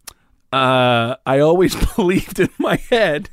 [0.52, 3.30] uh, "I always believed in my head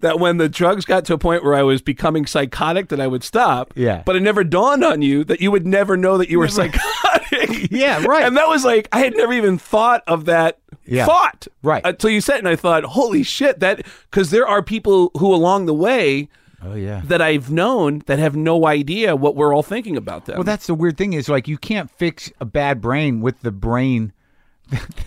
[0.00, 3.06] that when the drugs got to a point where I was becoming psychotic, that I
[3.06, 3.72] would stop.
[3.76, 4.02] Yeah.
[4.04, 6.80] But it never dawned on you that you would never know that you were psychotic.
[7.70, 8.24] Yeah, right.
[8.26, 11.06] And that was like I had never even thought of that Yeah.
[11.06, 11.46] thought.
[11.62, 11.80] Right.
[11.84, 15.32] Until you said, it, and I thought, holy shit, that because there are people who
[15.34, 16.28] along the way
[16.64, 17.02] oh yeah.
[17.04, 20.36] that I've known that have no idea what we're all thinking about them.
[20.36, 23.50] Well, that's the weird thing is like you can't fix a bad brain with the
[23.52, 24.12] brain.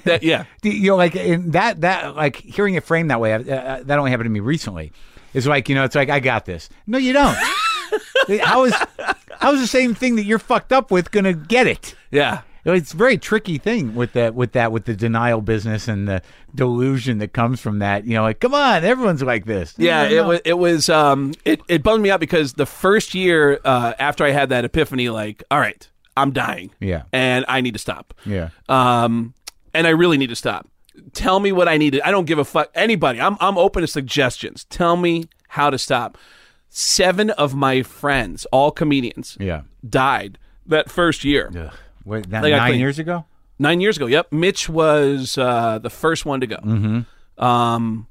[0.03, 0.45] That- yeah.
[0.63, 3.33] You know, like in that that like hearing it framed that way.
[3.33, 4.91] Uh, uh, that only happened to me recently.
[5.33, 6.69] It's like you know, it's like I got this.
[6.87, 7.37] No, you don't.
[8.41, 8.73] how is
[9.39, 11.95] how is the same thing that you're fucked up with gonna get it?
[12.11, 12.41] Yeah.
[12.73, 16.21] It's a very tricky thing with that, with that, with the denial business and the
[16.55, 18.05] delusion that comes from that.
[18.05, 19.75] You know, like, come on, everyone's like this.
[19.77, 20.39] Yeah, it was.
[20.45, 20.89] It was.
[20.89, 24.65] Um, it it bummed me out because the first year uh, after I had that
[24.65, 25.87] epiphany, like, all right,
[26.17, 26.71] I'm dying.
[26.79, 27.03] Yeah.
[27.13, 28.13] and I need to stop.
[28.25, 28.49] Yeah.
[28.67, 29.33] Um,
[29.73, 30.67] and I really need to stop.
[31.13, 32.07] Tell me what I need to.
[32.07, 32.71] I don't give a fuck.
[32.73, 33.19] Anybody.
[33.21, 34.65] I'm I'm open to suggestions.
[34.65, 36.17] Tell me how to stop.
[36.69, 39.61] Seven of my friends, all comedians, Yeah.
[39.87, 41.51] died that first year.
[41.55, 41.73] Ugh.
[42.05, 42.79] Wait, that They got nine clean.
[42.79, 43.25] years ago?
[43.59, 44.05] Nine years ago.
[44.05, 44.31] Yep.
[44.31, 46.57] Mitch was uh, the first one to go.
[46.57, 47.43] Mm-hmm.
[47.43, 48.07] Um,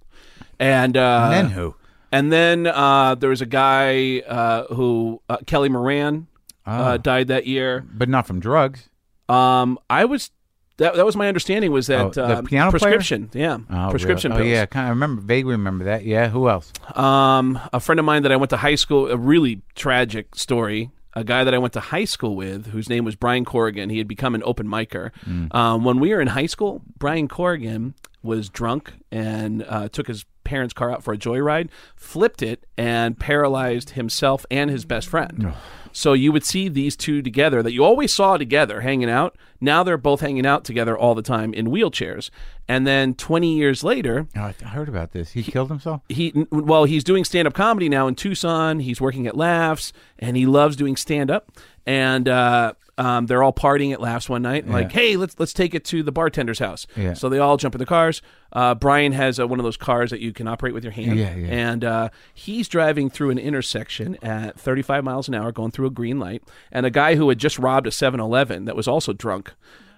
[0.59, 1.75] and uh, And then who?
[2.13, 6.27] And then uh, there was a guy uh, who uh, Kelly Moran
[6.67, 7.85] uh, died that year.
[7.93, 8.89] But not from drugs.
[9.29, 10.31] Um, I was
[10.77, 12.81] that that was my understanding was that Oh, the uh, piano player?
[12.81, 14.45] prescription, yeah, Oh, prescription really?
[14.45, 14.53] pills.
[14.53, 16.05] Oh, yeah, kind of remember, vaguely remember that.
[16.05, 16.73] Yeah, who else?
[16.95, 20.91] Um, a friend of mine that I went to high school, a really tragic story.
[21.15, 23.91] A guy that I went to high school with, whose name was Brian Corrigan.
[23.91, 25.11] He had become an open micer.
[25.27, 25.55] Mm.
[25.55, 30.25] Um, when we were in high school, Brian Corrigan was drunk and uh, took his
[30.45, 35.55] parents' car out for a joyride, flipped it, and paralyzed himself and his best friend.
[35.97, 39.37] So you would see these two together that you always saw together hanging out.
[39.61, 42.31] Now they're both hanging out together all the time in wheelchairs.
[42.67, 45.31] And then 20 years later, Oh, I heard about this.
[45.33, 46.03] He, killed himself.
[46.09, 48.81] he well he's doing stand up comedy now in Tucson.
[48.81, 51.53] He's working at Laffs and he loves doing stand up.
[51.87, 54.67] And uh, um, they're all partying at Laffs one night.
[54.69, 56.87] Like, hey, let's let's take it to the bartender's house.
[56.97, 57.13] Yeah.
[57.15, 58.23] So they all jump in the cars.
[58.53, 61.19] Uh, Brian has uh, one of those cars that you can operate with your hand.
[61.19, 61.49] Yeah, yeah.
[61.49, 65.91] And uh, he's driving through an intersection at 35 miles an hour, going through a
[65.91, 66.43] green light.
[66.73, 69.53] And a guy who had just robbed a 7-Eleven that was also drunk.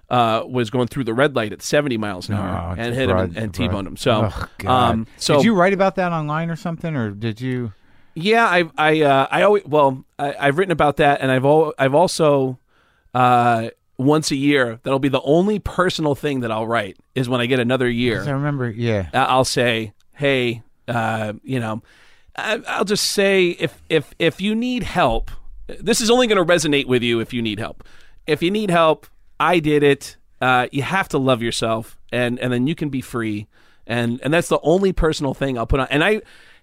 [0.08, 3.10] Uh, was going through the red light at 70 miles an hour Oh, and hit
[3.10, 3.52] him and, and.
[3.52, 3.96] T-boned him.
[3.96, 4.90] So, Oh, God.
[4.92, 7.72] um, so did you write about that online or something, or did you?
[8.16, 11.74] Yeah, I I uh, I always well I, I've written about that, and I've al-
[11.78, 12.58] I've also
[13.14, 13.68] uh,
[13.98, 17.46] once a year that'll be the only personal thing that I'll write is when I
[17.46, 18.22] get another year.
[18.22, 18.70] I remember.
[18.70, 19.08] Yeah.
[19.12, 21.82] I- I'll say, hey, uh, you know,
[22.34, 25.30] I, I'll just say if if if you need help,
[25.66, 27.84] this is only going to resonate with you if you need help.
[28.26, 29.06] If you need help,
[29.38, 30.16] I did it.
[30.40, 33.46] Uh, you have to love yourself, and and then you can be free,
[33.86, 35.86] and and that's the only personal thing I'll put on.
[35.90, 36.20] And I,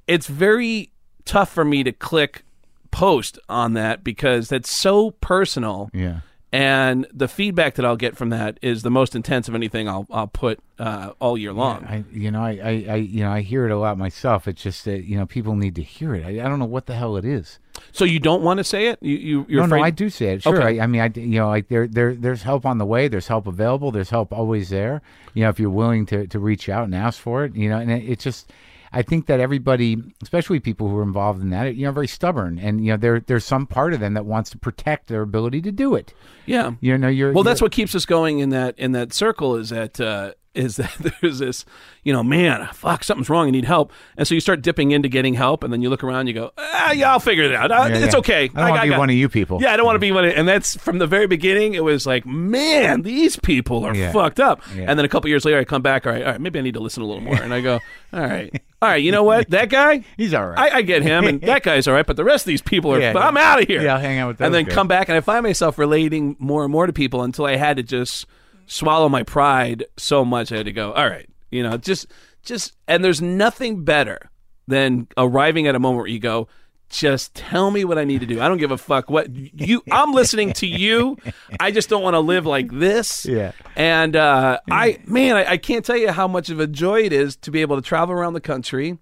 [0.08, 0.92] it's very
[1.26, 2.44] tough for me to click
[2.92, 6.20] post on that because that's so personal Yeah.
[6.52, 10.06] and the feedback that I'll get from that is the most intense of anything I'll
[10.12, 11.86] I'll put uh, all year long.
[11.86, 14.48] I, you know, I, I, I, you know, I hear it a lot myself.
[14.48, 16.24] It's just that you know people need to hear it.
[16.26, 17.58] I, I don't know what the hell it is.
[17.92, 19.00] So you don't want to say it?
[19.02, 19.80] You you you're no, afraid?
[19.80, 20.44] no, I do say it.
[20.44, 20.56] Sure.
[20.62, 20.80] Okay.
[20.80, 23.08] I, I mean, I, you know, like there, there, there's help on the way.
[23.08, 23.92] There's help available.
[23.92, 25.02] There's help always there.
[25.34, 27.56] You know, if you're willing to to reach out and ask for it.
[27.56, 28.52] You know, and it, it's just.
[28.94, 32.60] I think that everybody, especially people who are involved in that, you know, very stubborn,
[32.60, 35.62] and you know, there there's some part of them that wants to protect their ability
[35.64, 36.14] to do it.
[36.46, 36.72] Yeah.
[36.80, 39.56] You know, you're Well, that's you're- what keeps us going in that in that circle
[39.56, 41.66] is that uh, is that there's this,
[42.04, 43.48] you know, man, fuck, something's wrong.
[43.48, 46.04] I need help, and so you start dipping into getting help, and then you look
[46.04, 47.72] around, you go, ah, yeah, I'll figure it out.
[47.72, 48.20] Uh, Yeah, it's yeah.
[48.20, 48.44] okay.
[48.44, 49.60] I don't want to be got- one of you people.
[49.62, 51.74] Yeah, I don't want to be one of, and that's from the very beginning.
[51.74, 54.12] It was like, man, these people are Yeah.
[54.12, 54.62] fucked up.
[54.76, 56.06] And then a couple years later, I come back.
[56.06, 57.42] All right, all right, maybe I need to listen a little more.
[57.42, 57.80] And I go,
[58.14, 59.50] all right, all right, you know what?
[59.50, 60.74] That guy, He's all right.
[60.74, 62.06] I, I get him, and that guy's all right.
[62.06, 63.82] But the rest of these people are, Yeah, I'm out of here.
[63.82, 64.46] Yeah, I'll hang out with that guy.
[64.48, 64.74] And then guys.
[64.74, 67.78] come back, and I find myself relating more and more to people until I had
[67.78, 68.26] to just
[68.66, 70.52] swallow my pride so much.
[70.52, 72.08] I had to go, all right, you know, just,
[72.44, 74.30] just, and there's nothing better
[74.68, 76.50] than arriving at a moment where you go,
[76.94, 78.40] just tell me what I need to do.
[78.40, 79.84] I don't give a fuck what you.
[79.92, 81.18] I'm listening to you.
[81.60, 83.26] I just don't want to live like this.
[83.26, 83.52] Yeah.
[83.76, 87.12] And uh, I, man, I, I can't tell you how much of a joy it
[87.12, 89.00] is to be able to travel around the country.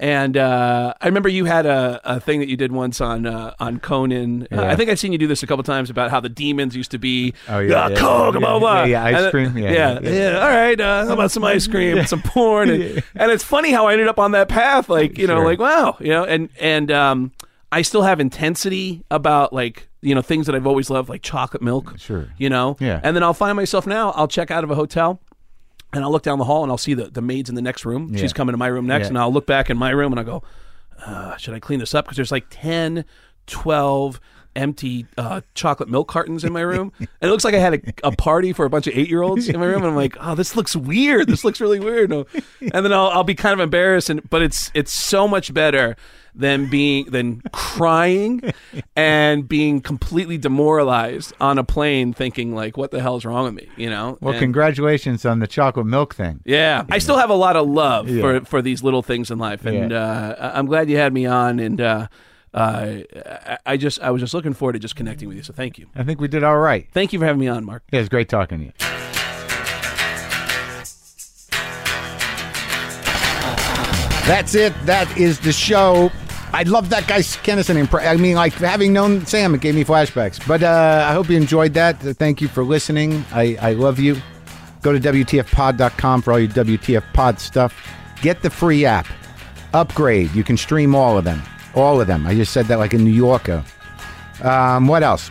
[0.00, 3.52] And uh, I remember you had a, a thing that you did once on uh,
[3.60, 4.48] on Conan.
[4.50, 6.74] Uh, I think I've seen you do this a couple times about how the demons
[6.74, 7.34] used to be.
[7.50, 8.82] Oh, yeah, uh, yeah, Coke, yeah, blah yeah, blah.
[8.84, 10.38] yeah, ice And, uh, cream, yeah, yeah, yeah, yeah.
[10.42, 13.88] All right, uh, how about some ice cream, some porn, and, and it's funny how
[13.88, 14.88] I ended up on that path.
[14.88, 15.44] Like you know, Sure.
[15.44, 17.32] like wow, you know, and and um,
[17.70, 21.62] I still have intensity about like you know things that I've always loved, like chocolate
[21.62, 21.96] milk.
[21.98, 22.26] Sure.
[22.38, 22.78] You know.
[22.80, 23.00] Yeah.
[23.02, 24.12] And then I'll find myself now.
[24.12, 25.20] I'll check out of a hotel.
[25.92, 27.84] And I'll look down the hall and I'll see the, the maids in the next
[27.84, 28.16] room.
[28.16, 29.04] She's coming to my room next.
[29.04, 29.08] Yeah.
[29.08, 30.42] And I'll look back in my room and I'll go,
[31.04, 32.04] uh, should I clean this up?
[32.04, 33.04] Because there's like 10,
[33.46, 34.20] 12
[34.60, 36.92] empty uh, chocolate milk cartons in my room.
[36.98, 39.22] and it looks like I had a, a party for a bunch of eight year
[39.22, 39.78] olds in my room.
[39.82, 41.28] And I'm like, oh, this looks weird.
[41.28, 42.12] This looks really weird.
[42.12, 42.26] And
[42.72, 44.10] then I'll, I'll be kind of embarrassed.
[44.10, 45.96] And, but it's it's so much better
[46.32, 48.40] than being than crying
[48.94, 53.54] and being completely demoralized on a plane thinking like what the hell is wrong with
[53.54, 56.38] me you know Well, And- congratulations on the chocolate milk thing.
[56.44, 58.20] yeah, I still have a lot of love Yeah.
[58.22, 59.98] for for these little things in life, and Yeah.
[60.38, 61.58] uh, I'm glad you had me on.
[61.58, 62.06] And uh,
[62.54, 65.42] uh, I- I just I was just looking forward to just connecting with you.
[65.42, 66.86] So thank you, I think we did all right.
[66.92, 67.82] thank you for having me on, Marc.
[67.92, 68.72] Yeah, it's great talking to you.
[74.26, 74.72] That's it.
[74.86, 76.12] That is the show.
[76.52, 77.82] I love that guy Kinison.
[77.84, 80.46] Impre- I mean, like having known Sam, it gave me flashbacks.
[80.46, 82.04] But uh, I hope you enjoyed that.
[82.04, 83.24] Uh, Thank you for listening.
[83.32, 84.16] I, I love you.
[84.82, 87.74] Go to WTFpod.com for all your WTF pod stuff.
[88.22, 89.06] Get the free app.
[89.74, 90.32] Upgrade.
[90.32, 91.42] You can stream all of them.
[91.74, 92.26] All of them.
[92.26, 93.64] I just said that like a New Yorker.
[94.42, 95.30] Um, what else?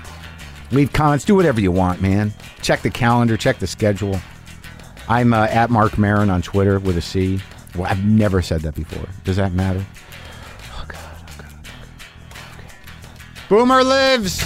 [0.71, 1.25] Leave comments.
[1.25, 2.33] Do whatever you want, man.
[2.61, 3.37] Check the calendar.
[3.37, 4.19] Check the schedule.
[5.07, 7.39] I'm uh, at Marc Maron on Twitter with a C.
[7.75, 9.07] Well, I've never said that before.
[9.23, 9.83] Does that matter?
[10.71, 10.99] Oh, God.
[10.99, 11.53] Oh, God.
[12.53, 12.67] Okay.
[13.49, 14.43] Boomer lives.